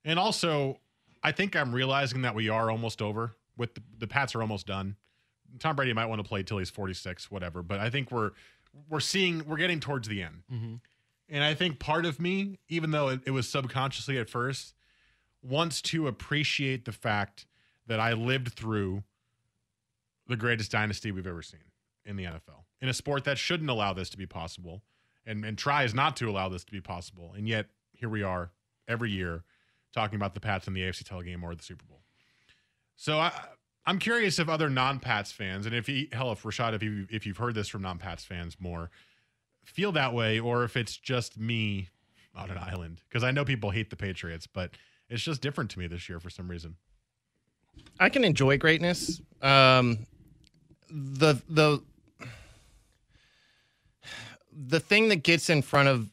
And 0.05 0.19
also, 0.19 0.79
I 1.23 1.31
think 1.31 1.55
I'm 1.55 1.73
realizing 1.73 2.21
that 2.21 2.35
we 2.35 2.49
are 2.49 2.69
almost 2.69 3.01
over 3.01 3.35
with 3.57 3.73
the, 3.73 3.81
the 3.97 4.07
Pats 4.07 4.35
are 4.35 4.41
almost 4.41 4.67
done. 4.67 4.95
Tom 5.59 5.75
Brady 5.75 5.93
might 5.93 6.05
want 6.05 6.21
to 6.21 6.27
play 6.27 6.43
till 6.43 6.59
he's 6.59 6.69
46, 6.69 7.31
whatever. 7.31 7.63
But 7.63 7.79
I 7.79 7.89
think 7.89 8.11
we're 8.11 8.31
we're 8.89 8.99
seeing 8.99 9.43
we're 9.47 9.57
getting 9.57 9.79
towards 9.79 10.07
the 10.07 10.21
end. 10.23 10.43
Mm-hmm. 10.51 10.75
And 11.29 11.43
I 11.43 11.53
think 11.53 11.79
part 11.79 12.05
of 12.05 12.19
me, 12.19 12.59
even 12.67 12.91
though 12.91 13.07
it, 13.07 13.21
it 13.25 13.31
was 13.31 13.47
subconsciously 13.47 14.17
at 14.17 14.29
first, 14.29 14.73
wants 15.41 15.81
to 15.83 16.07
appreciate 16.07 16.85
the 16.85 16.91
fact 16.91 17.45
that 17.87 17.99
I 17.99 18.13
lived 18.13 18.53
through 18.53 19.03
the 20.27 20.35
greatest 20.35 20.71
dynasty 20.71 21.11
we've 21.11 21.27
ever 21.27 21.41
seen 21.41 21.61
in 22.05 22.15
the 22.15 22.25
NFL, 22.25 22.63
in 22.81 22.89
a 22.89 22.93
sport 22.93 23.23
that 23.25 23.37
shouldn't 23.37 23.69
allow 23.69 23.93
this 23.93 24.09
to 24.09 24.17
be 24.17 24.25
possible 24.25 24.81
and, 25.25 25.45
and 25.45 25.57
tries 25.57 25.93
not 25.93 26.15
to 26.17 26.29
allow 26.29 26.49
this 26.49 26.63
to 26.65 26.71
be 26.71 26.81
possible. 26.81 27.33
And 27.35 27.47
yet, 27.47 27.67
here 27.93 28.09
we 28.09 28.23
are 28.23 28.51
every 28.87 29.11
year 29.11 29.43
talking 29.93 30.15
about 30.15 30.33
the 30.33 30.39
Pats 30.39 30.67
in 30.67 30.73
the 30.73 30.81
AFC 30.81 31.03
title 31.03 31.23
game 31.23 31.43
or 31.43 31.53
the 31.55 31.63
Super 31.63 31.85
Bowl. 31.85 32.01
So 32.95 33.19
I, 33.19 33.31
I'm 33.85 33.99
curious 33.99 34.37
if 34.39 34.47
other 34.47 34.69
non-Pats 34.69 35.31
fans, 35.31 35.65
and 35.65 35.73
if 35.73 35.87
he, 35.87 36.09
hell, 36.11 36.31
if 36.31 36.43
Rashad, 36.43 36.73
if 36.73 36.83
you 36.83 37.07
if 37.09 37.25
you've 37.25 37.37
heard 37.37 37.55
this 37.55 37.67
from 37.67 37.81
non-Pats 37.81 38.23
fans 38.23 38.57
more, 38.59 38.91
feel 39.65 39.91
that 39.93 40.13
way, 40.13 40.39
or 40.39 40.63
if 40.63 40.77
it's 40.77 40.95
just 40.97 41.39
me 41.39 41.89
on 42.35 42.49
an 42.49 42.57
island. 42.57 43.01
Because 43.09 43.23
I 43.23 43.31
know 43.31 43.43
people 43.43 43.71
hate 43.71 43.89
the 43.89 43.95
Patriots, 43.95 44.47
but 44.47 44.71
it's 45.09 45.23
just 45.23 45.41
different 45.41 45.71
to 45.71 45.79
me 45.79 45.87
this 45.87 46.07
year 46.07 46.19
for 46.19 46.29
some 46.29 46.49
reason. 46.49 46.75
I 47.99 48.09
can 48.09 48.23
enjoy 48.23 48.57
greatness. 48.57 49.21
Um, 49.41 50.05
the 50.89 51.41
the 51.49 51.81
the 54.53 54.79
thing 54.79 55.09
that 55.09 55.23
gets 55.23 55.49
in 55.49 55.61
front 55.61 55.87
of 55.87 56.09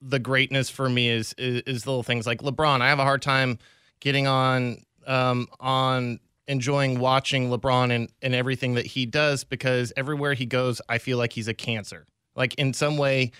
the 0.00 0.18
greatness 0.18 0.70
for 0.70 0.88
me 0.88 1.08
is, 1.08 1.34
is 1.38 1.62
is 1.62 1.86
little 1.86 2.02
things 2.02 2.26
like 2.26 2.42
LeBron. 2.42 2.80
I 2.80 2.88
have 2.88 2.98
a 2.98 3.04
hard 3.04 3.22
time 3.22 3.58
getting 4.00 4.26
on 4.26 4.84
um, 5.06 5.48
on 5.58 6.20
enjoying 6.48 6.98
watching 6.98 7.50
LeBron 7.50 7.94
and, 7.94 8.08
and 8.22 8.34
everything 8.34 8.74
that 8.74 8.86
he 8.86 9.06
does 9.06 9.44
because 9.44 9.92
everywhere 9.96 10.34
he 10.34 10.46
goes, 10.46 10.80
I 10.88 10.98
feel 10.98 11.18
like 11.18 11.32
he's 11.32 11.46
a 11.48 11.54
cancer. 11.54 12.06
Like 12.34 12.54
in 12.54 12.72
some 12.72 12.96
way, 12.96 13.30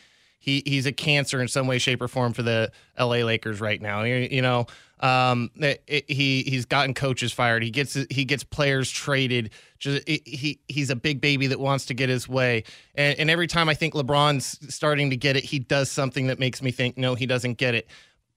he 0.40 0.62
he's 0.64 0.86
a 0.86 0.92
cancer 0.92 1.40
in 1.42 1.48
some 1.48 1.66
way, 1.66 1.78
shape, 1.78 2.00
or 2.00 2.06
form 2.06 2.32
for 2.32 2.42
the 2.44 2.70
LA 2.98 3.16
Lakers 3.24 3.60
right 3.60 3.82
now. 3.82 4.04
You, 4.04 4.14
you 4.30 4.40
know, 4.40 4.66
um, 5.00 5.50
it, 5.56 5.82
it- 5.88 6.08
he 6.10 6.42
he's 6.44 6.64
gotten 6.64 6.94
coaches 6.94 7.32
fired. 7.32 7.64
He 7.64 7.70
gets 7.70 7.94
he 8.08 8.24
gets 8.24 8.44
players 8.44 8.88
traded. 8.88 9.50
Just 9.80 10.08
it, 10.08 10.26
he 10.28 10.60
he's 10.68 10.90
a 10.90 10.96
big 10.96 11.20
baby 11.20 11.48
that 11.48 11.58
wants 11.58 11.86
to 11.86 11.94
get 11.94 12.08
his 12.08 12.28
way. 12.28 12.62
And, 12.94 13.18
and 13.18 13.30
every 13.30 13.48
time 13.48 13.68
I 13.68 13.74
think 13.74 13.94
LeBron's 13.94 14.72
starting 14.72 15.10
to 15.10 15.16
get 15.16 15.36
it, 15.36 15.44
he 15.44 15.58
does 15.58 15.90
something 15.90 16.28
that 16.28 16.38
makes 16.38 16.62
me 16.62 16.70
think 16.70 16.96
no, 16.96 17.14
he 17.16 17.26
doesn't 17.26 17.58
get 17.58 17.74
it. 17.74 17.88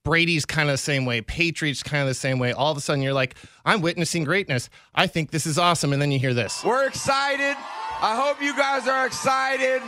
Brady's 0.03 0.45
kind 0.45 0.69
of 0.69 0.73
the 0.73 0.77
same 0.77 1.05
way. 1.05 1.21
Patriots 1.21 1.83
kind 1.83 2.01
of 2.01 2.07
the 2.07 2.13
same 2.13 2.39
way. 2.39 2.53
All 2.53 2.71
of 2.71 2.77
a 2.77 2.81
sudden, 2.81 3.03
you're 3.03 3.13
like, 3.13 3.35
I'm 3.65 3.81
witnessing 3.81 4.23
greatness. 4.23 4.69
I 4.95 5.07
think 5.07 5.31
this 5.31 5.45
is 5.45 5.59
awesome. 5.59 5.93
And 5.93 6.01
then 6.01 6.11
you 6.11 6.19
hear 6.19 6.33
this. 6.33 6.63
We're 6.63 6.87
excited. 6.87 7.55
I 8.01 8.15
hope 8.15 8.41
you 8.41 8.55
guys 8.57 8.87
are 8.87 9.05
excited. 9.05 9.81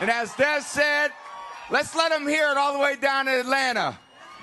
And 0.00 0.10
as 0.10 0.34
Des 0.34 0.62
said, 0.62 1.12
let's 1.70 1.94
let 1.94 2.10
them 2.10 2.26
hear 2.26 2.50
it 2.50 2.56
all 2.56 2.72
the 2.72 2.80
way 2.80 2.96
down 2.96 3.26
to 3.26 3.40
Atlanta. 3.40 3.96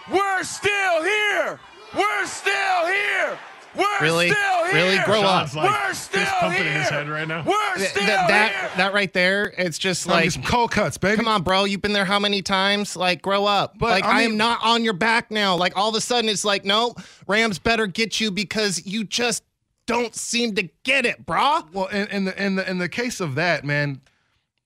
We're 0.09 0.43
still 0.43 1.03
here. 1.03 1.59
We're 1.93 2.25
still 2.25 2.87
here. 2.87 3.37
We're 3.75 3.85
Really? 4.01 4.29
still 4.31 4.65
here. 4.65 4.73
Really? 4.73 4.97
Grow 5.05 5.21
up. 5.21 5.47
Sean's 5.49 5.55
like 5.55 5.69
We're 5.87 5.93
still 5.93 6.19
fist 6.21 6.31
pumping 6.39 6.63
here. 6.63 6.71
in 6.73 6.79
his 6.81 6.89
head 6.89 7.09
right 7.09 7.27
now. 7.27 7.43
We're 7.45 7.75
Th- 7.75 7.89
still 7.89 8.05
that, 8.05 8.27
that 8.27 8.51
here. 8.51 8.69
that 8.77 8.93
right 8.93 9.11
there, 9.13 9.53
it's 9.57 9.77
just 9.77 10.03
Time 10.05 10.11
to 10.11 10.15
like 10.15 10.23
get 10.25 10.33
some 10.33 10.43
cold 10.43 10.71
cuts, 10.71 10.97
baby. 10.97 11.17
Come 11.17 11.27
on, 11.27 11.41
bro. 11.43 11.63
You've 11.65 11.81
been 11.81 11.93
there 11.93 12.05
how 12.05 12.19
many 12.19 12.41
times? 12.41 12.95
Like, 12.95 13.21
grow 13.21 13.45
up. 13.45 13.77
But, 13.77 13.91
like, 13.91 14.03
I 14.05 14.19
I, 14.19 14.21
am 14.23 14.37
not 14.37 14.59
on 14.63 14.83
your 14.83 14.93
back 14.93 15.31
now. 15.31 15.55
Like, 15.55 15.77
all 15.77 15.89
of 15.89 15.95
a 15.95 16.01
sudden, 16.01 16.29
it's 16.29 16.43
like, 16.45 16.65
no, 16.65 16.95
Rams 17.27 17.59
better 17.59 17.87
get 17.87 18.19
you 18.19 18.31
because 18.31 18.85
you 18.85 19.03
just 19.03 19.43
don't 19.85 20.15
seem 20.15 20.55
to 20.55 20.69
get 20.83 21.05
it, 21.05 21.25
brah. 21.25 21.65
Well, 21.73 21.87
in, 21.87 22.07
in 22.07 22.25
the 22.25 22.43
in 22.45 22.55
the 22.55 22.69
in 22.69 22.77
the 22.77 22.87
case 22.89 23.19
of 23.19 23.35
that, 23.35 23.65
man, 23.65 23.99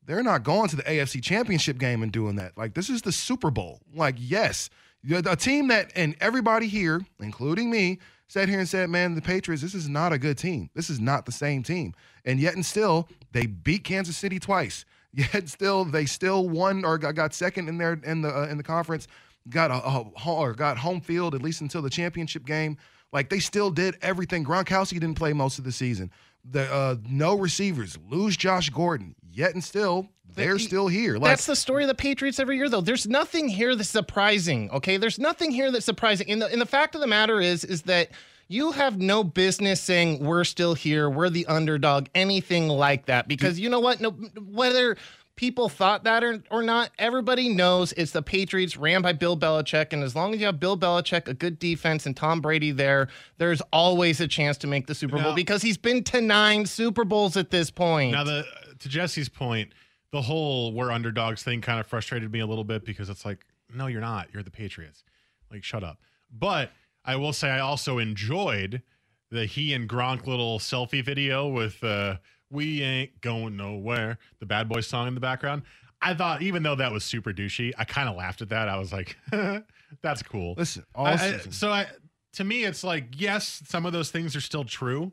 they're 0.05 0.21
not 0.23 0.43
going 0.43 0.69
to 0.69 0.75
the 0.75 0.83
AFC 0.83 1.23
Championship 1.23 1.77
game 1.79 2.03
and 2.03 2.11
doing 2.11 2.35
that. 2.35 2.57
Like 2.57 2.73
this 2.75 2.89
is 2.89 3.01
the 3.01 3.11
Super 3.11 3.49
Bowl. 3.49 3.79
Like 3.95 4.15
yes, 4.19 4.69
you're 5.01 5.21
a 5.25 5.35
team 5.35 5.69
that 5.69 5.91
and 5.95 6.15
everybody 6.19 6.67
here, 6.67 7.01
including 7.19 7.71
me, 7.71 7.99
sat 8.27 8.49
here 8.49 8.59
and 8.59 8.67
said, 8.67 8.89
"Man, 8.89 9.15
the 9.15 9.21
Patriots, 9.21 9.61
this 9.61 9.75
is 9.75 9.87
not 9.87 10.13
a 10.13 10.17
good 10.17 10.37
team. 10.37 10.69
This 10.73 10.89
is 10.89 10.99
not 10.99 11.25
the 11.25 11.31
same 11.31 11.63
team." 11.63 11.93
And 12.25 12.39
yet 12.39 12.55
and 12.55 12.65
still, 12.65 13.07
they 13.31 13.45
beat 13.45 13.83
Kansas 13.83 14.17
City 14.17 14.39
twice. 14.39 14.85
Yet 15.15 15.47
still, 15.47 15.85
they 15.85 16.05
still 16.05 16.49
won 16.49 16.83
or 16.83 16.97
got, 16.97 17.33
second 17.33 17.69
in 17.69 17.77
their 17.77 17.93
in 18.03 18.21
the 18.21 18.37
uh, 18.37 18.47
in 18.47 18.57
the 18.57 18.63
conference. 18.63 19.07
Got 19.47 19.71
a, 19.71 19.75
a 19.75 20.11
or 20.25 20.53
got 20.53 20.77
home 20.77 20.99
field 20.99 21.35
at 21.35 21.41
least 21.41 21.61
until 21.61 21.81
the 21.81 21.89
championship 21.89 22.45
game. 22.45 22.77
Like 23.13 23.29
they 23.29 23.39
still 23.39 23.71
did 23.71 23.95
everything. 24.01 24.43
Gronkowski 24.43 24.99
didn't 24.99 25.15
play 25.15 25.31
most 25.31 25.57
of 25.57 25.63
the 25.63 25.71
season. 25.71 26.11
The 26.43 26.69
uh, 26.69 26.95
no 27.07 27.37
receivers, 27.37 27.97
lose 28.09 28.35
Josh 28.35 28.69
Gordon. 28.69 29.15
Yet 29.31 29.53
and 29.53 29.63
still, 29.63 30.09
they're 30.35 30.59
still 30.59 30.87
here. 30.87 31.13
Like 31.13 31.31
That's 31.31 31.45
the 31.45 31.55
story 31.55 31.83
of 31.83 31.87
the 31.87 31.95
Patriots 31.95 32.39
every 32.39 32.57
year, 32.57 32.69
though. 32.69 32.81
There's 32.81 33.07
nothing 33.07 33.47
here 33.47 33.75
that's 33.75 33.89
surprising. 33.89 34.69
Okay, 34.71 34.97
there's 34.97 35.19
nothing 35.19 35.51
here 35.51 35.71
that's 35.71 35.85
surprising. 35.85 36.29
And 36.29 36.41
the 36.41 36.47
and 36.47 36.61
the 36.61 36.65
fact 36.65 36.95
of 36.95 37.01
the 37.01 37.07
matter 37.07 37.41
is, 37.41 37.63
is 37.63 37.83
that 37.83 38.09
you 38.47 38.71
have 38.73 38.99
no 38.99 39.23
business 39.23 39.81
saying 39.81 40.23
we're 40.23 40.43
still 40.43 40.75
here, 40.75 41.09
we're 41.09 41.29
the 41.29 41.45
underdog, 41.47 42.07
anything 42.13 42.67
like 42.67 43.07
that. 43.07 43.27
Because 43.27 43.59
you 43.59 43.69
know 43.69 43.79
what? 43.79 43.99
No, 43.99 44.11
whether 44.11 44.97
people 45.35 45.67
thought 45.67 46.03
that 46.03 46.23
or, 46.23 46.43
or 46.49 46.61
not, 46.61 46.91
everybody 46.97 47.49
knows 47.49 47.91
it's 47.93 48.11
the 48.11 48.21
Patriots 48.21 48.77
ran 48.77 49.01
by 49.01 49.13
Bill 49.13 49.37
Belichick. 49.37 49.93
And 49.93 50.03
as 50.03 50.15
long 50.15 50.33
as 50.33 50.39
you 50.39 50.45
have 50.45 50.59
Bill 50.59 50.77
Belichick, 50.77 51.27
a 51.27 51.33
good 51.33 51.59
defense, 51.59 52.05
and 52.05 52.15
Tom 52.15 52.41
Brady 52.41 52.71
there, 52.71 53.07
there's 53.37 53.61
always 53.73 54.21
a 54.21 54.27
chance 54.27 54.57
to 54.59 54.67
make 54.67 54.87
the 54.87 54.95
Super 54.95 55.17
Bowl 55.17 55.31
Now- 55.31 55.35
because 55.35 55.61
he's 55.61 55.77
been 55.77 56.03
to 56.05 56.21
nine 56.21 56.65
Super 56.65 57.03
Bowls 57.03 57.35
at 57.37 57.49
this 57.49 57.69
point. 57.71 58.13
Now, 58.13 58.23
the 58.23 58.45
to 58.79 58.89
Jesse's 58.89 59.29
point, 59.29 59.71
the 60.15 60.21
whole 60.21 60.71
we're 60.71 60.91
underdogs 60.91 61.43
thing 61.43 61.59
kind 61.59 61.77
of 61.77 61.85
frustrated 61.87 62.31
me 62.31 62.39
a 62.39 62.45
little 62.45 62.63
bit 62.63 62.85
because 62.85 63.09
it's 63.09 63.25
like, 63.25 63.45
no, 63.73 63.87
you're 63.87 63.99
not. 63.99 64.29
You're 64.33 64.43
the 64.43 64.49
Patriots. 64.49 65.03
Like, 65.51 65.61
shut 65.61 65.83
up. 65.83 65.99
But 66.31 66.71
I 67.03 67.17
will 67.17 67.33
say, 67.33 67.49
I 67.49 67.59
also 67.59 67.97
enjoyed 67.97 68.81
the 69.29 69.45
he 69.45 69.73
and 69.73 69.89
Gronk 69.89 70.25
little 70.25 70.57
selfie 70.59 71.03
video 71.03 71.49
with 71.49 71.83
uh, 71.83 72.15
"We 72.49 72.81
Ain't 72.81 73.19
Going 73.19 73.57
Nowhere," 73.57 74.17
the 74.39 74.45
Bad 74.45 74.69
Boy 74.69 74.79
song 74.79 75.09
in 75.09 75.15
the 75.15 75.19
background. 75.19 75.63
I 76.01 76.13
thought, 76.13 76.41
even 76.41 76.63
though 76.63 76.75
that 76.75 76.93
was 76.93 77.03
super 77.03 77.33
douchey, 77.33 77.73
I 77.77 77.83
kind 77.83 78.07
of 78.07 78.15
laughed 78.15 78.41
at 78.41 78.49
that. 78.49 78.69
I 78.69 78.77
was 78.77 78.93
like, 78.93 79.17
"That's 80.01 80.23
cool." 80.23 80.55
listen, 80.57 80.85
all 80.95 81.07
I- 81.07 81.11
I- 81.13 81.37
so 81.49 81.71
I, 81.71 81.87
to 82.33 82.43
me, 82.45 82.63
it's 82.63 82.85
like 82.85 83.07
yes, 83.19 83.61
some 83.67 83.85
of 83.85 83.91
those 83.91 84.11
things 84.11 84.33
are 84.35 84.41
still 84.41 84.63
true, 84.63 85.11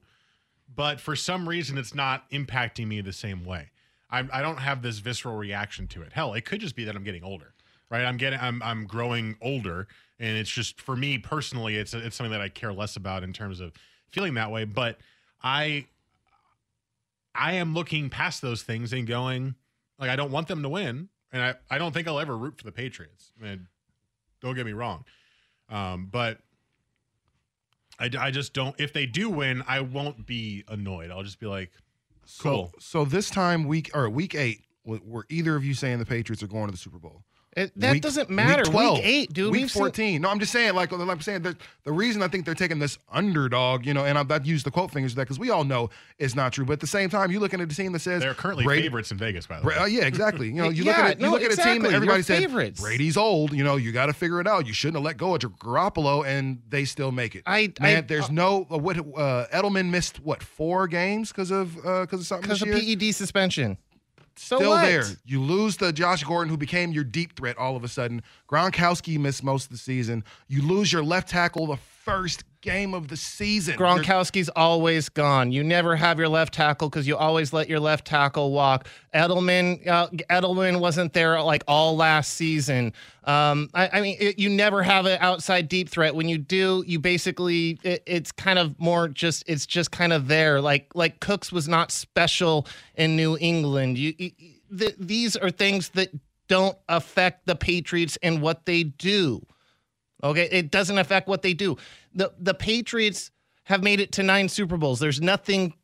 but 0.73 1.01
for 1.01 1.17
some 1.17 1.49
reason, 1.49 1.77
it's 1.77 1.95
not 1.95 2.31
impacting 2.31 2.87
me 2.87 3.01
the 3.01 3.13
same 3.13 3.45
way. 3.45 3.71
I, 4.13 4.29
I 4.31 4.43
don't 4.43 4.59
have 4.59 4.83
this 4.83 4.99
visceral 4.99 5.37
reaction 5.37 5.89
to 5.89 6.03
it. 6.03 6.13
Hell, 6.13 6.35
it 6.35 6.45
could 6.45 6.61
just 6.61 6.77
be 6.77 6.85
that 6.85 6.95
I'm 6.95 7.03
getting 7.03 7.25
older, 7.25 7.55
right? 7.91 8.05
I'm 8.05 8.19
getting, 8.19 8.39
I'm, 8.39 8.63
I'm 8.63 8.87
growing 8.87 9.37
older, 9.41 9.89
and 10.21 10.37
it's 10.37 10.51
just 10.51 10.81
for 10.81 10.95
me 10.95 11.17
personally, 11.17 11.77
it's 11.77 11.95
it's 11.95 12.15
something 12.15 12.31
that 12.31 12.43
I 12.43 12.51
care 12.51 12.73
less 12.73 12.95
about 12.95 13.25
in 13.25 13.33
terms 13.33 13.59
of 13.59 13.73
feeling 14.11 14.35
that 14.35 14.51
way. 14.51 14.65
But 14.65 14.99
I, 15.43 15.87
I 17.35 17.55
am 17.55 17.73
looking 17.73 18.11
past 18.11 18.43
those 18.43 18.63
things 18.63 18.93
and 18.93 19.07
going, 19.07 19.55
like, 19.99 20.11
I 20.11 20.17
don't 20.17 20.31
want 20.31 20.47
them 20.47 20.63
to 20.63 20.69
win, 20.69 21.09
and 21.33 21.43
I, 21.43 21.55
I 21.71 21.79
don't 21.79 21.93
think 21.93 22.07
I'll 22.07 22.21
ever 22.21 22.37
root 22.37 22.59
for 22.59 22.65
the 22.65 22.73
Patriots. 22.73 23.33
And 23.43 23.67
don't 24.43 24.55
get 24.55 24.67
me 24.67 24.73
wrong, 24.73 25.07
um, 25.71 26.09
but 26.13 26.39
I, 27.99 28.11
I 28.19 28.31
just 28.31 28.53
don't. 28.53 28.79
If 28.79 28.93
they 28.93 29.07
do 29.07 29.31
win, 29.31 29.63
I 29.67 29.81
won't 29.81 30.27
be 30.27 30.65
annoyed. 30.69 31.11
I'll 31.11 31.23
just 31.23 31.41
be 31.41 31.47
like, 31.47 31.71
cool. 32.41 32.73
So, 32.79 33.03
so 33.03 33.05
this 33.05 33.31
time 33.31 33.65
week 33.65 33.91
or 33.95 34.09
week 34.09 34.35
eight, 34.35 34.65
were 34.85 35.01
were 35.05 35.27
either 35.29 35.57
of 35.57 35.65
you 35.65 35.75
saying 35.75 35.99
the 35.99 36.07
Patriots 36.07 36.43
are 36.43 36.49
going 36.49 36.67
to 36.67 36.73
the 36.73 36.79
Super 36.79 36.99
Bowl? 36.99 37.25
It- 37.55 37.73
that 37.77 37.93
Week- 37.93 38.03
doesn't 38.03 38.31
matter. 38.31 38.63
Week, 38.63 38.73
12, 38.73 39.01
eight, 39.03 39.33
dude. 39.33 39.53
Week 39.53 39.61
We've 39.63 39.71
seen- 39.71 39.81
14. 39.83 40.23
no, 40.23 40.31
I'm 40.31 40.39
just 40.39 40.53
saying, 40.53 40.75
like, 40.75 40.91
like 40.91 41.07
I'm 41.09 41.21
saying, 41.21 41.43
the, 41.43 41.55
the 41.85 41.93
reason 41.93 42.23
I 42.23 42.29
think 42.29 42.47
they're 42.47 42.55
taking 42.55 42.79
this 42.79 42.97
underdog, 43.13 43.85
you 43.85 43.93
know, 43.93 44.05
and 44.07 44.17
I've, 44.19 44.31
I've 44.31 44.47
used 44.47 44.65
the 44.65 44.71
quote 44.71 44.91
fingers 44.91 45.13
for 45.13 45.17
that 45.17 45.23
because 45.25 45.39
we 45.39 45.51
all 45.51 45.63
know 45.65 45.91
it's 46.19 46.35
not 46.35 46.55
true. 46.55 46.65
But 46.65 46.75
at 46.75 46.81
the 46.81 46.87
same 46.87 47.11
time, 47.11 47.31
you 47.31 47.41
looking 47.41 47.61
at 47.61 47.71
a 47.71 47.75
team 47.75 47.93
that 47.93 47.99
says 47.99 48.23
They're 48.23 48.33
currently 48.33 48.65
Brady- 48.65 48.83
favorites 48.85 49.11
in 49.11 49.19
Vegas, 49.19 49.47
by 49.47 49.57
the 49.59 49.63
Bra- 49.65 49.75
way. 49.75 49.81
uh, 49.81 49.85
yeah, 49.85 50.07
exactly. 50.07 50.47
You 50.49 50.55
know, 50.55 50.69
you 50.71 50.85
look 50.87 50.97
at 50.97 51.11
it, 51.11 51.21
you 51.21 51.27
no, 51.27 51.33
look 51.33 51.43
at 51.43 51.53
a 51.53 51.57
team 51.57 51.83
that 51.83 51.89
You're 51.91 51.97
everybody 51.97 52.23
said 52.23 52.41
favorites. 52.41 52.81
Brady's 52.81 53.19
old. 53.19 53.53
You 53.53 53.65
know, 53.65 53.77
you 53.77 53.93
got 53.93 54.07
to 54.07 54.15
figure 54.15 54.41
it 54.41 54.47
out. 54.47 54.67
You 54.67 54.73
shouldn't 54.73 54.97
have 54.97 55.05
let 55.05 55.19
go 55.19 55.35
of 55.35 55.41
Garoppolo, 55.43 56.25
and 56.27 56.63
they 56.69 56.85
still 56.87 57.13
make 57.13 57.35
it. 57.35 57.43
I- 57.47 57.73
man, 57.81 57.99
I- 57.99 58.01
there's 58.01 58.31
no 58.31 58.67
uh, 58.73 58.79
what 58.79 58.97
uh, 58.99 59.47
Edelman 59.53 59.91
missed 59.91 60.21
what 60.21 60.43
four 60.43 60.87
games 60.89 61.29
because 61.31 61.51
of 61.51 61.75
because 61.75 62.21
of 62.21 62.27
something 62.27 62.43
because 62.49 62.61
this 62.61 62.75
of 62.75 62.83
year? 62.87 62.97
PED 62.97 63.15
suspension. 63.15 63.77
So 64.37 64.57
Still 64.57 64.71
what? 64.71 64.83
there. 64.83 65.05
You 65.25 65.41
lose 65.41 65.77
the 65.77 65.93
Josh 65.93 66.25
Gordon, 66.25 66.51
who 66.51 66.57
became 66.57 66.93
your 66.93 67.05
deep 67.05 67.37
threat 67.37 67.57
all 67.59 67.77
of 67.77 67.85
a 67.85 67.89
sudden. 67.89 68.23
Gronkowski 68.49 69.19
missed 69.19 69.43
most 69.45 69.65
of 69.65 69.71
the 69.71 69.79
season. 69.79 70.25
You 70.49 70.63
lose 70.63 70.93
your 70.93 71.03
left 71.05 71.29
tackle 71.29 71.67
the 71.67 71.77
first 72.05 72.45
game 72.63 72.95
of 72.95 73.09
the 73.09 73.17
season. 73.17 73.77
Gronkowski's 73.77 74.49
always 74.57 75.09
gone. 75.09 75.53
You 75.53 75.63
never 75.63 75.95
have 75.95 76.19
your 76.19 76.29
left 76.29 76.55
tackle 76.55 76.89
because 76.89 77.07
you 77.07 77.17
always 77.17 77.53
let 77.53 77.69
your 77.69 77.79
left 77.79 78.07
tackle 78.07 78.51
walk. 78.51 78.89
Edelman, 79.15 79.87
uh, 79.87 80.09
Edelman 80.31 80.81
wasn't 80.81 81.13
there 81.13 81.41
like 81.43 81.63
all 81.69 81.97
last 81.97 82.35
season. 82.35 82.93
Um, 83.25 83.71
I, 83.75 83.89
I 83.93 84.01
mean, 84.01 84.17
it, 84.19 84.39
you 84.39 84.49
never 84.49 84.83
have 84.83 85.07
an 85.07 85.19
outside 85.21 85.69
deep 85.69 85.89
threat. 85.89 86.15
When 86.15 86.29
you 86.29 86.39
do, 86.39 86.83
you 86.87 86.99
basically 86.99 87.79
it, 87.85 88.03
it's 88.07 88.33
kind 88.33 88.59
of 88.59 88.79
more 88.81 89.07
just 89.09 89.45
it's 89.47 89.67
just 89.67 89.93
kind 89.93 90.13
of 90.13 90.27
there. 90.27 90.61
Like 90.61 90.91
like 90.95 91.21
Cooks 91.21 91.53
was 91.53 91.69
not 91.69 91.93
special 91.93 92.67
in 92.97 93.17
New 93.17 93.37
England. 93.41 93.99
You, 93.99 94.15
you 94.19 94.31
th- 94.77 94.97
these 94.99 95.37
are 95.37 95.51
things 95.51 95.91
that 95.91 96.11
don't 96.49 96.77
affect 96.89 97.47
the 97.47 97.55
Patriots 97.55 98.19
and 98.23 98.43
what 98.43 98.67
they 98.67 98.83
do. 98.83 99.47
Okay, 100.25 100.49
it 100.51 100.71
doesn't 100.71 100.99
affect 100.99 101.29
what 101.29 101.43
they 101.43 101.55
do. 101.55 101.77
the 102.15 102.33
The 102.39 102.55
Patriots 102.55 103.31
have 103.65 103.83
made 103.83 104.01
it 104.01 104.13
to 104.13 104.23
nine 104.23 104.49
Super 104.49 104.77
Bowls. 104.77 105.01
There's 105.01 105.21
nothing 105.21 105.75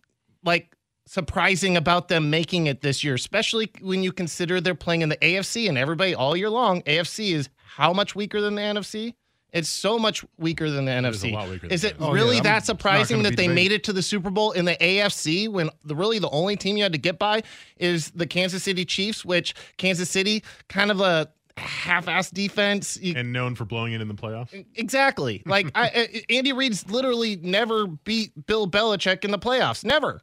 like 0.45 0.75
surprising 1.07 1.77
about 1.77 2.09
them 2.09 2.29
making 2.31 2.67
it 2.67 2.81
this 2.83 3.03
year, 3.03 3.15
especially 3.15 3.71
when 3.81 4.03
you 4.03 4.13
consider 4.13 4.61
they're 4.61 4.75
playing 4.75 5.03
in 5.03 5.09
the 5.09 5.17
AFC 5.17 5.69
and 5.69 5.79
everybody 5.79 6.15
all 6.15 6.37
year 6.37 6.51
long. 6.51 6.83
AFC 6.83 7.33
is 7.33 7.49
how 7.77 7.93
much 7.93 8.15
weaker 8.15 8.41
than 8.41 8.55
the 8.57 8.63
NFC? 8.63 9.15
It's 9.51 9.71
so 9.71 9.99
much 9.99 10.23
weaker 10.37 10.69
than 10.71 10.85
the 10.85 10.93
a 10.93 11.01
NFC. 11.01 11.33
lot 11.33 11.49
weaker 11.49 11.63
than 11.69 11.71
is 11.73 11.83
it. 11.83 11.97
Oh, 11.99 12.13
really 12.13 12.33
yeah, 12.37 12.43
I'm- 12.43 12.43
that 12.45 12.67
surprising 12.67 13.23
that 13.23 13.37
they 13.39 13.49
made 13.49 13.73
it 13.73 13.85
to 13.85 13.95
the 13.95 14.03
Super 14.03 14.29
Bowl 14.29 14.53
in 14.53 14.67
the 14.67 14.77
AFC 14.77 15.49
when 15.49 15.71
the 15.85 15.97
really 15.97 16.19
the 16.19 16.29
only 16.29 16.55
team 16.57 16.77
you 16.77 16.83
had 16.83 16.93
to 16.93 16.99
get 16.99 17.19
by 17.19 17.43
is 17.79 18.11
the 18.11 18.27
Kansas 18.27 18.63
City 18.63 18.85
Chiefs, 18.85 19.25
which 19.25 19.55
Kansas 19.79 20.11
City 20.11 20.45
kind 20.69 20.91
of 20.91 21.01
a 21.01 21.31
half-ass 21.59 22.31
defense. 22.31 22.97
You 23.01 23.15
And 23.17 23.33
known 23.33 23.55
for 23.55 23.65
blowing 23.65 23.93
it 23.93 24.01
in 24.01 24.09
the 24.09 24.15
playoffs. 24.15 24.65
Exactly. 24.75 25.43
Like 25.47 25.71
I, 25.75 25.89
I- 25.89 26.23
Andy 26.33 26.53
Reid's 26.53 26.89
literally 26.91 27.37
never 27.37 27.87
beat 27.87 28.47
Bill 28.47 28.69
Belichick 28.69 29.25
in 29.25 29.31
the 29.31 29.39
playoffs. 29.39 29.85
Never. 29.85 30.21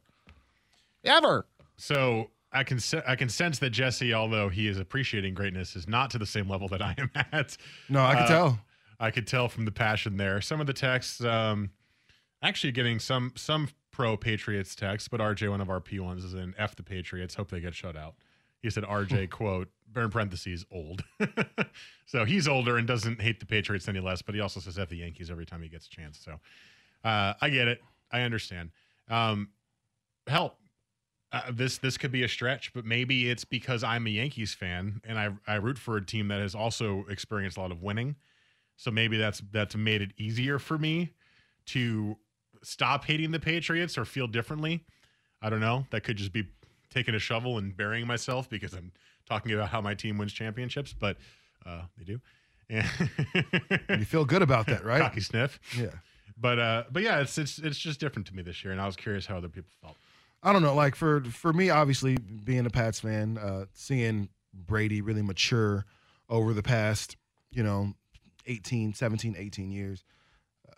Ever. 1.04 1.46
So 1.76 2.30
I 2.52 2.64
can 2.64 2.80
se- 2.80 3.02
I 3.06 3.16
can 3.16 3.28
sense 3.28 3.58
that 3.60 3.70
Jesse, 3.70 4.12
although 4.14 4.48
he 4.48 4.66
is 4.66 4.78
appreciating 4.78 5.34
greatness, 5.34 5.76
is 5.76 5.86
not 5.86 6.10
to 6.10 6.18
the 6.18 6.26
same 6.26 6.48
level 6.48 6.68
that 6.68 6.82
I 6.82 6.94
am 6.98 7.10
at. 7.32 7.56
No, 7.88 8.02
I 8.02 8.14
can 8.14 8.22
Uh, 8.24 8.28
tell. 8.28 8.60
I 8.98 9.10
could 9.10 9.26
tell 9.26 9.48
from 9.48 9.66
the 9.66 9.72
passion 9.72 10.16
there. 10.16 10.40
Some 10.40 10.60
of 10.60 10.66
the 10.66 10.72
texts, 10.72 11.20
um, 11.22 11.70
Actually, 12.42 12.72
getting 12.72 12.98
some 12.98 13.32
some 13.34 13.68
pro 13.90 14.16
Patriots 14.16 14.74
text, 14.74 15.10
but 15.10 15.20
RJ, 15.20 15.48
one 15.50 15.60
of 15.62 15.70
our 15.70 15.80
P 15.80 15.98
ones, 15.98 16.22
is 16.22 16.34
in 16.34 16.54
F 16.58 16.76
the 16.76 16.82
Patriots. 16.82 17.34
Hope 17.34 17.50
they 17.50 17.60
get 17.60 17.74
shut 17.74 17.96
out. 17.96 18.14
He 18.62 18.70
said 18.70 18.84
RJ 18.84 19.30
quote 19.30 19.68
in 19.94 20.10
parentheses 20.10 20.64
old. 20.70 21.04
so 22.06 22.24
he's 22.24 22.46
older 22.48 22.76
and 22.76 22.86
doesn't 22.86 23.20
hate 23.20 23.40
the 23.40 23.46
Patriots 23.46 23.88
any 23.88 24.00
less, 24.00 24.22
but 24.22 24.34
he 24.34 24.40
also 24.40 24.60
says 24.60 24.78
F 24.78 24.88
the 24.88 24.96
Yankees 24.96 25.30
every 25.30 25.46
time 25.46 25.62
he 25.62 25.68
gets 25.68 25.86
a 25.86 25.90
chance. 25.90 26.18
So 26.18 26.32
uh, 27.04 27.34
I 27.40 27.48
get 27.50 27.68
it. 27.68 27.80
I 28.10 28.22
understand. 28.22 28.70
Um, 29.08 29.50
hell, 30.26 30.56
uh, 31.32 31.42
this 31.52 31.78
this 31.78 31.98
could 31.98 32.12
be 32.12 32.22
a 32.22 32.28
stretch, 32.28 32.72
but 32.72 32.84
maybe 32.84 33.30
it's 33.30 33.44
because 33.44 33.82
I'm 33.82 34.06
a 34.06 34.10
Yankees 34.10 34.54
fan 34.54 35.00
and 35.04 35.18
I 35.18 35.30
I 35.46 35.54
root 35.56 35.78
for 35.78 35.96
a 35.96 36.04
team 36.04 36.28
that 36.28 36.40
has 36.40 36.54
also 36.54 37.04
experienced 37.08 37.56
a 37.56 37.60
lot 37.60 37.72
of 37.72 37.82
winning. 37.82 38.16
So 38.76 38.90
maybe 38.90 39.16
that's 39.16 39.42
that's 39.52 39.74
made 39.74 40.02
it 40.02 40.12
easier 40.18 40.58
for 40.58 40.78
me 40.78 41.14
to 41.66 42.16
stop 42.62 43.04
hating 43.04 43.30
the 43.30 43.40
Patriots 43.40 43.98
or 43.98 44.04
feel 44.04 44.26
differently. 44.26 44.84
I 45.42 45.50
don't 45.50 45.60
know. 45.60 45.86
That 45.90 46.02
could 46.04 46.16
just 46.16 46.32
be 46.32 46.48
taking 46.96 47.14
a 47.14 47.18
shovel 47.18 47.58
and 47.58 47.76
burying 47.76 48.06
myself 48.06 48.48
because 48.48 48.72
I'm 48.72 48.90
talking 49.28 49.52
about 49.52 49.68
how 49.68 49.82
my 49.82 49.94
team 49.94 50.16
wins 50.16 50.32
championships, 50.32 50.94
but 50.98 51.18
uh, 51.66 51.82
they 51.98 52.04
do. 52.04 52.20
And 52.70 54.00
You 54.00 54.04
feel 54.06 54.24
good 54.24 54.42
about 54.42 54.66
that, 54.66 54.84
right? 54.84 55.00
Cocky 55.02 55.20
sniff. 55.20 55.60
Yeah. 55.78 55.88
But 56.38 56.58
uh, 56.58 56.84
but 56.90 57.02
yeah, 57.02 57.20
it's 57.20 57.38
it's 57.38 57.58
it's 57.58 57.78
just 57.78 58.00
different 58.00 58.26
to 58.28 58.34
me 58.34 58.42
this 58.42 58.64
year, 58.64 58.72
and 58.72 58.80
I 58.80 58.86
was 58.86 58.96
curious 58.96 59.26
how 59.26 59.36
other 59.36 59.48
people 59.48 59.70
felt. 59.80 59.96
I 60.42 60.52
don't 60.52 60.62
know. 60.62 60.74
Like 60.74 60.94
for 60.94 61.22
for 61.24 61.52
me, 61.52 61.70
obviously 61.70 62.16
being 62.16 62.66
a 62.66 62.70
Pats 62.70 63.00
fan, 63.00 63.38
uh, 63.38 63.66
seeing 63.72 64.28
Brady 64.52 65.00
really 65.00 65.22
mature 65.22 65.86
over 66.28 66.52
the 66.52 66.62
past, 66.62 67.16
you 67.52 67.62
know, 67.62 67.94
18, 68.46 68.94
17, 68.94 69.36
18 69.38 69.70
years, 69.70 70.04
uh, 70.68 70.72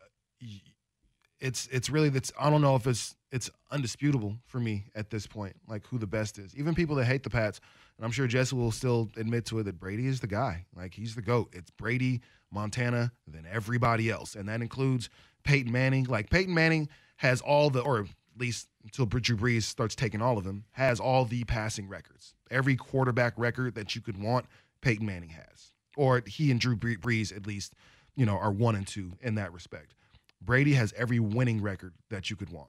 it's 1.40 1.66
it's 1.72 1.90
really 1.90 2.08
that's 2.08 2.30
I 2.38 2.50
don't 2.50 2.60
know 2.60 2.76
if 2.76 2.86
it's 2.86 3.16
it's 3.30 3.50
undisputable 3.70 4.36
for 4.46 4.58
me 4.58 4.84
at 4.94 5.10
this 5.10 5.26
point, 5.26 5.54
like 5.68 5.86
who 5.86 5.98
the 5.98 6.06
best 6.06 6.38
is. 6.38 6.56
Even 6.56 6.74
people 6.74 6.96
that 6.96 7.04
hate 7.04 7.22
the 7.22 7.30
Pats, 7.30 7.60
and 7.96 8.04
I'm 8.04 8.10
sure 8.12 8.26
Jesse 8.26 8.56
will 8.56 8.70
still 8.70 9.10
admit 9.16 9.44
to 9.46 9.58
it 9.58 9.64
that 9.64 9.78
Brady 9.78 10.06
is 10.06 10.20
the 10.20 10.26
guy. 10.26 10.64
Like 10.74 10.94
he's 10.94 11.14
the 11.14 11.22
goat. 11.22 11.50
It's 11.52 11.70
Brady, 11.70 12.20
Montana, 12.50 13.12
then 13.26 13.46
everybody 13.50 14.10
else, 14.10 14.34
and 14.34 14.48
that 14.48 14.62
includes 14.62 15.10
Peyton 15.44 15.70
Manning. 15.70 16.04
Like 16.04 16.30
Peyton 16.30 16.54
Manning 16.54 16.88
has 17.16 17.40
all 17.40 17.70
the, 17.70 17.80
or 17.80 18.00
at 18.00 18.06
least 18.38 18.68
until 18.84 19.06
Drew 19.06 19.36
Brees 19.36 19.64
starts 19.64 19.94
taking 19.94 20.22
all 20.22 20.38
of 20.38 20.44
them, 20.44 20.64
has 20.72 21.00
all 21.00 21.24
the 21.24 21.44
passing 21.44 21.88
records. 21.88 22.34
Every 22.50 22.76
quarterback 22.76 23.34
record 23.36 23.74
that 23.74 23.94
you 23.94 24.00
could 24.00 24.16
want, 24.16 24.46
Peyton 24.80 25.04
Manning 25.04 25.30
has, 25.30 25.72
or 25.96 26.22
he 26.26 26.50
and 26.50 26.60
Drew 26.60 26.76
Brees 26.76 27.36
at 27.36 27.46
least, 27.46 27.74
you 28.14 28.24
know, 28.24 28.38
are 28.38 28.52
one 28.52 28.74
and 28.74 28.86
two 28.86 29.12
in 29.20 29.34
that 29.34 29.52
respect. 29.52 29.94
Brady 30.40 30.74
has 30.74 30.94
every 30.96 31.18
winning 31.18 31.60
record 31.60 31.92
that 32.10 32.30
you 32.30 32.36
could 32.36 32.50
want. 32.50 32.68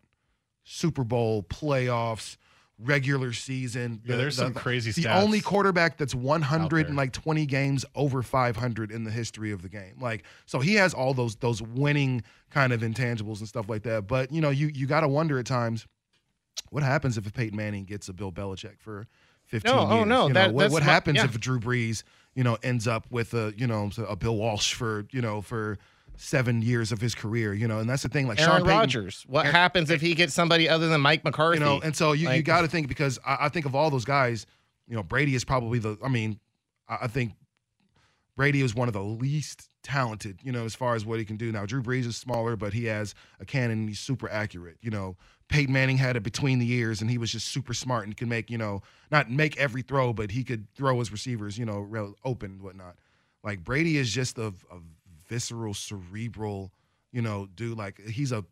Super 0.63 1.03
Bowl, 1.03 1.43
playoffs, 1.43 2.37
regular 2.77 3.33
season. 3.33 4.01
Yeah, 4.05 4.15
there's 4.15 4.35
some 4.37 4.53
crazy 4.53 4.91
The 4.91 5.07
stats 5.07 5.21
only 5.21 5.41
quarterback 5.41 5.97
that's 5.97 6.15
100 6.15 6.87
and 6.87 6.95
like 6.95 7.11
20 7.11 7.45
games 7.45 7.85
over 7.95 8.21
500 8.21 8.91
in 8.91 9.03
the 9.03 9.11
history 9.11 9.51
of 9.51 9.61
the 9.61 9.69
game. 9.69 9.95
Like, 9.99 10.23
so 10.45 10.59
he 10.59 10.75
has 10.75 10.93
all 10.93 11.13
those 11.13 11.35
those 11.37 11.61
winning 11.61 12.23
kind 12.51 12.71
of 12.73 12.81
intangibles 12.81 13.39
and 13.39 13.47
stuff 13.47 13.67
like 13.69 13.83
that. 13.83 14.07
But 14.07 14.31
you 14.31 14.41
know, 14.41 14.49
you 14.49 14.67
you 14.73 14.85
got 14.87 15.01
to 15.01 15.07
wonder 15.07 15.39
at 15.39 15.45
times, 15.45 15.87
what 16.69 16.83
happens 16.83 17.17
if 17.17 17.27
a 17.27 17.31
Peyton 17.31 17.57
Manning 17.57 17.85
gets 17.85 18.07
a 18.09 18.13
Bill 18.13 18.31
Belichick 18.31 18.79
for 18.79 19.07
15 19.45 19.71
No, 19.71 19.79
oh, 19.79 19.81
years? 19.81 19.91
oh, 19.91 20.03
no, 20.05 20.27
You 20.27 20.33
know, 20.33 20.33
that- 20.41 20.53
what, 20.53 20.71
what 20.71 20.83
my- 20.83 20.91
happens 20.91 21.17
yeah. 21.17 21.25
if 21.25 21.39
Drew 21.39 21.59
Brees, 21.59 22.03
you 22.35 22.43
know, 22.43 22.57
ends 22.63 22.87
up 22.87 23.07
with 23.09 23.33
a 23.33 23.53
you 23.57 23.65
know 23.67 23.89
a 24.07 24.15
Bill 24.15 24.35
Walsh 24.37 24.73
for 24.73 25.05
you 25.11 25.21
know 25.21 25.41
for 25.41 25.77
seven 26.19 26.61
years 26.61 26.91
of 26.91 27.01
his 27.01 27.15
career? 27.15 27.53
You 27.53 27.67
know, 27.67 27.79
and 27.79 27.89
that's 27.89 28.03
the 28.03 28.09
thing. 28.09 28.27
Like 28.27 28.39
Aaron 28.39 28.59
Sean 28.61 28.67
Rodgers. 28.67 29.25
What 29.27 29.45
Aaron- 29.45 29.55
happens 29.55 29.89
if 29.89 30.01
he 30.01 30.13
gets 30.13 30.33
somebody 30.33 30.69
other 30.69 30.87
than 30.87 31.01
Mike 31.01 31.23
McCarthy? 31.23 31.59
you 31.59 31.65
know, 31.65 31.79
and 31.81 31.95
so 31.95 32.11
you, 32.11 32.29
you 32.29 32.43
got 32.43 32.61
to 32.61 32.67
think 32.67 32.87
because 32.87 33.19
I, 33.25 33.37
I 33.41 33.49
think 33.49 33.65
of 33.65 33.75
all 33.75 33.89
those 33.89 34.05
guys, 34.05 34.45
you 34.87 34.95
know, 34.95 35.03
Brady 35.03 35.35
is 35.35 35.43
probably 35.43 35.79
the. 35.79 35.97
I 36.03 36.09
mean, 36.09 36.39
I, 36.87 36.99
I 37.01 37.07
think 37.07 37.33
Brady 38.35 38.61
is 38.61 38.73
one 38.75 38.87
of 38.87 38.93
the 38.93 39.03
least 39.03 39.69
talented, 39.83 40.39
you 40.43 40.51
know, 40.51 40.65
as 40.65 40.75
far 40.75 40.95
as 40.95 41.05
what 41.05 41.19
he 41.19 41.25
can 41.25 41.35
do. 41.35 41.51
Now, 41.51 41.65
Drew 41.65 41.81
Brees 41.81 42.05
is 42.05 42.15
smaller, 42.15 42.55
but 42.55 42.73
he 42.73 42.85
has 42.85 43.15
a 43.39 43.45
cannon 43.45 43.79
and 43.79 43.89
he's 43.89 43.99
super 43.99 44.29
accurate. 44.29 44.77
You 44.81 44.91
know, 44.91 45.17
Peyton 45.49 45.73
Manning 45.73 45.97
had 45.97 46.15
it 46.15 46.23
between 46.23 46.59
the 46.59 46.71
ears 46.71 47.01
and 47.01 47.09
he 47.09 47.17
was 47.17 47.31
just 47.31 47.47
super 47.47 47.73
smart 47.73 48.05
and 48.05 48.15
could 48.15 48.29
make, 48.29 48.49
you 48.49 48.57
know, 48.57 48.81
not 49.11 49.29
make 49.29 49.57
every 49.57 49.81
throw, 49.81 50.13
but 50.13 50.31
he 50.31 50.43
could 50.43 50.71
throw 50.73 50.99
his 50.99 51.11
receivers, 51.11 51.57
you 51.57 51.65
know, 51.65 52.15
open 52.23 52.51
and 52.51 52.61
whatnot. 52.61 52.95
Like 53.43 53.63
Brady 53.63 53.97
is 53.97 54.11
just 54.11 54.37
a, 54.37 54.47
a 54.47 54.79
visceral, 55.29 55.73
cerebral, 55.73 56.71
you 57.11 57.21
know, 57.21 57.47
dude. 57.55 57.77
Like 57.77 57.99
he's 58.07 58.31
a 58.31 58.43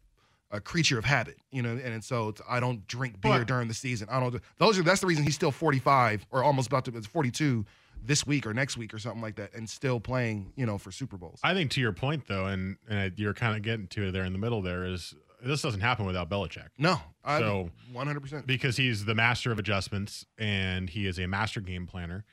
a 0.50 0.62
creature 0.62 0.98
of 0.98 1.04
habit, 1.04 1.36
you 1.52 1.62
know, 1.62 1.72
and, 1.72 1.82
and 1.82 2.04
so 2.04 2.30
it's, 2.30 2.42
I 2.48 2.62
don't 2.62 2.88
drink 2.88 3.20
beer 3.20 3.40
But- 3.40 3.48
during 3.48 3.68
the 3.68 3.74
season. 3.74 4.08
I 4.10 4.20
don't. 4.22 4.32
do- 4.32 4.40
Those 4.58 4.80
are 4.80 4.84
that's 4.84 5.02
the 5.02 5.08
reason 5.08 5.26
he's 5.26 5.36
still 5.36 5.52
45 5.52 6.26
or 6.32 6.42
almost 6.44 6.68
about 6.68 6.86
to 6.86 6.96
it's 6.96 7.06
42 7.08 7.66
this 8.02 8.26
week 8.26 8.46
or 8.48 8.54
next 8.54 8.78
week 8.78 8.94
or 8.94 9.00
something 9.00 9.22
like 9.22 9.36
that, 9.36 9.54
and 9.54 9.70
still 9.70 10.00
playing, 10.00 10.54
you 10.56 10.66
know, 10.66 10.78
for 10.78 10.92
Super 10.92 11.18
Bowls. 11.18 11.40
I 11.44 11.54
think 11.54 11.72
to 11.72 11.82
your 11.82 11.92
point 11.92 12.28
though, 12.28 12.46
and 12.46 12.78
and 12.88 13.12
you're 13.18 13.34
kind 13.34 13.58
of 13.58 13.62
getting 13.64 13.88
to 13.88 14.08
it 14.08 14.12
there 14.12 14.24
in 14.24 14.32
the 14.32 14.40
middle. 14.40 14.62
There 14.62 14.86
is 14.86 15.14
this 15.44 15.62
doesn't 15.62 15.82
happen 15.82 16.06
without 16.06 16.30
Belichick. 16.30 16.70
no, 16.78 17.00
I 17.26 17.40
So- 17.40 17.70
100. 17.92 18.22
percent 18.22 18.48
because 18.48 18.78
he's 18.78 19.04
the 19.06 19.14
master 19.16 19.52
of 19.52 19.60
adjustments 19.60 20.26
and 20.38 20.90
he 20.90 21.06
is 21.08 21.20
a 21.20 21.28
master 21.28 21.60
game 21.62 21.86
planner. 21.88 22.24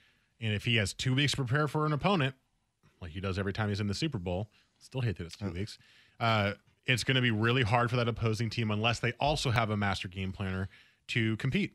And 0.40 0.54
if 0.54 0.64
he 0.64 0.76
has 0.76 0.94
two 0.94 1.14
weeks 1.14 1.32
to 1.32 1.38
prepare 1.44 1.66
for 1.68 1.84
an 1.86 1.92
opponent, 1.92 2.34
like 3.04 3.12
he 3.12 3.20
does 3.20 3.38
every 3.38 3.52
time 3.52 3.68
he's 3.68 3.80
in 3.80 3.86
the 3.86 3.94
Super 3.94 4.18
Bowl, 4.18 4.48
still 4.78 5.00
hate 5.00 5.16
that 5.18 5.24
it's 5.24 5.36
two 5.36 5.50
weeks. 5.50 5.78
Uh, 6.18 6.52
it's 6.86 7.04
going 7.04 7.14
to 7.14 7.22
be 7.22 7.30
really 7.30 7.62
hard 7.62 7.90
for 7.90 7.96
that 7.96 8.08
opposing 8.08 8.50
team 8.50 8.70
unless 8.70 9.00
they 9.00 9.12
also 9.20 9.50
have 9.50 9.70
a 9.70 9.76
master 9.76 10.08
game 10.08 10.32
planner 10.32 10.68
to 11.08 11.36
compete. 11.36 11.72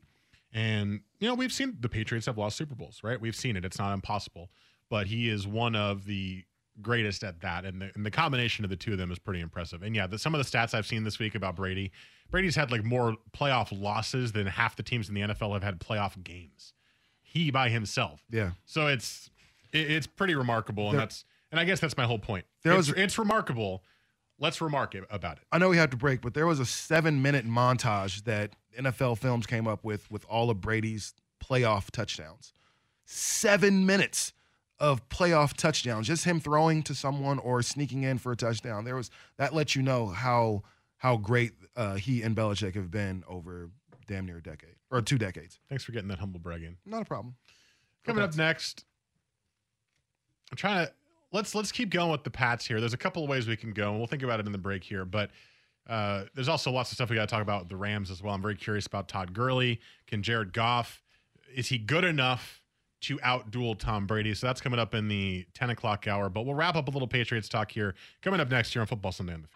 And 0.53 1.01
you 1.19 1.27
know 1.27 1.35
we've 1.35 1.53
seen 1.53 1.77
the 1.79 1.89
Patriots 1.89 2.25
have 2.25 2.37
lost 2.37 2.57
Super 2.57 2.75
Bowls, 2.75 3.01
right? 3.03 3.19
We've 3.19 3.35
seen 3.35 3.55
it; 3.55 3.63
it's 3.63 3.77
not 3.77 3.93
impossible. 3.93 4.49
But 4.89 5.05
he 5.05 5.29
is 5.29 5.45
one 5.45 5.75
of 5.75 6.05
the 6.05 6.43
greatest 6.81 7.23
at 7.23 7.41
that, 7.41 7.65
and 7.65 7.81
the, 7.81 7.91
and 7.93 8.03
the 8.03 8.11
combination 8.11 8.63
of 8.63 8.71
the 8.71 8.75
two 8.75 8.93
of 8.93 8.97
them 8.97 9.11
is 9.11 9.19
pretty 9.19 9.41
impressive. 9.41 9.83
And 9.83 9.95
yeah, 9.95 10.07
the, 10.07 10.17
some 10.17 10.33
of 10.33 10.43
the 10.43 10.57
stats 10.57 10.73
I've 10.73 10.87
seen 10.87 11.03
this 11.03 11.19
week 11.19 11.35
about 11.35 11.55
Brady, 11.55 11.91
Brady's 12.31 12.55
had 12.55 12.71
like 12.71 12.83
more 12.83 13.15
playoff 13.31 13.67
losses 13.71 14.31
than 14.31 14.47
half 14.47 14.75
the 14.75 14.83
teams 14.83 15.07
in 15.09 15.15
the 15.15 15.21
NFL 15.21 15.53
have 15.53 15.63
had 15.63 15.79
playoff 15.79 16.21
games. 16.23 16.73
He 17.21 17.51
by 17.51 17.69
himself. 17.69 18.23
Yeah. 18.31 18.51
So 18.65 18.87
it's 18.87 19.29
it, 19.71 19.91
it's 19.91 20.07
pretty 20.07 20.35
remarkable, 20.35 20.85
and 20.89 20.93
There- 20.93 21.01
that's 21.01 21.25
and 21.51 21.59
I 21.59 21.65
guess 21.65 21.79
that's 21.79 21.97
my 21.97 22.05
whole 22.05 22.19
point. 22.19 22.45
There 22.63 22.73
it's, 22.73 22.89
was- 22.89 22.97
it's 22.97 23.17
remarkable. 23.17 23.83
Let's 24.41 24.61
remark 24.61 24.95
it, 24.95 25.03
about 25.09 25.37
it. 25.37 25.43
I 25.51 25.57
know 25.57 25.67
we 25.67 25.77
have 25.77 25.89
to 25.89 25.97
break, 25.97 26.21
but 26.21 26.33
there 26.33 26.47
was 26.47 26.59
a 26.61 26.65
seven 26.65 27.21
minute 27.21 27.45
montage 27.45 28.23
that 28.23 28.55
NFL 28.79 29.17
Films 29.17 29.45
came 29.45 29.67
up 29.67 29.83
with 29.83 30.09
with 30.09 30.25
all 30.29 30.49
of 30.49 30.61
Brady's 30.61 31.13
playoff 31.43 31.89
touchdowns. 31.91 32.53
Seven 33.05 33.85
minutes 33.85 34.33
of 34.79 35.07
playoff 35.09 35.53
touchdowns, 35.53 36.07
just 36.07 36.23
him 36.23 36.39
throwing 36.39 36.83
to 36.83 36.95
someone 36.95 37.37
or 37.39 37.61
sneaking 37.61 38.03
in 38.03 38.17
for 38.17 38.31
a 38.31 38.35
touchdown. 38.37 38.85
There 38.85 38.95
was 38.95 39.09
that 39.37 39.53
lets 39.53 39.75
you 39.75 39.81
know 39.81 40.07
how 40.07 40.63
how 40.97 41.17
great 41.17 41.51
uh, 41.75 41.95
he 41.95 42.21
and 42.21 42.35
Belichick 42.35 42.75
have 42.75 42.91
been 42.91 43.23
over 43.27 43.71
damn 44.07 44.25
near 44.25 44.37
a 44.37 44.43
decade 44.43 44.75
or 44.91 45.01
two 45.01 45.17
decades. 45.17 45.59
Thanks 45.69 45.83
for 45.83 45.91
getting 45.91 46.07
that 46.09 46.19
humble 46.19 46.39
brag 46.39 46.63
in. 46.63 46.77
Not 46.85 47.01
a 47.01 47.05
problem. 47.05 47.35
Coming 48.05 48.23
up 48.23 48.35
next, 48.35 48.85
I'm 50.51 50.57
trying 50.57 50.85
to 50.85 50.93
let's 51.31 51.55
let's 51.55 51.71
keep 51.71 51.89
going 51.89 52.11
with 52.11 52.23
the 52.23 52.31
Pats 52.31 52.65
here. 52.65 52.79
There's 52.79 52.93
a 52.93 52.97
couple 52.97 53.23
of 53.23 53.29
ways 53.29 53.47
we 53.47 53.55
can 53.55 53.71
go, 53.71 53.89
and 53.89 53.97
we'll 53.97 54.07
think 54.07 54.23
about 54.23 54.39
it 54.39 54.45
in 54.45 54.51
the 54.51 54.57
break 54.57 54.83
here. 54.83 55.05
But 55.05 55.31
uh, 55.87 56.25
there's 56.35 56.49
also 56.49 56.71
lots 56.71 56.91
of 56.91 56.95
stuff 56.95 57.09
we 57.09 57.15
got 57.15 57.27
to 57.27 57.33
talk 57.33 57.41
about 57.41 57.69
the 57.69 57.75
Rams 57.75 58.11
as 58.11 58.21
well. 58.21 58.33
I'm 58.33 58.41
very 58.41 58.55
curious 58.55 58.85
about 58.85 59.07
Todd 59.07 59.33
Gurley. 59.33 59.79
Can 60.07 60.21
Jared 60.23 60.53
Goff 60.53 61.01
is 61.55 61.67
he 61.67 61.77
good 61.77 62.03
enough 62.03 62.61
to 63.01 63.17
outduel 63.17 63.77
Tom 63.77 64.05
Brady? 64.05 64.33
So 64.33 64.47
that's 64.47 64.61
coming 64.61 64.79
up 64.79 64.93
in 64.93 65.07
the 65.07 65.45
10 65.53 65.71
o'clock 65.71 66.07
hour. 66.07 66.29
But 66.29 66.45
we'll 66.45 66.55
wrap 66.55 66.75
up 66.75 66.87
a 66.87 66.91
little 66.91 67.07
Patriots 67.07 67.49
talk 67.49 67.71
here 67.71 67.95
coming 68.21 68.39
up 68.39 68.49
next 68.49 68.75
year 68.75 68.81
on 68.81 68.87
Football 68.87 69.11
Sunday. 69.11 69.33
On 69.33 69.41
the 69.41 69.47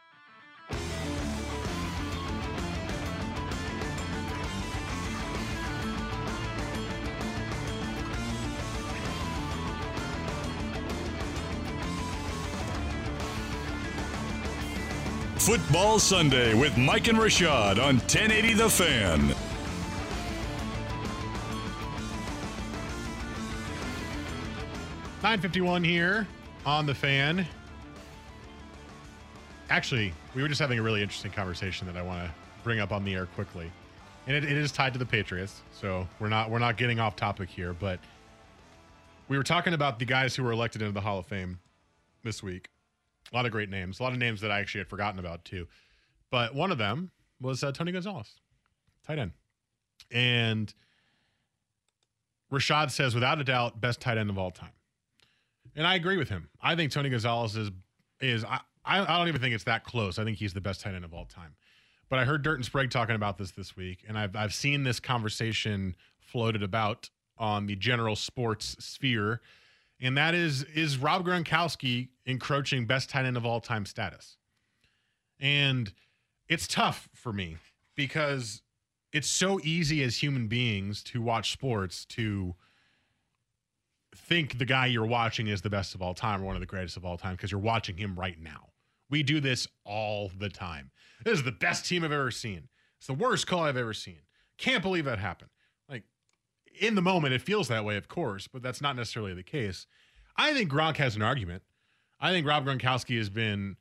Football 15.45 15.99
Sunday 15.99 16.53
with 16.53 16.77
Mike 16.77 17.09
and 17.09 17.17
Rashad 17.17 17.71
on 17.71 17.97
1080 17.97 18.53
The 18.53 18.69
Fan. 18.69 19.35
Nine 25.21 25.41
fifty 25.41 25.59
one 25.59 25.83
here 25.83 26.25
on 26.65 26.85
the 26.85 26.95
fan. 26.95 27.45
Actually, 29.69 30.13
we 30.33 30.41
were 30.41 30.47
just 30.47 30.61
having 30.61 30.79
a 30.79 30.81
really 30.81 31.01
interesting 31.01 31.31
conversation 31.31 31.87
that 31.87 31.97
I 31.97 32.01
want 32.03 32.25
to 32.25 32.31
bring 32.63 32.79
up 32.79 32.93
on 32.93 33.03
the 33.03 33.13
air 33.13 33.25
quickly, 33.25 33.69
and 34.27 34.37
it, 34.37 34.45
it 34.45 34.55
is 34.55 34.71
tied 34.71 34.93
to 34.93 34.99
the 34.99 35.05
Patriots. 35.05 35.61
So 35.73 36.07
we're 36.21 36.29
not 36.29 36.51
we're 36.51 36.59
not 36.59 36.77
getting 36.77 37.01
off 37.01 37.17
topic 37.17 37.49
here, 37.49 37.73
but 37.73 37.99
we 39.27 39.35
were 39.35 39.43
talking 39.43 39.73
about 39.73 39.99
the 39.99 40.05
guys 40.05 40.37
who 40.37 40.43
were 40.43 40.53
elected 40.53 40.81
into 40.81 40.93
the 40.93 41.01
Hall 41.01 41.19
of 41.19 41.25
Fame 41.25 41.59
this 42.23 42.41
week. 42.41 42.69
A 43.31 43.35
lot 43.35 43.45
of 43.45 43.51
great 43.51 43.69
names, 43.69 43.99
a 43.99 44.03
lot 44.03 44.11
of 44.11 44.19
names 44.19 44.41
that 44.41 44.51
I 44.51 44.59
actually 44.59 44.79
had 44.79 44.87
forgotten 44.87 45.19
about 45.19 45.43
too. 45.45 45.67
but 46.29 46.53
one 46.55 46.71
of 46.71 46.77
them 46.77 47.11
was 47.39 47.63
uh, 47.63 47.71
Tony 47.71 47.91
Gonzalez, 47.91 48.33
tight 49.05 49.19
end. 49.19 49.31
And 50.11 50.73
Rashad 52.51 52.91
says, 52.91 53.13
without 53.15 53.39
a 53.39 53.43
doubt, 53.43 53.81
best 53.81 53.99
tight 54.01 54.17
end 54.17 54.29
of 54.29 54.37
all 54.37 54.51
time. 54.51 54.71
And 55.75 55.87
I 55.87 55.95
agree 55.95 56.17
with 56.17 56.29
him. 56.29 56.49
I 56.61 56.75
think 56.75 56.91
Tony 56.91 57.09
Gonzalez 57.09 57.55
is 57.55 57.71
is 58.21 58.45
I, 58.45 58.59
I 58.85 59.17
don't 59.17 59.27
even 59.27 59.41
think 59.41 59.55
it's 59.55 59.63
that 59.63 59.83
close. 59.83 60.19
I 60.19 60.23
think 60.23 60.37
he's 60.37 60.53
the 60.53 60.61
best 60.61 60.81
tight 60.81 60.93
end 60.93 61.05
of 61.05 61.13
all 61.13 61.25
time. 61.25 61.55
But 62.09 62.19
I 62.19 62.25
heard 62.25 62.43
Dirt 62.43 62.55
and 62.55 62.65
Sprague 62.65 62.91
talking 62.91 63.15
about 63.15 63.37
this 63.37 63.51
this 63.51 63.75
week, 63.75 64.03
and 64.07 64.17
I've 64.17 64.35
I've 64.35 64.53
seen 64.53 64.83
this 64.83 64.99
conversation 64.99 65.95
floated 66.19 66.61
about 66.61 67.09
on 67.37 67.65
the 67.65 67.75
general 67.75 68.15
sports 68.15 68.75
sphere, 68.79 69.41
and 70.03 70.17
that 70.17 70.35
is 70.35 70.63
is 70.63 70.97
Rob 70.97 71.25
Gronkowski 71.25 72.09
encroaching 72.25 72.85
best 72.85 73.09
tight 73.09 73.25
end 73.25 73.37
of 73.37 73.45
all 73.45 73.61
time 73.61 73.85
status. 73.85 74.37
And 75.39 75.91
it's 76.47 76.67
tough 76.67 77.09
for 77.15 77.33
me 77.33 77.57
because 77.95 78.61
it's 79.13 79.29
so 79.29 79.59
easy 79.63 80.03
as 80.03 80.17
human 80.17 80.47
beings 80.47 81.01
to 81.03 81.21
watch 81.21 81.51
sports 81.51 82.05
to 82.05 82.53
think 84.15 84.57
the 84.57 84.65
guy 84.65 84.85
you're 84.85 85.05
watching 85.05 85.47
is 85.47 85.61
the 85.61 85.69
best 85.69 85.95
of 85.95 86.01
all 86.01 86.13
time 86.13 86.41
or 86.41 86.45
one 86.45 86.55
of 86.55 86.61
the 86.61 86.67
greatest 86.67 86.97
of 86.97 87.05
all 87.05 87.17
time 87.17 87.35
because 87.35 87.51
you're 87.51 87.59
watching 87.59 87.97
him 87.97 88.15
right 88.15 88.39
now. 88.39 88.69
We 89.09 89.23
do 89.23 89.39
this 89.39 89.67
all 89.85 90.31
the 90.37 90.49
time. 90.49 90.91
This 91.23 91.39
is 91.39 91.43
the 91.43 91.51
best 91.51 91.85
team 91.85 92.03
I've 92.03 92.11
ever 92.11 92.31
seen. 92.31 92.67
It's 92.97 93.07
the 93.07 93.13
worst 93.13 93.47
call 93.47 93.61
I've 93.61 93.77
ever 93.77 93.93
seen. 93.93 94.19
Can't 94.57 94.83
believe 94.83 95.05
that 95.05 95.19
happened. 95.19 95.49
In 96.79 96.95
the 96.95 97.01
moment, 97.01 97.33
it 97.33 97.41
feels 97.41 97.67
that 97.67 97.85
way, 97.85 97.97
of 97.97 98.07
course, 98.07 98.47
but 98.47 98.61
that's 98.61 98.81
not 98.81 98.95
necessarily 98.95 99.33
the 99.33 99.43
case. 99.43 99.85
I 100.35 100.53
think 100.53 100.71
Gronk 100.71 100.97
has 100.97 101.15
an 101.15 101.21
argument. 101.21 101.63
I 102.19 102.31
think 102.31 102.47
Rob 102.47 102.65
Gronkowski 102.65 103.17
has 103.17 103.29
been 103.29 103.77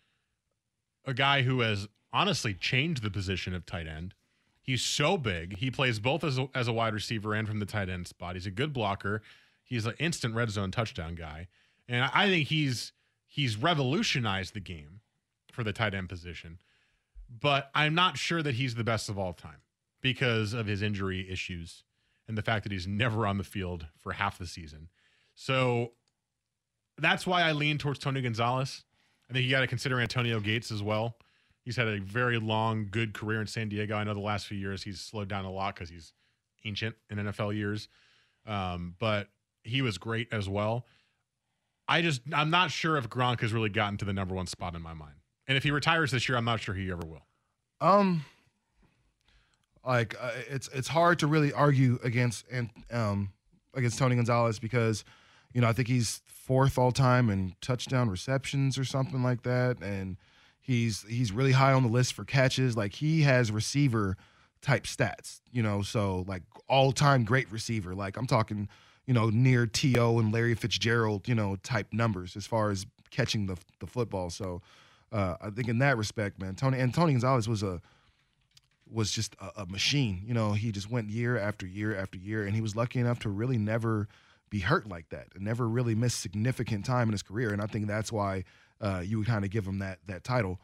a 1.07 1.15
guy 1.15 1.43
who 1.43 1.61
has 1.61 1.89
honestly 2.13 2.55
changed 2.55 3.03
the 3.03 3.11
position 3.11 3.55
of 3.55 3.65
tight 3.65 3.87
end. 3.87 4.15
He's 4.61 4.83
so 4.83 5.17
big. 5.17 5.59
He 5.59 5.71
plays 5.71 5.99
both 5.99 6.23
as 6.23 6.39
a, 6.39 6.49
as 6.55 6.69
a 6.69 6.73
wide 6.73 6.95
receiver 6.95 7.35
and 7.35 7.49
from 7.49 7.59
the 7.59 7.67
tight 7.67 7.89
end 7.89 8.07
spot. 8.07 8.35
He's 8.35 8.47
a 8.47 8.51
good 8.51 8.73
blocker. 8.73 9.23
He's 9.65 9.87
an 9.87 9.95
instant 9.99 10.35
red 10.35 10.51
zone 10.51 10.71
touchdown 10.71 11.15
guy, 11.15 11.49
and 11.89 12.11
I 12.13 12.29
think 12.29 12.49
he's 12.49 12.93
he's 13.27 13.57
revolutionized 13.57 14.55
the 14.55 14.61
game 14.61 15.01
for 15.51 15.65
the 15.65 15.73
tight 15.73 15.95
end 15.95 16.09
position. 16.09 16.59
But 17.29 17.71
I'm 17.75 17.95
not 17.95 18.19
sure 18.19 18.43
that 18.43 18.57
he's 18.57 18.75
the 18.75 18.85
best 18.85 19.09
of 19.09 19.19
all 19.19 19.33
time 19.33 19.63
because 20.03 20.53
of 20.53 20.67
his 20.67 20.83
injury 20.83 21.31
issues 21.31 21.85
and 22.33 22.39
the 22.39 22.43
fact 22.43 22.63
that 22.63 22.73
he's 22.73 22.87
never 22.87 23.27
on 23.27 23.37
the 23.37 23.45
field 23.45 23.87
for 23.99 24.13
half 24.13 24.39
the 24.39 24.47
season. 24.47 24.89
So 25.35 25.93
that's 26.97 27.27
why 27.27 27.43
I 27.43 27.53
lean 27.53 27.77
towards 27.77 27.99
Tony 27.99 28.23
Gonzalez. 28.23 28.85
I 29.29 29.35
think 29.35 29.45
you 29.45 29.51
got 29.51 29.61
to 29.61 29.67
consider 29.67 30.01
Antonio 30.01 30.41
Gates 30.41 30.71
as 30.73 30.83
well. 30.83 31.19
He's 31.63 31.77
had 31.77 31.89
a 31.89 32.01
very 32.01 32.39
long, 32.39 32.89
good 32.91 33.13
career 33.13 33.43
in 33.43 33.47
San 33.47 33.69
Diego. 33.69 33.97
I 33.97 34.05
know 34.05 34.15
the 34.15 34.21
last 34.21 34.47
few 34.47 34.57
years 34.57 34.83
he's 34.83 34.99
slowed 34.99 35.29
down 35.29 35.45
a 35.45 35.51
lot 35.51 35.75
because 35.75 35.91
he's 35.91 36.15
ancient 36.65 36.97
in 37.11 37.19
NFL 37.19 37.55
years. 37.55 37.89
Um, 38.47 38.95
but 38.99 39.29
he 39.63 39.83
was 39.83 39.99
great 39.99 40.29
as 40.33 40.49
well. 40.49 40.87
I 41.87 42.01
just 42.01 42.23
I'm 42.33 42.49
not 42.49 42.71
sure 42.71 42.97
if 42.97 43.11
Gronk 43.11 43.41
has 43.41 43.53
really 43.53 43.69
gotten 43.69 43.99
to 43.99 44.07
the 44.07 44.15
number 44.15 44.35
one 44.35 44.47
spot 44.47 44.75
in 44.75 44.81
my 44.81 44.95
mind. 44.95 45.17
And 45.47 45.59
if 45.59 45.65
he 45.65 45.71
retires 45.71 46.13
this 46.13 46.31
year, 46.31 46.39
I'm 46.39 46.47
not 46.47 46.61
sure 46.61 46.75
he 46.75 46.91
ever 46.91 47.07
will. 47.07 47.27
Um, 47.83 48.25
like 49.87 50.15
uh, 50.21 50.31
it's 50.49 50.69
it's 50.69 50.89
hard 50.89 51.19
to 51.21 51.27
really 51.27 51.53
argue 51.53 51.99
against 52.03 52.47
and 52.51 52.71
um 52.91 53.33
against 53.75 53.99
Tony 53.99 54.17
Gonzalez 54.17 54.59
because 54.59 55.05
you 55.53 55.61
know 55.61 55.69
I 55.69 55.73
think 55.73 55.89
he's 55.89 56.23
fourth 56.27 56.79
all 56.79 56.93
time 56.93 57.31
in 57.31 57.55
touchdown 57.61 58.11
receptions 58.11 58.79
or 58.79 58.85
something 58.85 59.23
like 59.23 59.43
that, 59.43 59.81
and 59.81 60.17
he's 60.61 61.03
he's 61.09 61.33
really 61.33 61.53
high 61.53 61.73
on 61.73 61.83
the 61.83 61.89
list 61.89 62.15
for 62.15 62.25
catches. 62.25 62.77
Like 62.77 62.95
he 62.95 63.23
has 63.23 63.51
receiver 63.51 64.17
type 64.61 64.85
stats, 64.85 65.41
you 65.51 65.63
know, 65.63 65.83
so 65.83 66.25
like 66.29 66.43
all 66.69 66.93
time 66.93 67.25
great 67.25 67.51
receiver. 67.51 67.95
Like 67.95 68.17
I'm 68.17 68.27
talking, 68.27 68.69
you 69.07 69.15
know, 69.15 69.29
near 69.31 69.67
To 69.67 70.19
and 70.19 70.33
Larry 70.33 70.55
Fitzgerald, 70.55 71.29
you 71.29 71.35
know, 71.35 71.57
type 71.63 71.89
numbers 71.93 72.37
as 72.37 72.47
far 72.47 72.71
as 72.71 72.87
catching 73.11 73.47
the 73.47 73.57
the 73.81 73.87
football. 73.87 74.31
So 74.31 74.63
uh, 75.13 75.37
I 75.41 75.51
think 75.51 75.69
in 75.69 75.79
that 75.79 75.97
respect, 75.97 76.41
man, 76.41 76.55
Tony 76.55 76.79
and 76.79 76.95
Tony 76.95 77.13
Gonzalez 77.13 77.49
was 77.49 77.63
a 77.63 77.81
was 78.93 79.11
just 79.11 79.35
a, 79.41 79.63
a, 79.63 79.67
machine. 79.67 80.23
You 80.25 80.35
know, 80.35 80.53
he 80.53 80.73
just 80.73 80.91
went 80.91 81.11
year 81.11 81.39
after 81.39 81.67
year 81.67 81.97
after 81.97 82.19
year, 82.19 82.45
and 82.45 82.55
he 82.55 82.61
was 82.61 82.77
lucky 82.77 83.01
enough 83.01 83.21
to 83.21 83.29
really 83.29 83.59
never 83.59 84.09
be 84.51 84.61
hurt 84.61 84.89
like 84.89 85.09
that, 85.11 85.29
and 85.35 85.45
never 85.45 85.69
really 85.69 85.95
miss 85.95 86.15
significant 86.15 86.85
time 86.85 87.09
in 87.09 87.13
his 87.13 87.23
career. 87.23 87.53
And 87.53 87.63
I 87.63 87.67
think 87.67 87.87
that's 87.87 88.13
why 88.13 88.45
uh, 88.81 89.03
you 89.05 89.19
would 89.19 89.27
kind 89.27 89.45
of 89.45 89.51
give 89.51 89.67
him 89.67 89.79
that 89.79 89.99
that 90.07 90.25
title. 90.25 90.61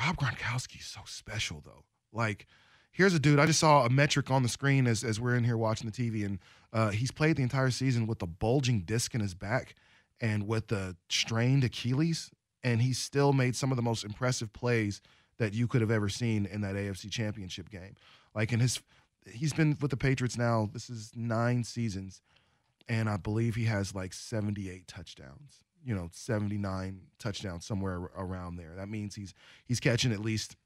Rob 0.00 0.16
Gronkowski 0.16 0.80
is 0.80 0.86
so 0.86 1.00
special, 1.06 1.62
though. 1.64 1.84
Like, 2.12 2.46
here's 2.90 3.14
a 3.14 3.20
dude. 3.20 3.38
I 3.38 3.46
just 3.46 3.60
saw 3.60 3.84
a 3.84 3.90
metric 3.90 4.30
on 4.30 4.42
the 4.42 4.48
screen 4.48 4.86
as 4.86 5.04
as 5.04 5.20
we're 5.20 5.36
in 5.36 5.44
here 5.44 5.56
watching 5.56 5.88
the 5.88 5.92
TV, 5.92 6.24
and 6.24 6.38
uh, 6.72 6.90
he's 6.90 7.12
played 7.12 7.36
the 7.36 7.42
entire 7.42 7.70
season 7.70 8.06
with 8.06 8.20
a 8.22 8.26
bulging 8.26 8.80
disc 8.80 9.14
in 9.14 9.20
his 9.20 9.34
back 9.34 9.74
and 10.20 10.46
with 10.46 10.68
the 10.68 10.96
strained 11.08 11.64
Achilles, 11.64 12.30
and 12.62 12.82
he 12.82 12.92
still 12.92 13.32
made 13.32 13.54
some 13.54 13.70
of 13.70 13.76
the 13.76 13.82
most 13.82 14.04
impressive 14.04 14.52
plays 14.52 15.00
that 15.38 15.52
you 15.54 15.66
could 15.66 15.80
have 15.80 15.90
ever 15.90 16.08
seen 16.08 16.46
in 16.46 16.60
that 16.62 16.74
AFC 16.74 17.10
Championship 17.10 17.70
game. 17.70 17.96
Like 18.34 18.52
in 18.52 18.60
his, 18.60 18.80
he's 19.26 19.52
been 19.52 19.76
with 19.80 19.90
the 19.90 19.96
Patriots 19.96 20.36
now. 20.36 20.68
This 20.72 20.90
is 20.90 21.12
nine 21.14 21.64
seasons, 21.64 22.22
and 22.88 23.08
I 23.08 23.16
believe 23.16 23.54
he 23.54 23.64
has 23.64 23.94
like 23.94 24.12
78 24.12 24.86
touchdowns. 24.86 25.64
You 25.84 25.94
know, 25.94 26.08
79 26.12 27.00
touchdowns 27.18 27.66
somewhere 27.66 28.08
around 28.16 28.56
there. 28.56 28.72
That 28.76 28.88
means 28.88 29.14
he's 29.14 29.34
he's 29.66 29.80
catching 29.80 30.12
at 30.12 30.20
least 30.20 30.56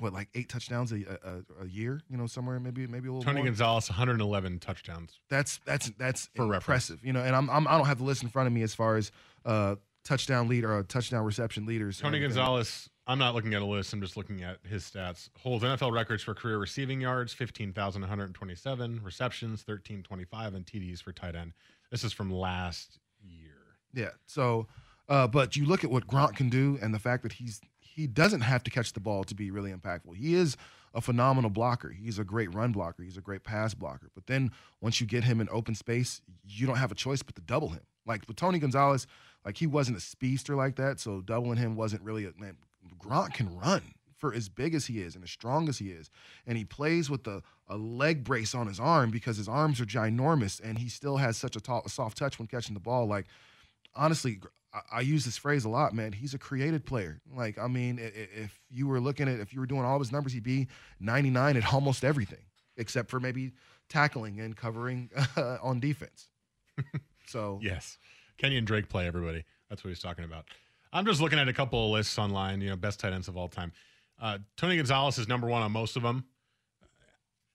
what 0.00 0.12
like 0.12 0.28
eight 0.34 0.48
touchdowns 0.48 0.92
a, 0.92 0.96
a, 1.24 1.64
a 1.64 1.66
year. 1.66 2.00
You 2.10 2.16
know, 2.16 2.26
somewhere 2.26 2.60
maybe 2.60 2.86
maybe 2.86 3.08
a 3.08 3.12
little. 3.12 3.22
Tony 3.22 3.36
more. 3.38 3.46
Gonzalez 3.46 3.88
111 3.88 4.58
touchdowns. 4.58 5.20
That's 5.30 5.60
that's 5.64 5.90
that's 5.98 6.28
For 6.34 6.52
impressive. 6.54 7.04
You 7.04 7.12
know, 7.12 7.20
and 7.20 7.34
I'm, 7.34 7.48
I'm 7.48 7.66
I 7.66 7.76
don't 7.76 7.86
have 7.86 7.98
the 7.98 8.04
list 8.04 8.22
in 8.22 8.28
front 8.28 8.46
of 8.46 8.52
me 8.52 8.62
as 8.62 8.74
far 8.74 8.96
as 8.96 9.10
uh 9.44 9.76
touchdown 10.04 10.48
lead 10.48 10.64
or 10.64 10.82
touchdown 10.82 11.24
reception 11.24 11.66
leaders. 11.66 11.98
Tony. 12.00 12.20
Gonzalez. 12.20 12.88
I'm 13.06 13.18
not 13.18 13.34
looking 13.34 13.52
at 13.52 13.60
a 13.60 13.66
list. 13.66 13.92
I'm 13.92 14.00
just 14.00 14.16
looking 14.16 14.42
at 14.42 14.58
his 14.68 14.82
stats. 14.82 15.28
Holds 15.38 15.62
NFL 15.62 15.92
records 15.92 16.22
for 16.22 16.34
career 16.34 16.58
receiving 16.58 17.00
yards, 17.00 17.34
15,127, 17.34 19.00
receptions, 19.02 19.62
1325, 19.66 20.54
and 20.54 20.64
TDs 20.64 21.02
for 21.02 21.12
tight 21.12 21.34
end. 21.34 21.52
This 21.90 22.02
is 22.02 22.12
from 22.12 22.32
last 22.32 22.98
year. 23.22 23.50
Yeah. 23.92 24.10
So, 24.26 24.66
uh, 25.08 25.26
but 25.26 25.54
you 25.54 25.66
look 25.66 25.84
at 25.84 25.90
what 25.90 26.06
Gronk 26.06 26.34
can 26.34 26.48
do, 26.48 26.78
and 26.80 26.94
the 26.94 26.98
fact 26.98 27.22
that 27.24 27.32
he's 27.32 27.60
he 27.78 28.06
doesn't 28.06 28.40
have 28.40 28.64
to 28.64 28.70
catch 28.70 28.92
the 28.92 29.00
ball 29.00 29.22
to 29.24 29.34
be 29.34 29.50
really 29.50 29.72
impactful. 29.72 30.16
He 30.16 30.34
is 30.34 30.56
a 30.94 31.00
phenomenal 31.00 31.50
blocker. 31.50 31.90
He's 31.90 32.18
a 32.18 32.24
great 32.24 32.52
run 32.52 32.72
blocker. 32.72 33.02
He's 33.02 33.16
a 33.16 33.20
great 33.20 33.44
pass 33.44 33.74
blocker. 33.74 34.10
But 34.14 34.26
then 34.26 34.50
once 34.80 35.00
you 35.00 35.06
get 35.06 35.24
him 35.24 35.40
in 35.40 35.48
open 35.50 35.74
space, 35.74 36.20
you 36.44 36.66
don't 36.66 36.76
have 36.76 36.90
a 36.90 36.96
choice 36.96 37.22
but 37.22 37.36
to 37.36 37.42
double 37.42 37.68
him. 37.68 37.82
Like 38.06 38.26
with 38.26 38.36
Tony 38.36 38.58
Gonzalez, 38.58 39.06
like 39.44 39.58
he 39.58 39.66
wasn't 39.66 39.96
a 39.96 40.00
speedster 40.00 40.56
like 40.56 40.76
that, 40.76 40.98
so 41.00 41.20
doubling 41.20 41.58
him 41.58 41.76
wasn't 41.76 42.02
really 42.02 42.24
a 42.24 42.32
man. 42.38 42.56
Gronk 42.98 43.34
can 43.34 43.56
run 43.56 43.82
for 44.16 44.32
as 44.32 44.48
big 44.48 44.74
as 44.74 44.86
he 44.86 45.00
is 45.00 45.14
and 45.14 45.24
as 45.24 45.30
strong 45.30 45.68
as 45.68 45.78
he 45.78 45.90
is, 45.90 46.10
and 46.46 46.56
he 46.56 46.64
plays 46.64 47.10
with 47.10 47.26
a, 47.26 47.42
a 47.68 47.76
leg 47.76 48.24
brace 48.24 48.54
on 48.54 48.66
his 48.66 48.80
arm 48.80 49.10
because 49.10 49.36
his 49.36 49.48
arms 49.48 49.80
are 49.80 49.84
ginormous, 49.84 50.60
and 50.62 50.78
he 50.78 50.88
still 50.88 51.18
has 51.18 51.36
such 51.36 51.56
a, 51.56 51.60
tall, 51.60 51.82
a 51.84 51.88
soft 51.88 52.16
touch 52.18 52.38
when 52.38 52.48
catching 52.48 52.74
the 52.74 52.80
ball. 52.80 53.06
Like 53.06 53.26
honestly, 53.94 54.40
I, 54.72 54.80
I 54.98 55.00
use 55.00 55.24
this 55.24 55.36
phrase 55.36 55.64
a 55.64 55.68
lot, 55.68 55.94
man. 55.94 56.12
He's 56.12 56.34
a 56.34 56.38
created 56.38 56.86
player. 56.86 57.20
Like 57.34 57.58
I 57.58 57.66
mean, 57.66 57.98
if 58.00 58.60
you 58.70 58.86
were 58.86 59.00
looking 59.00 59.28
at 59.28 59.40
if 59.40 59.52
you 59.52 59.60
were 59.60 59.66
doing 59.66 59.84
all 59.84 59.96
of 59.96 60.00
his 60.00 60.12
numbers, 60.12 60.32
he'd 60.32 60.42
be 60.42 60.68
99 61.00 61.56
at 61.56 61.72
almost 61.72 62.04
everything 62.04 62.44
except 62.76 63.10
for 63.10 63.20
maybe 63.20 63.52
tackling 63.88 64.40
and 64.40 64.56
covering 64.56 65.10
on 65.36 65.80
defense. 65.80 66.28
So 67.26 67.58
Yes. 67.62 67.96
Kenyon 68.36 68.66
Drake 68.66 68.90
play, 68.90 69.06
everybody. 69.06 69.44
That's 69.70 69.82
what 69.82 69.88
he's 69.88 69.98
talking 69.98 70.26
about. 70.26 70.44
I'm 70.94 71.04
just 71.04 71.20
looking 71.20 71.40
at 71.40 71.48
a 71.48 71.52
couple 71.52 71.84
of 71.84 71.90
lists 71.90 72.18
online, 72.18 72.60
you 72.60 72.70
know, 72.70 72.76
best 72.76 73.00
tight 73.00 73.12
ends 73.12 73.26
of 73.26 73.36
all 73.36 73.48
time. 73.48 73.72
Uh, 74.20 74.38
Tony 74.56 74.76
Gonzalez 74.76 75.18
is 75.18 75.26
number 75.26 75.48
one 75.48 75.60
on 75.60 75.72
most 75.72 75.96
of 75.96 76.02
them. 76.02 76.24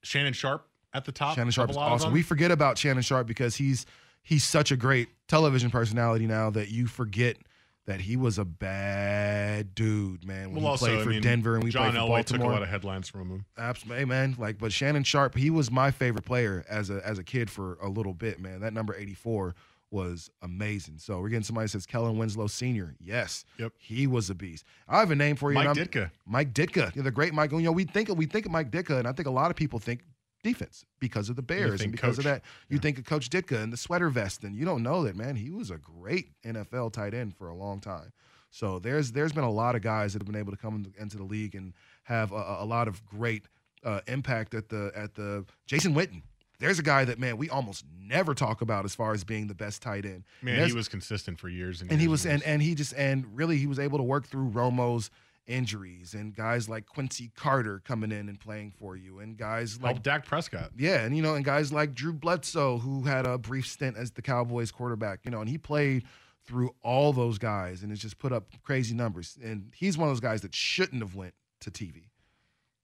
Shannon 0.04 0.34
Sharpe 0.34 0.68
at 0.94 1.06
the 1.06 1.14
top. 1.14 1.36
Shannon 1.36 1.52
Sharpe 1.52 1.70
is 1.70 1.76
a 1.76 1.80
lot 1.80 1.88
of 1.88 1.94
awesome. 1.94 2.14
We 2.14 2.22
forget 2.22 2.52
about 2.52 2.78
Shannon 2.78 3.02
Sharpe 3.02 3.28
because 3.28 3.56
he's 3.56 3.86
he's 4.22 4.44
such 4.44 4.72
a 4.72 4.78
great 4.78 5.08
television 5.28 5.72
personality 5.72 6.28
now 6.28 6.50
that 6.50 6.70
you 6.70 6.86
forget 6.86 7.38
that 7.86 8.02
he 8.02 8.18
was 8.18 8.38
a 8.38 8.46
bad 8.46 9.74
dude, 9.74 10.26
man. 10.26 10.52
When 10.52 10.56
well, 10.56 10.62
he 10.62 10.68
also, 10.68 10.86
played 10.86 11.00
I 11.00 11.04
for 11.04 11.10
mean, 11.10 11.22
Denver 11.22 11.56
and 11.56 11.64
we 11.64 11.72
John 11.72 11.92
played 11.92 11.96
for 11.96 12.08
Elway 12.08 12.26
took 12.26 12.42
a 12.42 12.46
lot 12.46 12.62
of 12.62 12.70
headlines 12.70 13.10
from 13.10 13.30
him. 13.30 13.46
Absolutely, 13.58 14.06
man. 14.06 14.36
Like, 14.38 14.60
but 14.60 14.72
Shannon 14.72 15.04
Sharpe, 15.04 15.36
he 15.36 15.50
was 15.50 15.72
my 15.72 15.92
favorite 15.92 16.26
player 16.26 16.66
as 16.70 16.90
a 16.90 17.02
as 17.06 17.18
a 17.18 17.24
kid 17.24 17.50
for 17.50 17.78
a 17.82 17.88
little 17.88 18.14
bit, 18.14 18.40
man. 18.40 18.60
That 18.60 18.74
number 18.74 18.96
eighty 18.96 19.16
four 19.16 19.56
was 19.92 20.30
amazing. 20.42 20.98
So 21.00 21.20
we're 21.20 21.30
getting 21.30 21.44
somebody 21.44 21.66
that 21.66 21.70
says 21.72 21.86
Kellen 21.86 22.18
Winslow 22.18 22.48
Senior. 22.48 22.96
Yes, 23.00 23.46
Yep. 23.58 23.74
he 23.78 24.08
was 24.08 24.30
a 24.30 24.36
beast. 24.36 24.64
I 24.88 25.00
have 25.00 25.12
a 25.12 25.16
name 25.16 25.36
for 25.36 25.52
you. 25.52 25.56
Mike 25.56 25.70
Ditka. 25.78 26.12
Mike 26.26 26.54
Ditka, 26.54 26.96
you 26.96 27.02
know, 27.02 27.06
the 27.06 27.12
great 27.12 27.34
Mike. 27.34 27.52
You 27.52 27.62
know, 27.62 27.72
we 27.72 27.84
think 27.86 28.10
we 28.16 28.26
think 28.26 28.46
of 28.46 28.52
Mike 28.52 28.72
Ditka, 28.72 29.00
and 29.00 29.08
I 29.08 29.12
think 29.12 29.28
a 29.28 29.32
lot 29.32 29.50
of 29.52 29.58
people 29.58 29.80
think 29.80 30.02
defense 30.44 30.86
because 31.00 31.30
of 31.30 31.36
the 31.36 31.42
Bears 31.42 31.82
and 31.82 31.92
because 31.92 32.18
of 32.18 32.24
that. 32.24 32.44
You 32.70 32.78
think 32.80 32.98
of 32.98 33.06
Coach 33.06 33.30
Ditka 33.30 33.62
and 33.62 33.74
the 33.74 33.78
sweater 33.78 34.10
vest, 34.10 34.44
and 34.44 34.56
you 34.56 34.64
don't 34.64 34.84
know 34.84 35.04
that, 35.04 35.16
man. 35.16 35.36
He 35.36 35.50
was 35.50 35.70
a 35.72 35.78
great 35.78 36.30
NFL 36.46 36.94
tight 36.94 37.14
end 37.14 37.36
for 37.36 37.50
a 37.50 37.56
long 37.56 37.80
time. 37.82 38.12
So 38.52 38.80
there's 38.80 39.12
there's 39.12 39.34
been 39.34 39.44
a 39.44 39.52
lot 39.52 39.76
of 39.76 39.82
guys 39.82 40.14
that 40.14 40.22
have 40.22 40.28
been 40.28 40.40
able 40.40 40.52
to 40.52 40.58
come 40.58 40.76
into- 40.76 41.02
into 41.02 41.18
the 41.18 41.24
league 41.24 41.56
and 41.56 41.74
have 42.04 42.32
a, 42.32 42.58
a 42.60 42.66
lot 42.66 42.88
of 42.88 43.06
great 43.06 43.46
uh, 43.84 44.02
impact 44.08 44.54
at 44.54 44.70
the 44.70 44.92
at 44.96 45.14
the 45.16 45.46
Jason 45.68 45.94
Witten. 45.94 46.22
There's 46.60 46.80
a 46.80 46.84
guy 46.84 47.06
that 47.06 47.20
man 47.20 47.38
we 47.38 47.50
almost 47.50 47.86
never 48.00 48.34
talk 48.34 48.62
about 48.62 48.86
as 48.86 48.94
far 48.96 49.14
as 49.14 49.24
being 49.24 49.48
the 49.48 49.56
best 49.56 49.82
tight 49.82 50.06
end. 50.06 50.24
Man, 50.42 50.68
he 50.68 50.74
was 50.74 50.88
consistent 50.88 51.40
for 51.40 51.50
years 51.50 51.82
and, 51.82 51.92
and 51.92 52.02
he 52.02 52.08
was 52.08 52.26
and, 52.26 52.40
years. 52.40 52.48
and 52.48 52.62
he 52.62 52.76
just 52.76 52.94
and 52.96 53.26
really 53.34 53.58
he 53.58 53.68
was 53.68 53.80
able 53.80 53.98
to 53.98 54.04
work 54.04 54.28
through 54.28 54.50
Romo's 54.50 55.10
injuries 55.48 56.14
and 56.14 56.36
guys 56.36 56.70
like 56.70 56.86
Quincy 56.86 57.32
Carter 57.36 57.82
coming 57.84 58.12
in 58.12 58.30
and 58.30 58.40
playing 58.40 58.72
for 58.78 58.96
you 58.96 59.20
and 59.20 59.36
guys 59.36 59.82
like 59.82 59.94
helped 59.94 60.04
Dak 60.04 60.26
Prescott. 60.26 60.72
yeah, 60.78 61.04
and 61.04 61.16
you 61.16 61.24
know, 61.24 61.36
and 61.36 61.44
guys 61.44 61.74
like 61.74 61.96
Drew 61.96 62.14
Bledsoe, 62.14 62.78
who 62.78 63.04
had 63.04 63.26
a 63.26 63.38
brief 63.38 63.68
stint 63.68 63.98
as 63.98 64.12
the 64.12 64.22
Cowboys 64.22 64.72
quarterback, 64.72 65.22
you 65.24 65.32
know, 65.32 65.42
and 65.42 65.50
he 65.50 65.58
played 65.58 66.04
through 66.46 66.74
all 66.82 67.14
those 67.14 67.38
guys 67.38 67.84
and 67.84 67.92
has 67.92 68.00
just 68.00 68.18
put 68.18 68.32
up 68.32 68.46
crazy 68.64 68.96
numbers. 68.96 69.38
And 69.44 69.72
he's 69.76 69.98
one 69.98 70.08
of 70.08 70.12
those 70.16 70.20
guys 70.20 70.42
that 70.42 70.56
shouldn't 70.56 71.02
have 71.02 71.16
went 71.16 71.34
to 71.62 71.72
TV. 71.72 72.06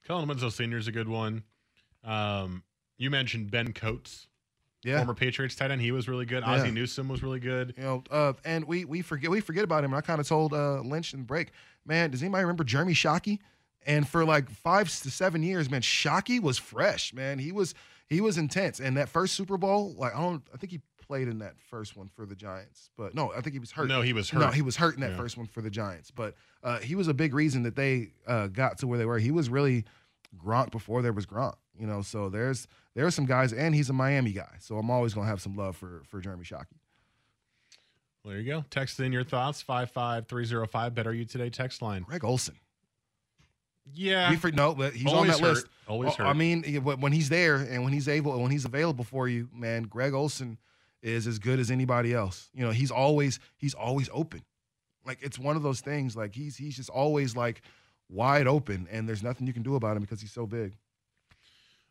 Kellen 0.05 0.27
Winslow 0.27 0.49
Sr. 0.49 0.77
is 0.77 0.87
a 0.87 0.91
good 0.91 1.09
one. 1.09 1.43
Um, 2.03 2.63
you 2.97 3.09
mentioned 3.09 3.51
Ben 3.51 3.73
Coates, 3.73 4.27
Yeah. 4.83 4.97
former 4.97 5.13
Patriots 5.13 5.55
tight 5.55 5.71
end. 5.71 5.81
He 5.81 5.91
was 5.91 6.07
really 6.07 6.25
good. 6.25 6.43
Yeah. 6.43 6.51
Ozzie 6.53 6.71
Newsome 6.71 7.07
was 7.07 7.21
really 7.23 7.39
good. 7.39 7.73
You 7.77 7.83
know, 7.83 8.03
uh, 8.11 8.33
and 8.43 8.65
we 8.65 8.85
we 8.85 9.01
forget 9.01 9.29
we 9.31 9.41
forget 9.41 9.63
about 9.63 9.83
him. 9.83 9.93
I 9.93 10.01
kind 10.01 10.19
of 10.19 10.27
told 10.27 10.53
uh, 10.53 10.81
Lynch 10.81 11.13
in 11.13 11.19
the 11.21 11.25
break, 11.25 11.51
man. 11.85 12.11
Does 12.11 12.21
anybody 12.21 12.43
remember 12.43 12.63
Jeremy 12.63 12.93
Shockey? 12.93 13.39
And 13.87 14.07
for 14.07 14.25
like 14.25 14.49
five 14.49 14.89
to 14.89 15.11
seven 15.11 15.43
years, 15.43 15.69
man, 15.69 15.81
Shockey 15.81 16.41
was 16.41 16.57
fresh, 16.57 17.13
man. 17.13 17.37
He 17.39 17.51
was 17.51 17.75
he 18.07 18.19
was 18.21 18.37
intense. 18.37 18.79
And 18.79 18.97
that 18.97 19.09
first 19.09 19.35
Super 19.35 19.57
Bowl, 19.57 19.93
like 19.97 20.15
I 20.15 20.19
don't, 20.19 20.41
I 20.53 20.57
think 20.57 20.71
he 20.71 20.81
played 21.05 21.27
in 21.27 21.37
that 21.39 21.53
first 21.69 21.95
one 21.95 22.07
for 22.07 22.25
the 22.25 22.35
Giants, 22.35 22.89
but 22.97 23.13
no, 23.13 23.31
I 23.31 23.41
think 23.41 23.53
he 23.53 23.59
was 23.59 23.69
hurt. 23.71 23.87
No, 23.87 24.01
he 24.01 24.11
was 24.13 24.29
hurt. 24.31 24.39
No, 24.39 24.47
he 24.49 24.63
was 24.63 24.75
hurt 24.75 24.95
in 24.95 25.01
that 25.01 25.11
Yeah. 25.11 25.17
first 25.17 25.37
one 25.37 25.45
for 25.45 25.61
the 25.61 25.69
Giants. 25.69 26.09
But 26.09 26.33
uh, 26.63 26.79
he 26.79 26.95
was 26.95 27.07
a 27.07 27.13
big 27.13 27.35
reason 27.35 27.61
that 27.61 27.75
they 27.75 28.09
uh, 28.25 28.47
got 28.47 28.79
to 28.79 28.87
where 28.87 28.97
they 28.97 29.05
were. 29.05 29.19
He 29.19 29.29
was 29.29 29.47
really 29.49 29.85
Gronk 30.35 30.71
before 30.71 31.03
there 31.03 31.13
was 31.13 31.27
Gronk. 31.27 31.55
You 31.79 31.85
know, 31.85 32.01
so 32.01 32.29
there's 32.29 32.67
there 32.95 33.05
are 33.05 33.11
some 33.11 33.25
guys, 33.25 33.53
and 33.53 33.75
he's 33.75 33.89
a 33.89 33.93
Miami 33.93 34.31
guy, 34.31 34.55
so 34.59 34.77
I'm 34.77 34.89
always 34.89 35.13
gonna 35.13 35.27
have 35.27 35.41
some 35.41 35.55
love 35.55 35.75
for 35.75 36.01
for 36.07 36.19
Jeremy 36.21 36.43
Shockey. 36.43 36.77
Well, 38.23 38.31
there 38.33 38.39
you 38.39 38.51
go. 38.51 38.65
Text 38.71 38.99
in 38.99 39.11
your 39.11 39.23
thoughts. 39.23 39.61
55305. 39.61 40.95
Better 40.95 41.13
you 41.13 41.25
today? 41.25 41.49
Text 41.51 41.81
line. 41.83 42.01
Greg 42.01 42.23
Olsen. 42.23 42.55
Yeah. 43.93 44.31
We 44.31 44.37
for, 44.37 44.51
no, 44.51 44.73
but 44.73 44.93
he's 44.93 45.05
on 45.05 45.13
Always 45.13 45.37
that 45.37 45.41
list. 45.47 45.67
Always 45.87 46.13
Oh, 46.13 46.15
hurt. 46.23 46.25
I 46.25 46.33
mean, 46.33 46.63
when 46.83 46.99
when 47.01 47.11
he's 47.11 47.29
there 47.29 47.57
and 47.57 47.83
when 47.83 47.93
he's 47.93 48.07
able, 48.07 48.39
when 48.41 48.49
he's 48.49 48.65
available 48.65 49.03
for 49.03 49.27
you, 49.27 49.47
man, 49.53 49.83
Greg 49.83 50.13
Olsen 50.13 50.57
is 51.03 51.27
as 51.27 51.37
good 51.37 51.59
as 51.59 51.69
anybody 51.69 52.13
else. 52.13 52.49
You 52.53 52.65
know, 52.65 52.71
he's 52.71 52.89
always 52.89 53.39
he's 53.57 53.75
always 53.75 54.09
open. 54.11 54.41
Like 55.05 55.19
it's 55.21 55.37
one 55.37 55.55
of 55.55 55.61
those 55.61 55.81
things. 55.81 56.15
Like 56.15 56.33
he's 56.33 56.55
he's 56.57 56.75
just 56.75 56.89
always 56.89 57.35
like 57.35 57.61
wide 58.09 58.47
open, 58.47 58.87
and 58.91 59.07
there's 59.07 59.21
nothing 59.21 59.45
you 59.45 59.53
can 59.53 59.61
do 59.61 59.75
about 59.75 59.95
him 59.95 60.01
because 60.01 60.19
he's 60.19 60.31
so 60.31 60.47
big. 60.47 60.75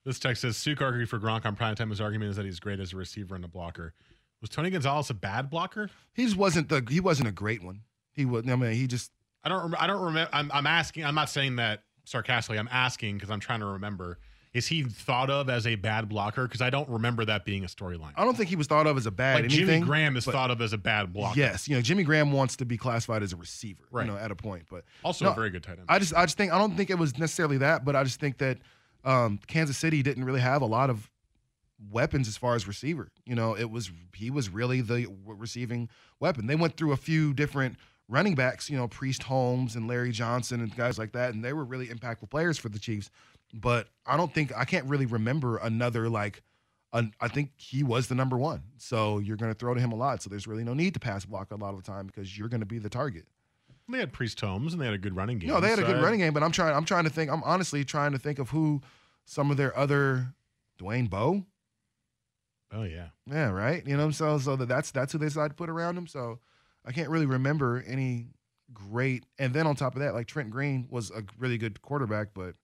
This 0.04 0.18
text 0.18 0.42
says 0.42 0.56
Suk 0.56 0.80
argued 0.82 1.08
for 1.08 1.18
Gronk 1.18 1.46
on 1.46 1.56
primetime. 1.56 1.90
His 1.90 2.00
argument 2.00 2.30
is 2.30 2.36
that 2.36 2.44
he's 2.44 2.60
great 2.60 2.78
as 2.80 2.92
a 2.92 2.96
receiver 2.96 3.34
and 3.34 3.44
a 3.44 3.48
blocker. 3.48 3.94
Was 4.40 4.50
Tony 4.50 4.68
Gonzalez 4.70 5.08
a 5.10 5.14
bad 5.14 5.48
blocker? 5.48 5.88
He 6.12 6.24
just 6.24 6.36
wasn't 6.36 6.68
the 6.68 6.84
he 6.88 7.00
wasn't 7.00 7.28
a 7.28 7.32
great 7.32 7.62
one. 7.64 7.80
He 8.12 8.24
was. 8.26 8.46
I 8.48 8.54
mean, 8.56 8.72
he 8.72 8.86
just 8.86 9.10
I 9.42 9.48
don't. 9.48 9.74
I 9.80 9.86
don't 9.86 10.02
remember. 10.02 10.28
I'm, 10.32 10.50
I'm 10.52 10.66
asking. 10.66 11.04
I'm 11.04 11.14
not 11.14 11.30
saying 11.30 11.56
that 11.56 11.82
sarcastically. 12.04 12.58
I'm 12.58 12.68
asking 12.70 13.16
because 13.16 13.30
I'm 13.30 13.40
trying 13.40 13.60
to 13.60 13.66
remember. 13.66 14.18
Is 14.52 14.68
he 14.68 14.84
thought 14.84 15.30
of 15.30 15.50
as 15.50 15.66
a 15.66 15.74
bad 15.74 16.08
blocker? 16.08 16.46
Because 16.46 16.60
I 16.60 16.70
don't 16.70 16.88
remember 16.88 17.24
that 17.24 17.44
being 17.44 17.64
a 17.64 17.66
storyline. 17.66 18.12
I 18.16 18.24
don't 18.24 18.36
think 18.36 18.48
he 18.50 18.54
was 18.54 18.68
thought 18.68 18.86
of 18.86 18.96
as 18.96 19.04
a 19.06 19.10
bad 19.10 19.34
Like 19.36 19.44
anything. 19.46 19.66
Jimmy 19.66 19.80
Graham 19.80 20.16
is 20.16 20.26
but- 20.26 20.32
thought 20.32 20.50
of 20.52 20.60
as 20.60 20.72
a 20.72 20.78
bad 20.78 21.12
blocker. 21.12 21.40
Yes, 21.40 21.66
you 21.66 21.74
know 21.74 21.82
Jimmy 21.82 22.04
Graham 22.04 22.30
wants 22.30 22.54
to 22.56 22.64
be 22.64 22.76
classified 22.76 23.22
as 23.24 23.32
a 23.32 23.36
receiver, 23.36 23.82
Right. 23.90 24.06
you 24.06 24.12
know, 24.12 24.18
at 24.18 24.30
a 24.30 24.36
point. 24.36 24.66
But 24.70 24.84
Also 25.02 25.24
No, 25.24 25.32
a 25.32 25.34
very 25.34 25.50
good 25.50 25.62
tight 25.64 25.78
end. 25.78 25.86
I 25.88 25.98
just 25.98 26.14
I 26.14 26.24
just 26.26 26.36
think 26.36 26.52
I 26.52 26.58
don't 26.58 26.76
think 26.76 26.90
it 26.90 26.98
was 26.98 27.18
necessarily 27.18 27.58
that, 27.58 27.84
but 27.84 27.96
I 27.96 28.04
just 28.04 28.20
think 28.20 28.38
that 28.38 28.58
um, 29.04 29.38
Kansas 29.46 29.76
City 29.76 30.02
didn't 30.02 30.24
really 30.24 30.40
have 30.40 30.62
a 30.62 30.66
lot 30.66 30.90
of 30.90 31.10
weapons 31.90 32.28
as 32.28 32.36
far 32.36 32.54
as 32.54 32.66
receiver. 32.66 33.10
You 33.26 33.34
know, 33.34 33.54
it 33.56 33.70
was 33.70 33.90
he 34.14 34.30
was 34.30 34.48
really 34.48 34.80
the 34.80 35.06
receiving 35.26 35.88
weapon. 36.20 36.46
They 36.46 36.56
went 36.56 36.76
through 36.76 36.92
a 36.92 36.96
few 36.96 37.34
different 37.34 37.76
running 38.08 38.34
backs, 38.34 38.68
you 38.70 38.76
know, 38.76 38.86
Priest 38.88 39.22
Holmes 39.24 39.76
and 39.76 39.88
Larry 39.88 40.12
Johnson 40.12 40.60
and 40.60 40.74
guys 40.76 40.98
like 40.98 41.12
that, 41.12 41.34
and 41.34 41.44
they 41.44 41.52
were 41.52 41.64
really 41.64 41.88
impactful 41.88 42.30
players 42.30 42.58
for 42.58 42.68
the 42.68 42.78
Chiefs. 42.78 43.10
But 43.52 43.88
I 44.06 44.16
don't 44.16 44.32
think 44.32 44.52
I 44.56 44.64
can't 44.64 44.86
really 44.86 45.06
remember 45.06 45.58
another 45.58 46.08
like. 46.08 46.42
an- 46.92 47.12
I 47.20 47.28
think 47.28 47.50
he 47.56 47.82
was 47.82 48.06
the 48.08 48.14
number 48.14 48.36
one, 48.36 48.62
so 48.78 49.18
you're 49.18 49.36
going 49.36 49.52
to 49.52 49.58
throw 49.58 49.74
to 49.74 49.80
him 49.80 49.92
a 49.92 49.96
lot. 49.96 50.22
So 50.22 50.30
there's 50.30 50.46
really 50.46 50.64
no 50.64 50.74
need 50.74 50.94
to 50.94 51.00
pass 51.00 51.24
block 51.24 51.50
a 51.50 51.56
lot 51.56 51.74
of 51.74 51.82
the 51.82 51.90
time 51.90 52.06
because 52.06 52.36
you're 52.36 52.48
going 52.48 52.60
to 52.60 52.66
be 52.66 52.78
the 52.78 52.88
target. 52.90 53.26
They 53.88 53.98
had 53.98 54.12
Priest 54.12 54.40
Holmes 54.40 54.72
and 54.72 54.80
they 54.80 54.86
had 54.86 54.94
a 54.94 54.98
good 54.98 55.14
running 55.16 55.38
game. 55.38 55.50
No, 55.50 55.60
they 55.60 55.68
had 55.68 55.78
a 55.78 55.82
good 55.84 55.96
I- 55.96 56.02
running 56.02 56.20
game, 56.20 56.32
but 56.32 56.42
I'm 56.42 56.52
trying. 56.52 56.74
I'm 56.74 56.84
trying 56.84 57.04
to 57.04 57.10
think. 57.10 57.30
I'm 57.30 57.42
honestly 57.44 57.84
trying 57.84 58.12
to 58.12 58.18
think 58.18 58.38
of 58.38 58.50
who 58.50 58.80
some 59.24 59.50
of 59.50 59.56
their 59.56 59.76
other 59.76 60.34
Dwayne 60.78 61.08
Bowe. 61.10 61.44
Oh 62.72 62.82
yeah. 62.82 63.08
Yeah, 63.30 63.50
right. 63.50 63.86
You 63.86 63.96
know, 63.96 64.10
so 64.10 64.38
so 64.38 64.56
that 64.56 64.66
that's 64.66 64.90
that's 64.90 65.12
who 65.12 65.18
they 65.18 65.26
decided 65.26 65.50
to 65.50 65.54
put 65.54 65.70
around 65.70 65.96
him. 65.96 66.06
So 66.06 66.40
I 66.84 66.92
can't 66.92 67.08
really 67.08 67.26
remember 67.26 67.84
any 67.86 68.28
great. 68.72 69.24
And 69.38 69.54
then 69.54 69.66
on 69.66 69.76
top 69.76 69.94
of 69.94 70.00
that, 70.02 70.14
like 70.14 70.26
Trent 70.26 70.50
Green 70.50 70.86
was 70.90 71.10
a 71.10 71.22
really 71.38 71.58
good 71.58 71.80
quarterback, 71.82 72.28
but 72.34 72.54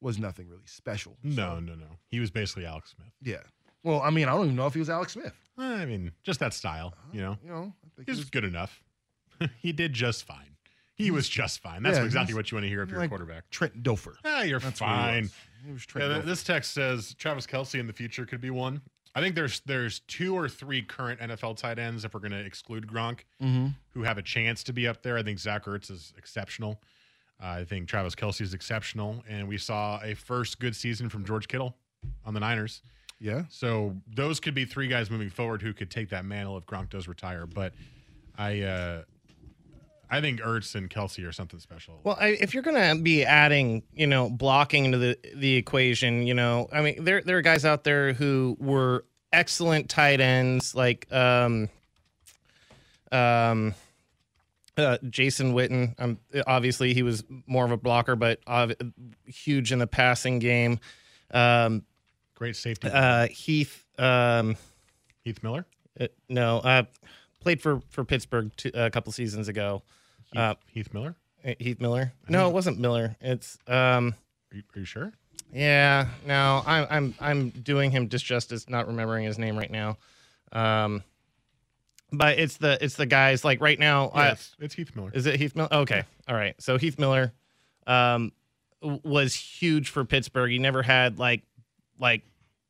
was 0.00 0.18
nothing 0.18 0.48
really 0.48 0.64
special. 0.66 1.18
No, 1.22 1.56
So, 1.56 1.60
no, 1.60 1.74
no. 1.74 1.86
He 2.08 2.20
was 2.20 2.30
basically 2.30 2.64
Alex 2.66 2.94
Smith. 2.96 3.12
Yeah. 3.22 3.42
Well, 3.84 4.00
I 4.02 4.10
mean, 4.10 4.28
I 4.28 4.32
don't 4.32 4.46
even 4.46 4.56
know 4.56 4.66
if 4.66 4.72
he 4.72 4.78
was 4.80 4.90
Alex 4.90 5.12
Smith. 5.12 5.34
I 5.58 5.84
mean, 5.84 6.12
just 6.22 6.40
that 6.40 6.54
style. 6.54 6.94
Uh-huh. 6.96 7.08
You 7.12 7.20
know, 7.20 7.38
You 7.44 7.50
know, 7.50 7.72
I 7.84 7.88
think 7.96 7.98
he 7.98 8.02
he 8.06 8.10
was 8.12 8.18
was 8.20 8.30
good 8.30 8.44
enough. 8.44 8.82
he 9.58 9.72
did 9.72 9.92
just 9.92 10.24
fine. 10.24 10.56
He 11.00 11.10
was 11.10 11.28
just 11.28 11.60
fine. 11.60 11.82
That's 11.82 11.98
Yeah, 11.98 12.04
exactly 12.04 12.28
he's 12.32 12.36
what 12.36 12.50
you 12.50 12.56
want 12.56 12.64
to 12.64 12.68
hear 12.68 12.82
if 12.82 12.88
you're 12.90 12.98
a 12.98 13.02
like 13.02 13.10
quarterback. 13.10 13.48
Trent 13.50 13.82
Dilfer. 13.82 14.14
Ah, 14.24 14.42
you're 14.42 14.60
That's 14.60 14.80
what 14.80 14.88
he 14.90 14.94
fine. 14.96 15.22
was. 15.22 15.34
He 15.66 15.72
was 15.72 15.86
Trent 15.86 16.08
Yeah, 16.08 16.14
th- 16.14 16.22
Dilfer. 16.24 16.26
this 16.28 16.42
text 16.44 16.72
says 16.72 17.14
Travis 17.14 17.46
Kelce 17.46 17.78
in 17.78 17.86
the 17.86 17.92
future 17.92 18.24
could 18.26 18.40
be 18.40 18.50
one. 18.50 18.80
I 19.14 19.20
think 19.20 19.34
there's 19.34 19.60
there's 19.66 20.00
two 20.00 20.36
or 20.36 20.48
three 20.48 20.82
current 20.82 21.18
NFL 21.20 21.56
tight 21.56 21.78
ends 21.78 22.04
if 22.04 22.14
we're 22.14 22.20
going 22.20 22.30
to 22.32 22.38
exclude 22.38 22.86
Gronk 22.86 23.20
Mhm. 23.42 23.74
who 23.90 24.02
have 24.04 24.18
a 24.18 24.22
chance 24.22 24.62
to 24.64 24.72
be 24.72 24.86
up 24.86 25.02
there. 25.02 25.16
I 25.18 25.22
think 25.22 25.38
Zach 25.40 25.64
Ertz 25.64 25.90
is 25.90 26.12
exceptional. 26.16 26.80
I 27.40 27.64
think 27.64 27.88
Travis 27.88 28.14
Kelce 28.14 28.42
is 28.42 28.52
exceptional, 28.54 29.24
and 29.26 29.48
we 29.48 29.56
saw 29.58 29.98
a 30.02 30.14
first 30.14 30.60
good 30.60 30.76
season 30.76 31.08
from 31.08 31.24
George 31.24 31.48
Kittle 31.48 31.74
on 32.24 32.34
the 32.34 32.40
Niners. 32.40 32.82
Yeah. 33.18 33.44
So 33.48 33.96
those 34.06 34.40
could 34.40 34.54
be 34.54 34.64
three 34.64 34.88
guys 34.88 35.10
moving 35.10 35.30
forward 35.30 35.60
who 35.62 35.72
could 35.72 35.90
take 35.90 36.10
that 36.10 36.24
mantle 36.24 36.56
if 36.58 36.66
Gronk 36.66 36.90
does 36.90 37.08
retire. 37.08 37.46
But 37.46 37.74
I 38.38 38.60
uh, 38.62 39.02
I 40.10 40.20
think 40.20 40.40
Ertz 40.40 40.74
and 40.74 40.90
Kelce 40.90 41.26
are 41.26 41.32
something 41.32 41.60
special. 41.60 42.00
Well, 42.02 42.16
I, 42.20 42.28
if 42.28 42.52
you're 42.52 42.62
going 42.64 42.96
to 42.96 43.02
be 43.02 43.24
adding, 43.24 43.84
you 43.92 44.06
know, 44.06 44.28
blocking 44.28 44.86
into 44.86 44.98
the 44.98 45.18
the 45.34 45.56
equation, 45.56 46.26
you 46.26 46.34
know, 46.34 46.68
I 46.72 46.80
mean, 46.80 47.04
there 47.04 47.22
there 47.22 47.38
are 47.38 47.42
guys 47.42 47.64
out 47.64 47.84
there 47.84 48.12
who 48.12 48.56
were 48.58 49.04
excellent 49.32 49.88
tight 49.88 50.20
ends, 50.20 50.74
like 50.74 51.06
um, 51.12 51.68
um, 53.12 53.74
uh, 54.76 54.98
Jason 55.08 55.54
Witten. 55.54 55.94
Um, 55.98 56.18
obviously, 56.46 56.94
he 56.94 57.02
was 57.02 57.24
more 57.46 57.64
of 57.64 57.70
a 57.70 57.76
blocker, 57.76 58.16
but 58.16 58.40
uh, 58.46 58.74
huge 59.26 59.72
in 59.72 59.78
the 59.78 59.86
passing 59.86 60.38
game. 60.38 60.80
Um, 61.30 61.84
Great 62.34 62.56
safety. 62.56 62.88
uh, 62.88 63.28
Heath. 63.28 63.86
Um, 63.98 64.56
Heath 65.24 65.42
Miller. 65.42 65.66
uh, 66.00 66.06
no, 66.28 66.58
uh, 66.58 66.82
played 67.40 67.60
for 67.60 67.80
for 67.90 68.04
Pittsburgh 68.04 68.50
a 68.74 68.90
couple 68.90 69.12
seasons 69.12 69.48
ago. 69.48 69.82
Heath, 70.32 70.40
Uh, 70.40 70.54
Heath 70.66 70.92
Miller. 70.94 71.16
Heath 71.58 71.80
Miller. 71.80 72.12
No, 72.28 72.48
it 72.48 72.52
wasn't 72.52 72.78
Miller. 72.78 73.16
It's 73.20 73.58
um. 73.66 74.14
Are 74.52 74.56
you, 74.56 74.62
are 74.74 74.78
you 74.80 74.84
sure? 74.84 75.12
Yeah, 75.52 76.08
no, 76.26 76.62
I'm 76.66 76.86
I'm 76.90 77.14
I'm 77.20 77.48
doing 77.50 77.90
him 77.90 78.08
disjustice, 78.08 78.68
not 78.68 78.86
remembering 78.86 79.24
his 79.24 79.38
name 79.38 79.56
right 79.56 79.70
now. 79.70 79.96
Um, 80.52 81.02
but 82.12 82.38
it's 82.38 82.56
the 82.58 82.78
it's 82.82 82.96
the 82.96 83.06
guys 83.06 83.44
like 83.44 83.60
right 83.60 83.78
now. 83.78 84.10
Yeah, 84.14 84.20
I, 84.20 84.28
it's, 84.30 84.56
it's 84.60 84.74
Heath 84.74 84.94
Miller. 84.94 85.10
is 85.14 85.26
it 85.26 85.40
Heath 85.40 85.56
Miller? 85.56 85.68
Okay, 85.72 86.02
all 86.28 86.34
right. 86.34 86.54
So 86.60 86.76
Heath 86.78 86.98
Miller, 86.98 87.32
um, 87.86 88.32
was 88.82 89.34
huge 89.34 89.90
for 89.90 90.04
Pittsburgh. 90.04 90.50
He 90.50 90.58
never 90.58 90.82
had 90.82 91.18
like 91.18 91.42
like 91.98 92.22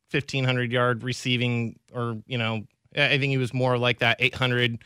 fifteen 0.09 0.43
hundred 0.43 0.71
yard 0.71 1.03
receiving, 1.03 1.77
or 1.93 2.17
you 2.25 2.37
know, 2.37 2.63
I 2.95 3.05
I 3.13 3.19
think 3.19 3.31
he 3.31 3.37
was 3.37 3.53
more 3.53 3.77
like 3.77 3.99
that 3.99 4.17
eight 4.19 4.35
hundred 4.35 4.83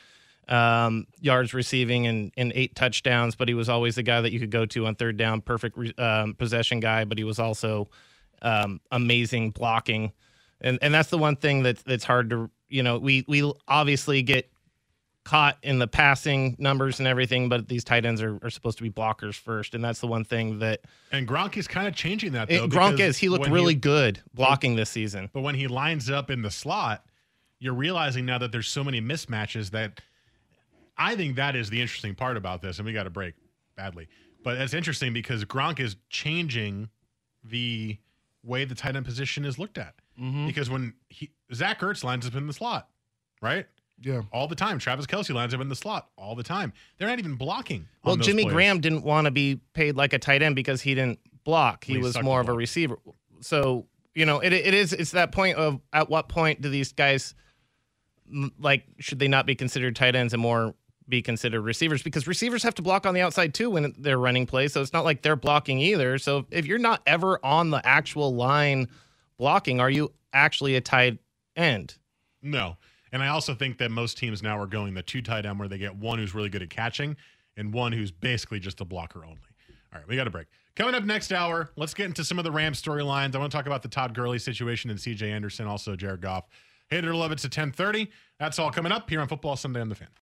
um, 0.47 1.07
yards 1.19 1.53
receiving 1.53 2.07
and, 2.07 2.31
and 2.37 2.51
eight 2.55 2.75
touchdowns. 2.75 3.35
But 3.35 3.47
he 3.47 3.53
was 3.53 3.69
always 3.69 3.95
the 3.95 4.03
guy 4.03 4.21
that 4.21 4.31
you 4.31 4.39
could 4.39 4.51
go 4.51 4.65
to 4.67 4.85
on 4.87 4.95
third 4.95 5.17
down, 5.17 5.41
perfect 5.41 5.77
re- 5.77 5.93
um, 5.97 6.33
possession 6.35 6.79
guy. 6.79 7.05
But 7.05 7.17
he 7.17 7.23
was 7.23 7.39
also 7.39 7.89
um, 8.41 8.79
amazing 8.91 9.51
blocking, 9.51 10.13
and 10.61 10.79
and 10.81 10.93
that's 10.93 11.09
the 11.09 11.17
one 11.17 11.35
thing 11.35 11.63
that's 11.63 11.83
that's 11.83 12.03
hard 12.03 12.29
to 12.29 12.49
you 12.69 12.83
know 12.83 12.97
we 12.97 13.25
we 13.27 13.51
obviously 13.67 14.21
get 14.21 14.49
caught 15.25 15.57
in 15.63 15.79
the 15.79 15.87
passing 15.87 16.55
numbers 16.59 16.99
and 16.99 17.07
everything, 17.07 17.49
but 17.49 17.67
these 17.67 17.83
tight 17.83 18.05
ends 18.05 18.21
are, 18.21 18.37
are 18.43 18.49
supposed 18.51 18.77
to 18.77 18.83
be 18.83 18.91
blockers 18.91 19.33
first, 19.33 19.73
and 19.73 19.83
that's 19.83 19.99
the 19.99 20.07
one 20.07 20.23
thing 20.23 20.59
that 20.59 20.81
And 21.11 21.27
Gronk 21.27 21.57
is 21.57 21.67
kind 21.67 21.87
of 21.87 21.95
changing 21.95 22.33
that 22.33 22.49
it. 22.49 22.61
Gronk 22.69 22.99
is. 22.99 23.17
He 23.17 23.27
looked 23.27 23.49
really 23.49 23.75
good 23.75 24.21
blocking 24.33 24.75
this 24.75 24.89
season. 24.89 25.29
But 25.33 25.41
when 25.41 25.55
he 25.55 25.67
lines 25.67 26.09
up 26.09 26.29
in 26.29 26.43
the 26.43 26.51
slot, 26.51 27.03
you're 27.59 27.73
realizing 27.73 28.25
now 28.25 28.37
that 28.37 28.51
there's 28.51 28.67
so 28.67 28.83
many 28.83 29.01
mismatches 29.01 29.71
that 29.71 29.99
I 30.97 31.15
think 31.15 31.35
that 31.35 31.55
is 31.55 31.69
the 31.69 31.81
interesting 31.81 32.15
part 32.15 32.37
about 32.37 32.61
this, 32.61 32.77
and 32.77 32.85
we 32.85 32.93
got 32.93 33.07
a 33.07 33.09
break 33.09 33.35
badly. 33.75 34.07
But 34.43 34.57
it's 34.57 34.73
interesting 34.73 35.13
because 35.13 35.43
Gronk 35.45 35.79
is 35.79 35.95
changing 36.09 36.89
the 37.43 37.97
way 38.43 38.63
the 38.65 38.75
tight 38.75 38.95
end 38.95 39.05
position 39.05 39.43
is 39.45 39.57
looked 39.57 39.77
at. 39.77 39.95
Mm-hmm. 40.19 40.47
Because 40.47 40.69
when 40.69 40.93
he 41.09 41.31
Zach 41.53 41.79
Ertz 41.81 42.03
lines 42.03 42.25
up 42.27 42.35
in 42.35 42.47
the 42.47 42.53
slot, 42.53 42.87
right? 43.41 43.65
Yeah. 44.01 44.21
All 44.31 44.47
the 44.47 44.55
time. 44.55 44.77
Travis 44.79 45.05
Kelce 45.05 45.33
lines 45.33 45.53
up 45.53 45.61
in 45.61 45.69
the 45.69 45.75
slot 45.75 46.09
all 46.17 46.35
the 46.35 46.43
time. 46.43 46.73
They're 46.97 47.07
not 47.07 47.19
even 47.19 47.35
blocking. 47.35 47.87
Well, 48.03 48.17
Jimmy 48.17 48.43
plays. 48.43 48.53
Graham 48.53 48.81
didn't 48.81 49.03
want 49.03 49.25
to 49.25 49.31
be 49.31 49.61
paid 49.73 49.95
like 49.95 50.13
a 50.13 50.19
tight 50.19 50.41
end 50.41 50.55
because 50.55 50.81
he 50.81 50.95
didn't 50.95 51.19
block. 51.43 51.83
He 51.83 51.93
he 51.93 51.99
was 51.99 52.21
more 52.21 52.41
of 52.41 52.49
a 52.49 52.53
receiver. 52.53 52.97
So 53.41 53.87
you 54.13 54.25
know, 54.25 54.39
it 54.39 54.53
it 54.53 54.73
is 54.73 54.93
it's 54.93 55.11
that 55.11 55.31
point 55.31 55.57
of 55.57 55.81
at 55.93 56.09
what 56.09 56.29
point 56.29 56.61
do 56.61 56.69
these 56.69 56.91
guys 56.91 57.35
like 58.59 58.85
should 58.99 59.19
they 59.19 59.27
not 59.27 59.45
be 59.45 59.55
considered 59.55 59.95
tight 59.95 60.15
ends 60.15 60.33
and 60.33 60.41
more 60.41 60.75
be 61.07 61.21
considered 61.21 61.61
receivers 61.61 62.01
because 62.01 62.27
receivers 62.27 62.63
have 62.63 62.75
to 62.75 62.81
block 62.81 63.05
on 63.05 63.13
the 63.13 63.21
outside 63.21 63.53
too 63.53 63.69
when 63.69 63.93
they're 63.97 64.17
running 64.17 64.45
plays. 64.45 64.73
So 64.73 64.81
it's 64.81 64.93
not 64.93 65.05
like 65.05 65.21
they're 65.21 65.35
blocking 65.35 65.79
either. 65.79 66.17
So 66.17 66.45
if 66.51 66.65
you're 66.65 66.79
not 66.79 67.01
ever 67.05 67.39
on 67.43 67.69
the 67.69 67.85
actual 67.85 68.33
line 68.33 68.87
blocking, 69.37 69.79
are 69.79 69.89
you 69.89 70.11
actually 70.33 70.75
a 70.75 70.81
tight 70.81 71.19
end? 71.55 71.97
No. 72.41 72.77
And 73.11 73.23
I 73.23 73.27
also 73.27 73.53
think 73.55 73.77
that 73.77 73.91
most 73.91 74.17
teams 74.17 74.43
now 74.43 74.59
are 74.59 74.67
going 74.67 74.93
the 74.93 75.03
two 75.03 75.21
tight 75.21 75.45
end 75.45 75.59
where 75.59 75.67
they 75.67 75.77
get 75.77 75.95
one 75.95 76.19
who's 76.19 76.33
really 76.35 76.49
good 76.49 76.61
at 76.61 76.69
catching 76.69 77.15
and 77.55 77.73
one 77.73 77.91
who's 77.91 78.11
basically 78.11 78.59
just 78.59 78.81
a 78.81 78.85
blocker 78.85 79.23
only. 79.23 79.37
All 79.93 79.99
right, 79.99 80.07
we 80.07 80.15
got 80.15 80.27
a 80.27 80.31
break. 80.31 80.47
Coming 80.75 80.93
up 80.93 81.05
next 81.05 81.31
hour, 81.31 81.69
let's 81.77 81.93
get 81.93 82.07
into 82.07 82.25
some 82.25 82.37
of 82.37 82.43
the 82.43 82.51
Rams 82.51 82.81
storylines. 82.81 83.33
I 83.33 83.37
want 83.37 83.49
to 83.51 83.57
talk 83.57 83.65
about 83.65 83.81
the 83.81 83.87
Todd 83.87 84.13
Gurley 84.13 84.39
situation 84.39 84.89
and 84.89 84.99
CJ 84.99 85.31
Anderson, 85.31 85.67
also 85.67 85.95
Jared 85.95 86.19
Goff. 86.19 86.45
Hate 86.89 87.05
it 87.05 87.07
or 87.07 87.15
love 87.15 87.31
it's 87.31 87.45
at 87.45 87.51
1030. 87.51 88.11
That's 88.37 88.59
all 88.59 88.71
coming 88.71 88.91
up 88.91 89.09
here 89.09 89.21
on 89.21 89.27
Football 89.29 89.55
Sunday 89.55 89.79
on 89.79 89.87
the 89.87 89.95
Fan. 89.95 90.09